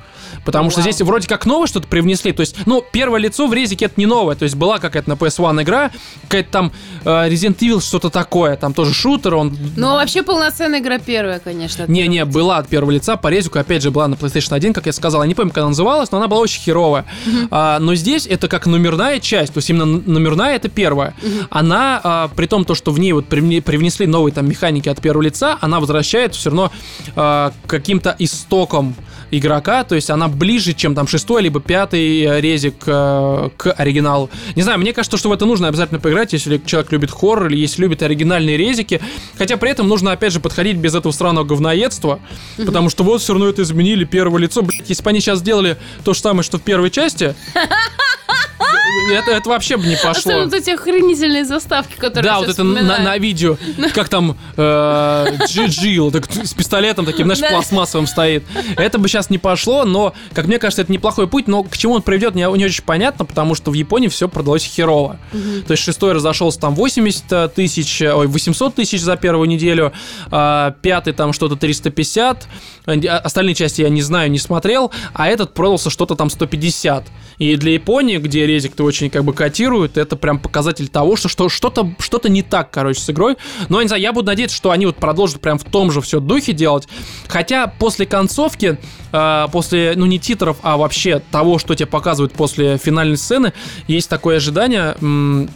Потому 0.45 0.69
что 0.69 0.81
Вау. 0.81 0.91
здесь 0.91 1.01
вроде 1.05 1.27
как 1.27 1.45
новое 1.45 1.67
что-то 1.67 1.87
привнесли. 1.87 2.31
То 2.31 2.41
есть, 2.41 2.55
ну, 2.65 2.83
первое 2.91 3.19
лицо 3.19 3.47
в 3.47 3.53
резике 3.53 3.85
это 3.85 3.95
не 3.97 4.05
новое. 4.05 4.35
То 4.35 4.43
есть 4.43 4.55
была 4.55 4.79
какая-то 4.79 5.09
на 5.09 5.13
PS1 5.13 5.63
игра, 5.63 5.91
какая-то 6.23 6.51
там 6.51 6.71
э, 7.05 7.09
Resident 7.29 7.57
Evil, 7.59 7.81
что-то 7.81 8.09
такое. 8.09 8.55
Там 8.55 8.73
тоже 8.73 8.93
шутер, 8.93 9.35
он... 9.35 9.57
Но 9.75 9.93
вообще 9.93 10.23
полноценная 10.23 10.79
игра 10.79 10.99
первая, 10.99 11.39
конечно. 11.39 11.85
Не-не, 11.87 12.25
была 12.25 12.57
от 12.57 12.67
первого 12.67 12.91
лица, 12.91 13.17
по 13.17 13.27
резику, 13.27 13.59
опять 13.59 13.83
же, 13.83 13.91
была 13.91 14.07
на 14.07 14.15
PlayStation 14.15 14.53
1, 14.53 14.73
как 14.73 14.85
я 14.85 14.93
сказал. 14.93 15.21
Я 15.21 15.27
не 15.27 15.35
помню, 15.35 15.51
как 15.51 15.59
она 15.59 15.69
называлась, 15.69 16.11
но 16.11 16.17
она 16.17 16.27
была 16.27 16.41
очень 16.41 16.61
херовая. 16.61 17.05
А, 17.51 17.79
но 17.79 17.95
здесь 17.95 18.27
это 18.27 18.47
как 18.47 18.65
номерная 18.65 19.19
часть, 19.19 19.53
то 19.53 19.57
есть 19.57 19.69
именно 19.69 19.85
номерная 19.85 20.55
это 20.55 20.69
первая. 20.69 21.13
Она, 21.49 21.99
а, 22.03 22.27
при 22.35 22.45
том, 22.45 22.65
то, 22.65 22.75
что 22.75 22.91
в 22.91 22.99
ней 22.99 23.13
вот 23.13 23.25
привне- 23.27 23.61
привнесли 23.61 24.05
новые 24.07 24.33
там 24.33 24.47
механики 24.47 24.89
от 24.89 25.01
первого 25.01 25.23
лица, 25.23 25.57
она 25.61 25.79
возвращает 25.79 26.35
все 26.35 26.49
равно 26.49 26.71
а, 27.15 27.53
каким-то 27.67 28.15
истокам 28.19 28.95
игрока, 29.31 29.83
то 29.83 29.95
есть 29.95 30.09
она 30.09 30.27
ближе, 30.27 30.73
чем 30.73 30.95
там 30.95 31.07
шестой 31.07 31.43
либо 31.43 31.59
пятый 31.59 32.21
э, 32.21 32.41
резик 32.41 32.75
э, 32.85 33.49
к 33.57 33.71
оригиналу. 33.73 34.29
Не 34.55 34.61
знаю, 34.61 34.79
мне 34.79 34.93
кажется, 34.93 35.17
что 35.17 35.29
в 35.29 35.31
это 35.31 35.45
нужно 35.45 35.67
обязательно 35.67 35.99
поиграть, 35.99 36.33
если 36.33 36.61
человек 36.65 36.91
любит 36.91 37.11
хоррор 37.11 37.47
или 37.47 37.57
если 37.57 37.81
любит 37.81 38.01
оригинальные 38.01 38.57
резики. 38.57 39.01
Хотя 39.37 39.57
при 39.57 39.71
этом 39.71 39.87
нужно, 39.87 40.11
опять 40.11 40.33
же, 40.33 40.39
подходить 40.39 40.77
без 40.77 40.95
этого 40.95 41.11
странного 41.11 41.45
говноедства, 41.45 42.19
потому 42.57 42.89
что 42.89 43.03
вот 43.03 43.21
все 43.21 43.33
равно 43.33 43.49
это 43.49 43.61
изменили 43.61 44.03
первое 44.03 44.41
лицо. 44.41 44.61
Блять, 44.61 44.89
если 44.89 45.03
бы 45.03 45.09
они 45.09 45.19
сейчас 45.19 45.39
сделали 45.39 45.77
то 46.03 46.13
же 46.13 46.19
самое, 46.19 46.43
что 46.43 46.57
в 46.57 46.61
первой 46.61 46.89
части, 46.89 47.35
это, 49.11 49.31
это 49.31 49.49
вообще 49.49 49.77
бы 49.77 49.85
не 49.85 49.95
пошло. 49.95 50.11
Особенно 50.11 50.43
вот 50.45 50.53
эти 50.53 50.69
охренительные 50.71 51.45
заставки, 51.45 51.95
которые 51.95 52.23
Да, 52.31 52.39
вот 52.39 52.49
это 52.49 52.63
на, 52.63 52.99
на 52.99 53.17
видео, 53.17 53.57
как 53.93 54.09
там 54.09 54.37
э, 54.57 55.25
Джи 55.47 55.65
Джил, 55.67 56.11
так 56.11 56.31
с 56.43 56.53
пистолетом 56.53 57.05
таким, 57.05 57.25
знаешь, 57.25 57.51
пластмассовым 57.51 58.07
стоит. 58.07 58.43
Это 58.77 58.97
бы 58.97 59.07
сейчас 59.07 59.29
не 59.29 59.37
пошло, 59.37 59.85
но, 59.85 60.13
как 60.33 60.47
мне 60.47 60.59
кажется, 60.59 60.81
это 60.81 60.91
неплохой 60.91 61.27
путь, 61.27 61.47
но 61.47 61.63
к 61.63 61.77
чему 61.77 61.95
он 61.95 62.01
приведет, 62.01 62.35
не, 62.35 62.41
не 62.57 62.65
очень 62.65 62.83
понятно, 62.83 63.25
потому 63.25 63.55
что 63.55 63.71
в 63.71 63.73
Японии 63.73 64.07
все 64.07 64.27
продалось 64.27 64.63
херово. 64.63 65.19
То 65.67 65.71
есть 65.71 65.83
шестой 65.83 66.13
разошелся 66.13 66.59
там 66.59 66.75
80 66.75 67.53
тысяч, 67.53 68.01
ой, 68.01 68.27
800 68.27 68.75
тысяч 68.75 69.01
за 69.01 69.15
первую 69.15 69.47
неделю, 69.47 69.93
а 70.31 70.71
пятый 70.81 71.13
там 71.13 71.33
что-то 71.33 71.55
350, 71.55 72.47
а 72.85 72.91
остальные 73.17 73.55
части 73.55 73.81
я 73.81 73.89
не 73.89 74.01
знаю, 74.01 74.31
не 74.31 74.39
смотрел, 74.39 74.91
а 75.13 75.27
этот 75.27 75.53
продался 75.53 75.89
что-то 75.89 76.15
там 76.15 76.29
150. 76.29 77.05
И 77.37 77.55
для 77.55 77.73
Японии, 77.73 78.17
где 78.17 78.45
резик-то 78.49 78.83
очень 78.83 79.09
как 79.09 79.23
бы 79.23 79.33
котирует, 79.33 79.97
это 79.97 80.15
прям 80.15 80.39
показатель 80.39 80.87
того, 80.87 81.15
что, 81.15 81.29
что 81.29 81.49
что-то 81.49 81.93
что 81.99 82.19
не 82.27 82.43
так, 82.43 82.71
короче, 82.71 82.99
с 82.99 83.09
игрой. 83.09 83.37
Но, 83.69 83.77
я 83.77 83.83
не 83.83 83.87
знаю, 83.87 84.01
я 84.01 84.13
буду 84.13 84.27
надеяться, 84.27 84.55
что 84.55 84.71
они 84.71 84.85
вот 84.85 84.97
продолжат 84.97 85.39
прям 85.39 85.57
в 85.57 85.63
том 85.63 85.91
же 85.91 86.01
все 86.01 86.19
духе 86.19 86.53
делать. 86.53 86.87
Хотя 87.27 87.67
после 87.67 88.05
концовки, 88.05 88.77
э, 89.11 89.45
после, 89.51 89.93
ну, 89.95 90.05
не 90.05 90.19
титров, 90.19 90.57
а 90.61 90.77
вообще 90.77 91.21
того, 91.31 91.59
что 91.59 91.75
тебе 91.75 91.87
показывают 91.87 92.33
после 92.33 92.77
финальной 92.77 93.17
сцены, 93.17 93.53
есть 93.87 94.09
такое 94.09 94.37
ожидание, 94.37 94.95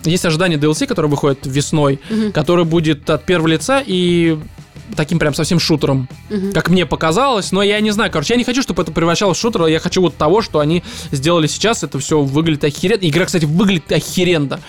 есть 0.06 0.26
ожидание 0.26 0.58
DLC, 0.58 0.88
который 0.88 1.10
выходит 1.10 1.46
весной, 1.46 2.00
который 2.34 2.66
будет 2.66 3.10
от 3.10 3.26
первого 3.26 3.48
лица 3.48 3.84
и 3.86 4.40
таким 4.96 5.20
прям 5.20 5.34
совсем 5.34 5.60
шутером, 5.60 6.08
как 6.54 6.70
мне 6.70 6.86
показалось, 6.86 7.52
но 7.52 7.64
я 7.64 7.80
не 7.80 7.92
знаю, 7.92 8.12
короче, 8.12 8.34
я 8.34 8.38
не 8.38 8.44
хочу, 8.44 8.62
чтобы 8.62 8.82
это 8.84 8.92
превращалось 8.92 9.38
в 9.38 9.42
шутер, 9.42 9.66
я 9.66 9.80
хочу 9.80 10.02
вот 10.02 10.16
того, 10.16 10.42
что 10.42 10.60
они 10.60 10.84
сделали 11.12 11.48
сейчас, 11.48 11.84
это 11.84 12.00
все 12.00 12.22
выглядит 12.22 12.64
охеренно, 12.64 13.00
игра, 13.02 13.26
кстати, 13.26 13.46
выглядит 13.46 13.92
охеренно, 13.92 14.60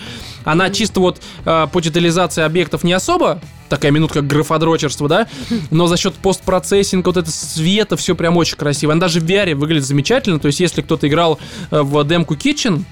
она 0.43 0.69
чисто 0.69 0.99
вот 0.99 1.21
э, 1.45 1.67
по 1.71 1.79
детализации 1.79 2.43
объектов 2.43 2.83
не 2.83 2.93
особо, 2.93 3.41
такая 3.69 3.91
минутка 3.91 4.21
графодрочерства, 4.21 5.09
да, 5.09 5.27
но 5.71 5.87
за 5.87 5.97
счет 5.97 6.13
постпроцессинга, 6.15 7.07
вот 7.09 7.17
это 7.17 7.31
света, 7.31 7.97
все 7.97 8.15
прям 8.15 8.37
очень 8.37 8.57
красиво, 8.57 8.93
она 8.93 9.01
даже 9.01 9.19
в 9.19 9.23
VR 9.25 9.55
выглядит 9.55 9.85
замечательно, 9.85 10.39
то 10.39 10.47
есть 10.47 10.59
если 10.59 10.81
кто-то 10.81 11.07
играл 11.07 11.39
э, 11.71 11.81
в 11.81 12.03
демку 12.03 12.35
Kitchen, 12.35 12.83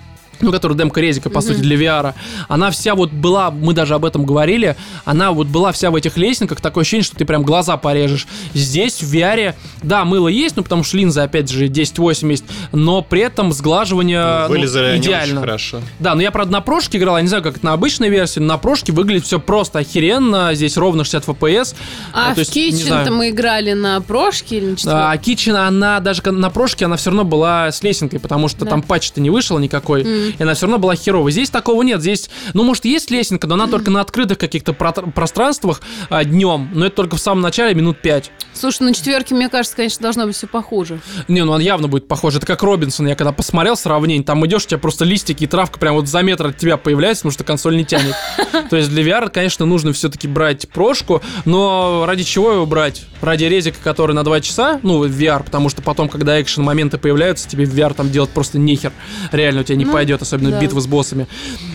ну, 0.41 0.51
которая 0.51 0.77
демка 0.77 1.01
резика, 1.01 1.29
по 1.29 1.41
сути, 1.41 1.59
для 1.59 1.75
VR, 1.77 2.13
она 2.47 2.71
вся 2.71 2.95
вот 2.95 3.11
была, 3.11 3.51
мы 3.51 3.73
даже 3.73 3.93
об 3.95 4.05
этом 4.05 4.25
говорили, 4.25 4.75
она 5.05 5.31
вот 5.31 5.47
была 5.47 5.71
вся 5.71 5.91
в 5.91 5.95
этих 5.95 6.17
лесенках, 6.17 6.61
такое 6.61 6.81
ощущение, 6.81 7.03
что 7.05 7.15
ты 7.15 7.25
прям 7.25 7.43
глаза 7.43 7.77
порежешь. 7.77 8.27
Здесь 8.53 9.01
в 9.01 9.13
VR, 9.13 9.55
да, 9.81 10.05
мыло 10.05 10.27
есть, 10.27 10.55
ну, 10.57 10.63
потому 10.63 10.83
что 10.83 10.97
линза, 10.97 11.23
опять 11.23 11.49
же, 11.49 11.65
1080, 11.65 12.43
но 12.71 13.01
при 13.01 13.21
этом 13.21 13.51
сглаживание 13.53 14.43
ну, 14.43 14.49
Вылезали 14.49 14.85
они 14.87 15.01
идеально. 15.01 15.23
очень 15.25 15.39
хорошо. 15.41 15.81
Да, 15.99 16.15
но 16.15 16.21
я, 16.21 16.31
правда, 16.31 16.53
на 16.53 16.61
прошке 16.61 16.97
играл, 16.97 17.17
я 17.17 17.21
не 17.21 17.27
знаю, 17.27 17.43
как 17.43 17.57
это 17.57 17.65
на 17.65 17.73
обычной 17.73 18.09
версии, 18.09 18.39
но 18.39 18.47
на 18.53 18.57
прошке 18.57 18.91
выглядит 18.91 19.25
все 19.25 19.39
просто 19.39 19.79
охеренно, 19.79 20.53
здесь 20.53 20.77
ровно 20.77 21.03
60 21.03 21.25
FPS. 21.27 21.75
А 22.13 22.33
то 22.35 22.43
в. 22.43 22.47
Kitchen-то 22.47 23.11
мы 23.11 23.29
играли 23.29 23.73
на 23.73 23.99
прошке 24.01 24.57
или 24.57 24.65
на 24.71 24.75
четвёртом? 24.77 25.01
А 25.03 25.15
Kitchen, 25.15 25.55
она 25.55 25.99
даже 25.99 26.21
на 26.31 26.49
прошке, 26.49 26.85
она 26.85 26.97
все 26.97 27.09
равно 27.09 27.23
была 27.23 27.71
с 27.71 27.81
лесенкой, 27.83 28.19
потому 28.19 28.47
что 28.47 28.65
Да. 28.65 28.71
там 28.71 28.81
патч-то 28.81 29.21
не 29.21 29.29
вышел 29.29 29.57
никакой. 29.59 30.03
И 30.37 30.41
она 30.43 30.53
все 30.53 30.65
равно 30.65 30.79
была 30.79 30.95
херовой. 30.95 31.31
Здесь 31.31 31.49
такого 31.49 31.81
нет. 31.83 32.01
Здесь, 32.01 32.29
ну, 32.53 32.63
может, 32.63 32.85
есть 32.85 33.11
лесенка, 33.11 33.47
но 33.47 33.55
она 33.55 33.67
только 33.67 33.91
на 33.91 34.01
открытых 34.01 34.37
каких-то 34.37 34.73
про- 34.73 34.91
пространствах 34.91 35.81
а, 36.09 36.23
днем, 36.23 36.69
но 36.73 36.85
это 36.85 36.95
только 36.95 37.15
в 37.15 37.19
самом 37.19 37.41
начале 37.41 37.73
минут 37.73 37.99
5. 38.01 38.31
Слушай, 38.53 38.83
на 38.83 38.93
четверке, 38.93 39.35
мне 39.35 39.49
кажется, 39.49 39.75
конечно, 39.75 40.01
должно 40.03 40.25
быть 40.25 40.35
все 40.35 40.47
похуже. 40.47 40.99
Не, 41.27 41.43
ну 41.43 41.51
он 41.53 41.61
явно 41.61 41.87
будет 41.87 42.07
похож. 42.07 42.35
Это 42.35 42.45
как 42.45 42.61
Робинсон. 42.63 43.07
Я 43.07 43.15
когда 43.15 43.31
посмотрел 43.31 43.75
сравнение, 43.75 44.23
там 44.23 44.45
идешь, 44.45 44.65
у 44.65 44.67
тебя 44.67 44.77
просто 44.77 45.05
листики 45.05 45.43
и 45.43 45.47
травка 45.47 45.79
прям 45.79 45.95
вот 45.95 46.07
за 46.07 46.21
метр 46.21 46.47
от 46.47 46.57
тебя 46.57 46.77
появляется, 46.77 47.23
потому 47.23 47.33
что 47.33 47.43
консоль 47.43 47.75
не 47.75 47.85
тянет. 47.85 48.15
То 48.69 48.77
есть 48.77 48.89
для 48.89 49.03
VR, 49.03 49.29
конечно, 49.29 49.65
нужно 49.65 49.93
все-таки 49.93 50.27
брать 50.27 50.67
прошку, 50.69 51.21
но 51.45 52.05
ради 52.05 52.23
чего 52.23 52.51
его 52.51 52.65
брать? 52.65 53.05
Ради 53.21 53.45
резика, 53.45 53.77
который 53.83 54.13
на 54.13 54.23
2 54.23 54.41
часа, 54.41 54.79
ну, 54.83 55.05
VR, 55.05 55.43
потому 55.43 55.69
что 55.69 55.81
потом, 55.81 56.09
когда 56.09 56.41
экшен 56.41 56.63
моменты 56.63 56.97
появляются, 56.97 57.47
тебе 57.47 57.65
в 57.65 57.73
VR 57.73 57.93
там 57.93 58.11
делать 58.11 58.29
просто 58.29 58.59
нехер. 58.59 58.91
Реально 59.31 59.61
у 59.61 59.63
тебя 59.63 59.77
не 59.77 59.85
Ну, 59.85 59.91
пойдет, 60.13 60.21
особенно 60.21 60.51
да. 60.51 60.61
битвы 60.61 60.81
с 60.81 60.87
боссами. 60.87 61.27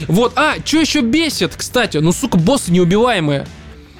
Вот, 0.07 0.32
а, 0.36 0.57
что 0.64 0.80
еще 0.80 1.01
бесит, 1.01 1.55
кстати? 1.57 1.99
Ну, 1.99 2.12
сука, 2.12 2.39
боссы 2.39 2.70
неубиваемые. 2.72 3.47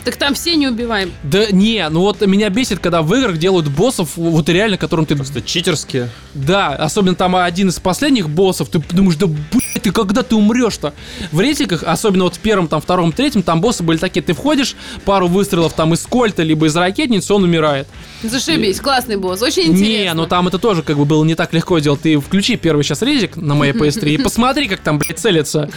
Так 0.09 0.17
там 0.17 0.33
все 0.33 0.57
не 0.57 0.67
убиваем. 0.67 1.13
Да 1.23 1.51
не, 1.51 1.87
ну 1.91 2.01
вот 2.01 2.23
меня 2.23 2.49
бесит, 2.49 2.79
когда 2.79 3.03
в 3.03 3.15
играх 3.15 3.37
делают 3.37 3.69
боссов, 3.69 4.17
вот 4.17 4.49
реально, 4.49 4.79
которым 4.79 5.05
ты 5.05 5.15
Просто 5.17 5.43
читерские. 5.43 6.09
да, 6.33 6.69
особенно 6.69 7.15
там 7.15 7.37
один 7.37 7.69
из 7.69 7.79
последних 7.79 8.31
боссов, 8.31 8.71
ты 8.71 8.83
думаешь, 8.91 9.17
да 9.17 9.27
блядь, 9.27 9.83
ты 9.83 9.93
когда 9.93 10.23
ты 10.23 10.35
умрешь-то? 10.35 10.95
В 11.31 11.41
рейтингах, 11.41 11.83
особенно 11.83 12.25
вот 12.25 12.37
в 12.37 12.39
первом, 12.39 12.69
там, 12.69 12.81
втором, 12.81 13.13
третьем, 13.13 13.43
там 13.43 13.61
боссы 13.61 13.83
были 13.83 13.99
такие, 13.99 14.23
ты 14.23 14.33
входишь, 14.33 14.77
пару 15.05 15.29
выстрелов 15.29 15.75
там 15.75 15.93
из 15.93 16.07
кольта, 16.07 16.43
либо 16.43 16.69
из 16.69 16.75
ракетницы, 16.75 17.35
он 17.35 17.45
умирает. 17.45 17.87
Зашибись, 18.23 18.81
классный 18.81 19.17
босс, 19.17 19.43
очень 19.43 19.65
интересно. 19.65 19.85
Не, 19.85 20.15
ну 20.15 20.27
там 20.27 20.49
это 20.49 20.59
тоже 20.59 20.83
как 20.83 20.97
бы 20.97 21.05
было 21.05 21.23
не 21.23 21.35
так 21.35 21.53
легко 21.53 21.81
делать. 21.81 22.01
Ты 22.01 22.19
включи 22.19 22.57
первый 22.57 22.83
сейчас 22.83 23.03
резик 23.03 23.37
на 23.37 23.55
моей 23.55 23.73
PS3 23.75 24.09
и 24.15 24.17
посмотри, 24.17 24.69
как 24.69 24.81
там, 24.81 24.99
блядь, 24.99 25.19
целится. 25.19 25.69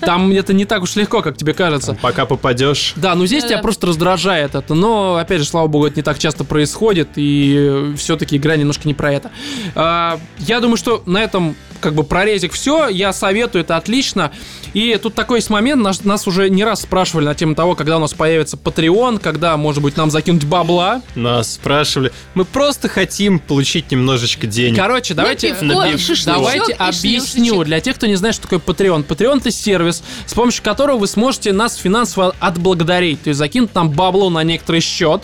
Там 0.00 0.30
это 0.30 0.54
не 0.54 0.64
так 0.64 0.82
уж 0.82 0.96
легко, 0.96 1.20
как 1.20 1.36
тебе 1.36 1.52
кажется. 1.52 1.92
Пока 2.00 2.24
попадешь. 2.24 2.94
Да, 2.96 3.14
ну 3.14 3.26
здесь 3.26 3.44
тебя. 3.44 3.65
Просто 3.66 3.88
раздражает 3.88 4.54
это. 4.54 4.74
Но, 4.74 5.16
опять 5.16 5.40
же, 5.40 5.44
слава 5.44 5.66
богу, 5.66 5.86
это 5.86 5.96
не 5.96 6.04
так 6.04 6.20
часто 6.20 6.44
происходит, 6.44 7.08
и 7.16 7.94
все-таки 7.96 8.36
игра 8.36 8.54
немножко 8.54 8.86
не 8.86 8.94
про 8.94 9.12
это. 9.12 9.32
А, 9.74 10.20
Я 10.38 10.60
думаю, 10.60 10.76
что 10.76 11.02
на 11.04 11.20
этом 11.20 11.56
как 11.80 11.94
бы 11.94 12.04
про 12.04 12.24
резик 12.24 12.52
все. 12.52 12.86
Я 12.86 13.12
советую, 13.12 13.64
это 13.64 13.76
отлично. 13.76 14.30
И 14.74 14.98
тут 15.02 15.14
такой 15.14 15.38
есть 15.38 15.50
момент, 15.50 15.82
нас, 15.82 16.04
нас 16.04 16.26
уже 16.26 16.48
не 16.50 16.64
раз 16.64 16.82
спрашивали 16.82 17.24
на 17.24 17.34
тему 17.34 17.54
того, 17.54 17.74
когда 17.74 17.96
у 17.96 18.00
нас 18.00 18.14
появится 18.14 18.56
Patreon, 18.56 19.18
когда, 19.18 19.56
может 19.56 19.82
быть, 19.82 19.96
нам 19.96 20.10
закинуть 20.10 20.44
бабла. 20.44 21.02
Нас 21.14 21.54
спрашивали. 21.54 22.12
Мы 22.34 22.44
просто 22.44 22.88
хотим 22.88 23.38
получить 23.38 23.90
немножечко 23.90 24.46
денег. 24.46 24.76
Короче, 24.76 25.14
давайте, 25.14 25.54
пивко, 25.54 25.88
и 25.88 25.96
шашлычок, 25.96 26.26
давайте 26.26 26.72
объясню 26.74 27.64
для 27.64 27.80
тех, 27.80 27.96
кто 27.96 28.06
не 28.06 28.16
знает, 28.16 28.34
что 28.34 28.48
такое 28.48 28.58
Patreon. 28.58 29.06
Patreon 29.06 29.38
это 29.38 29.50
сервис, 29.50 30.02
с 30.26 30.34
помощью 30.34 30.62
которого 30.62 30.98
вы 30.98 31.06
сможете 31.06 31.52
нас 31.52 31.76
финансово 31.76 32.34
отблагодарить, 32.40 33.22
то 33.22 33.28
есть 33.28 33.38
закинуть 33.38 33.74
нам 33.74 33.90
бабло 33.90 34.30
на 34.30 34.42
некоторый 34.42 34.80
счет. 34.80 35.22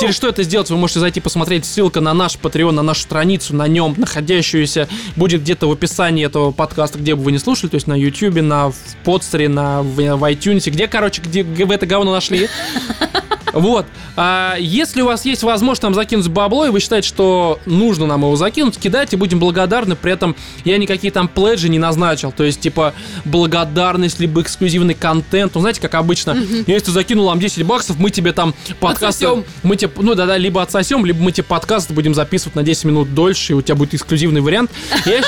Через 0.00 0.14
что 0.14 0.28
это 0.28 0.42
сделать, 0.42 0.70
вы 0.70 0.76
можете 0.76 1.00
зайти 1.00 1.20
посмотреть, 1.20 1.64
ссылка 1.64 2.00
на 2.00 2.14
наш 2.14 2.36
Patreon, 2.36 2.72
на 2.72 2.82
нашу 2.82 3.02
страницу, 3.02 3.54
на 3.54 3.66
нем 3.68 3.94
находящуюся, 3.96 4.88
будет 5.16 5.42
где-то 5.42 5.68
в 5.68 5.72
описании 5.72 6.24
этого 6.24 6.52
подкаста, 6.52 6.98
где 6.98 7.14
бы 7.14 7.22
вы 7.22 7.32
не 7.32 7.38
слушали, 7.38 7.70
то 7.70 7.76
есть 7.76 7.86
на 7.86 7.94
YouTube, 7.94 8.40
на 8.42 8.72
в 8.76 9.04
подстере, 9.04 9.48
на 9.48 9.82
в, 9.82 9.94
в 9.96 10.24
iTunes, 10.24 10.70
где, 10.70 10.88
короче, 10.88 11.22
где, 11.22 11.42
вы 11.42 11.74
это 11.74 11.86
говно 11.86 12.12
нашли. 12.12 12.48
Вот. 13.56 13.86
А 14.16 14.56
если 14.58 15.02
у 15.02 15.06
вас 15.06 15.24
есть 15.24 15.42
возможность 15.42 15.82
нам 15.82 15.94
закинуть 15.94 16.28
бабло, 16.28 16.66
и 16.66 16.70
вы 16.70 16.80
считаете, 16.80 17.08
что 17.08 17.58
нужно 17.66 18.06
нам 18.06 18.22
его 18.22 18.36
закинуть, 18.36 18.78
кидайте, 18.78 19.16
будем 19.16 19.38
благодарны. 19.38 19.96
При 19.96 20.12
этом 20.12 20.36
я 20.64 20.76
никакие 20.78 21.10
там 21.10 21.26
пледжи 21.28 21.68
не 21.68 21.78
назначил. 21.78 22.32
То 22.32 22.44
есть, 22.44 22.60
типа, 22.60 22.94
благодарность, 23.24 24.20
либо 24.20 24.42
эксклюзивный 24.42 24.94
контент. 24.94 25.54
Ну, 25.54 25.60
знаете, 25.60 25.80
как 25.80 25.94
обычно, 25.94 26.36
если 26.66 26.86
ты 26.86 26.90
закинул 26.90 27.26
нам 27.26 27.40
10 27.40 27.64
баксов, 27.64 27.98
мы 27.98 28.10
тебе 28.10 28.32
там 28.32 28.54
подкаст... 28.80 29.22
Отсосем. 29.22 29.44
Мы 29.62 29.76
тебе, 29.76 29.90
ну 29.96 30.14
да-да, 30.14 30.36
либо 30.36 30.62
отсосем, 30.62 31.04
либо 31.06 31.22
мы 31.22 31.32
тебе 31.32 31.44
подкаст 31.44 31.90
будем 31.90 32.14
записывать 32.14 32.56
на 32.56 32.62
10 32.62 32.84
минут 32.84 33.14
дольше, 33.14 33.52
и 33.52 33.56
у 33.56 33.62
тебя 33.62 33.74
будет 33.74 33.94
эксклюзивный 33.94 34.40
вариант. 34.40 34.70
Я 35.06 35.22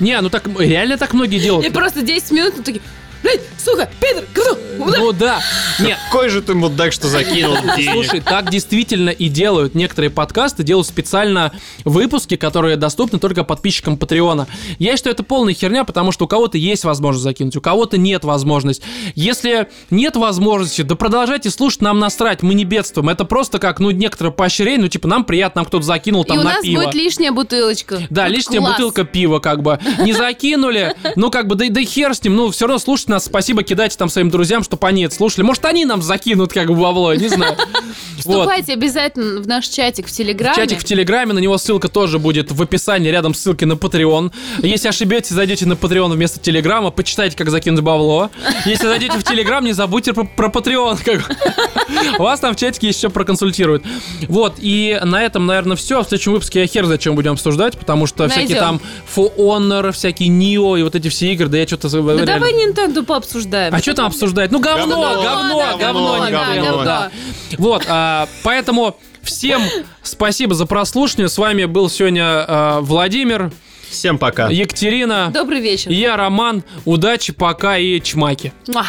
Не, 0.00 0.20
ну 0.20 0.30
так 0.30 0.48
реально 0.58 0.98
так 0.98 1.12
многие 1.14 1.38
делают. 1.38 1.66
И 1.66 1.70
просто 1.70 2.02
10 2.02 2.30
минут, 2.32 2.54
ну 2.56 2.62
такие, 2.62 2.82
блядь, 3.22 3.40
сука, 3.58 3.88
Питер, 4.00 4.24
говно». 4.34 4.56
Ну 4.78 5.12
да. 5.12 5.40
Нет, 5.80 5.98
Какой 6.10 6.28
же 6.28 6.42
ты 6.42 6.54
мудак, 6.54 6.92
что 6.92 7.08
закинул 7.08 7.56
денег. 7.76 7.92
Слушай, 7.92 8.20
так 8.20 8.50
действительно 8.50 9.10
и 9.10 9.28
делают. 9.28 9.74
Некоторые 9.74 10.10
подкасты 10.10 10.62
делают 10.62 10.86
специально 10.86 11.52
выпуски, 11.84 12.36
которые 12.36 12.76
доступны 12.76 13.18
только 13.18 13.44
подписчикам 13.44 13.96
Патреона. 13.96 14.46
Я 14.78 14.96
считаю, 14.96 15.14
это 15.14 15.22
полная 15.22 15.54
херня, 15.54 15.84
потому 15.84 16.12
что 16.12 16.24
у 16.24 16.28
кого-то 16.28 16.58
есть 16.58 16.84
возможность 16.84 17.24
закинуть, 17.24 17.56
у 17.56 17.60
кого-то 17.60 17.98
нет 17.98 18.24
возможности. 18.24 18.82
Если 19.14 19.68
нет 19.90 20.16
возможности, 20.16 20.82
да 20.82 20.94
продолжайте 20.94 21.50
слушать, 21.50 21.82
нам 21.82 21.98
насрать, 21.98 22.42
мы 22.42 22.54
не 22.54 22.64
бедствуем. 22.64 23.08
Это 23.08 23.24
просто 23.24 23.58
как, 23.58 23.80
ну, 23.80 23.90
некоторое 23.90 24.30
поощрение, 24.30 24.82
ну, 24.82 24.88
типа, 24.88 25.08
нам 25.08 25.24
приятно, 25.24 25.60
нам 25.60 25.66
кто-то 25.66 25.84
закинул 25.84 26.22
И 26.24 26.28
там 26.28 26.38
у 26.38 26.42
на 26.42 26.50
нас 26.54 26.62
пиво. 26.62 26.82
будет 26.82 26.94
лишняя 26.94 27.32
бутылочка. 27.32 28.02
Да, 28.10 28.24
Вот 28.24 28.30
лишняя 28.32 28.60
класс. 28.60 28.72
бутылка 28.72 29.04
пива, 29.04 29.38
как 29.38 29.62
бы. 29.62 29.78
Не 30.00 30.12
закинули, 30.12 30.94
ну, 31.16 31.30
как 31.30 31.46
бы, 31.46 31.54
да, 31.54 31.66
да 31.68 31.80
и 31.80 31.84
хер 31.84 32.14
с 32.14 32.22
ним, 32.22 32.36
ну, 32.36 32.50
все 32.50 32.66
равно 32.66 32.78
слушайте 32.78 33.12
нас, 33.12 33.24
спасибо, 33.26 33.62
кидайте 33.62 33.96
там 33.96 34.08
своим 34.08 34.30
друзьям, 34.30 34.61
чтобы 34.62 34.86
они 34.86 35.04
это 35.04 35.14
слушали. 35.14 35.44
Может, 35.44 35.64
они 35.64 35.84
нам 35.84 36.02
закинут, 36.02 36.52
как 36.52 36.68
бы, 36.68 36.74
бабло, 36.74 37.14
не 37.14 37.28
знаю. 37.28 37.56
Вступайте 38.18 38.74
обязательно 38.74 39.40
в 39.40 39.46
наш 39.46 39.66
чатик 39.66 40.06
в 40.06 40.12
Телеграме. 40.12 40.56
Чатик 40.56 40.78
в 40.78 40.84
Телеграме, 40.84 41.32
на 41.32 41.38
него 41.38 41.58
ссылка 41.58 41.88
тоже 41.88 42.18
будет 42.18 42.52
в 42.52 42.62
описании, 42.62 43.10
рядом 43.10 43.34
с 43.34 43.40
ссылкой 43.40 43.66
на 43.66 43.72
Patreon. 43.72 44.32
Если 44.62 44.88
ошибетесь, 44.88 45.30
зайдете 45.30 45.66
на 45.66 45.72
Patreon 45.72 46.12
вместо 46.12 46.38
Телеграма, 46.38 46.90
почитайте, 46.90 47.36
как 47.36 47.50
закинуть 47.50 47.80
бабло. 47.80 48.30
Если 48.64 48.86
зайдете 48.86 49.18
в 49.18 49.24
Телеграм, 49.24 49.64
не 49.64 49.72
забудьте 49.72 50.12
про, 50.12 50.24
про 50.24 50.48
Patreon. 50.48 51.02
как. 51.04 52.18
Вас 52.18 52.40
там 52.40 52.54
в 52.54 52.58
чатике 52.58 52.88
еще 52.88 53.10
проконсультируют. 53.10 53.84
Вот, 54.28 54.54
и 54.58 55.00
на 55.02 55.22
этом, 55.22 55.46
наверное, 55.46 55.76
все. 55.76 56.02
В 56.02 56.08
следующем 56.08 56.32
выпуске 56.32 56.60
я 56.60 56.66
хер 56.66 56.86
зачем 56.86 57.14
будем 57.14 57.32
обсуждать, 57.32 57.76
потому 57.78 58.06
что 58.06 58.28
всякие 58.28 58.58
там 58.58 58.80
For 59.14 59.34
Honor, 59.36 59.92
всякие 59.92 60.28
Nio 60.28 60.78
и 60.78 60.82
вот 60.82 60.94
эти 60.94 61.08
все 61.08 61.32
игры, 61.32 61.48
да 61.48 61.58
я 61.58 61.66
что-то... 61.66 61.88
Да 61.88 62.24
давай 62.24 62.52
Nintendo 62.52 63.02
пообсуждаем. 63.02 63.74
А 63.74 63.78
что 63.80 63.94
там 63.94 64.06
обсуждать? 64.06 64.51
Ну, 64.52 64.58
говно, 64.60 64.86
Говно, 64.86 65.22
говно, 65.22 66.18
да, 66.20 66.30
говно, 66.30 66.62
говно. 66.62 66.84
да. 66.84 67.10
Вот, 67.56 67.86
а, 67.88 68.28
поэтому 68.44 68.98
всем 69.22 69.62
спасибо 70.02 70.54
за 70.54 70.66
прослушивание. 70.66 71.30
С 71.30 71.38
вами 71.38 71.64
был 71.64 71.88
сегодня 71.88 72.24
а, 72.46 72.80
Владимир, 72.82 73.50
Всем 73.88 74.18
пока. 74.18 74.48
Екатерина, 74.50 75.30
Добрый 75.32 75.60
вечер. 75.60 75.90
я 75.90 76.18
Роман. 76.18 76.64
Удачи, 76.84 77.32
пока 77.32 77.78
и 77.78 77.98
чмаки. 78.00 78.52
Муа. 78.68 78.84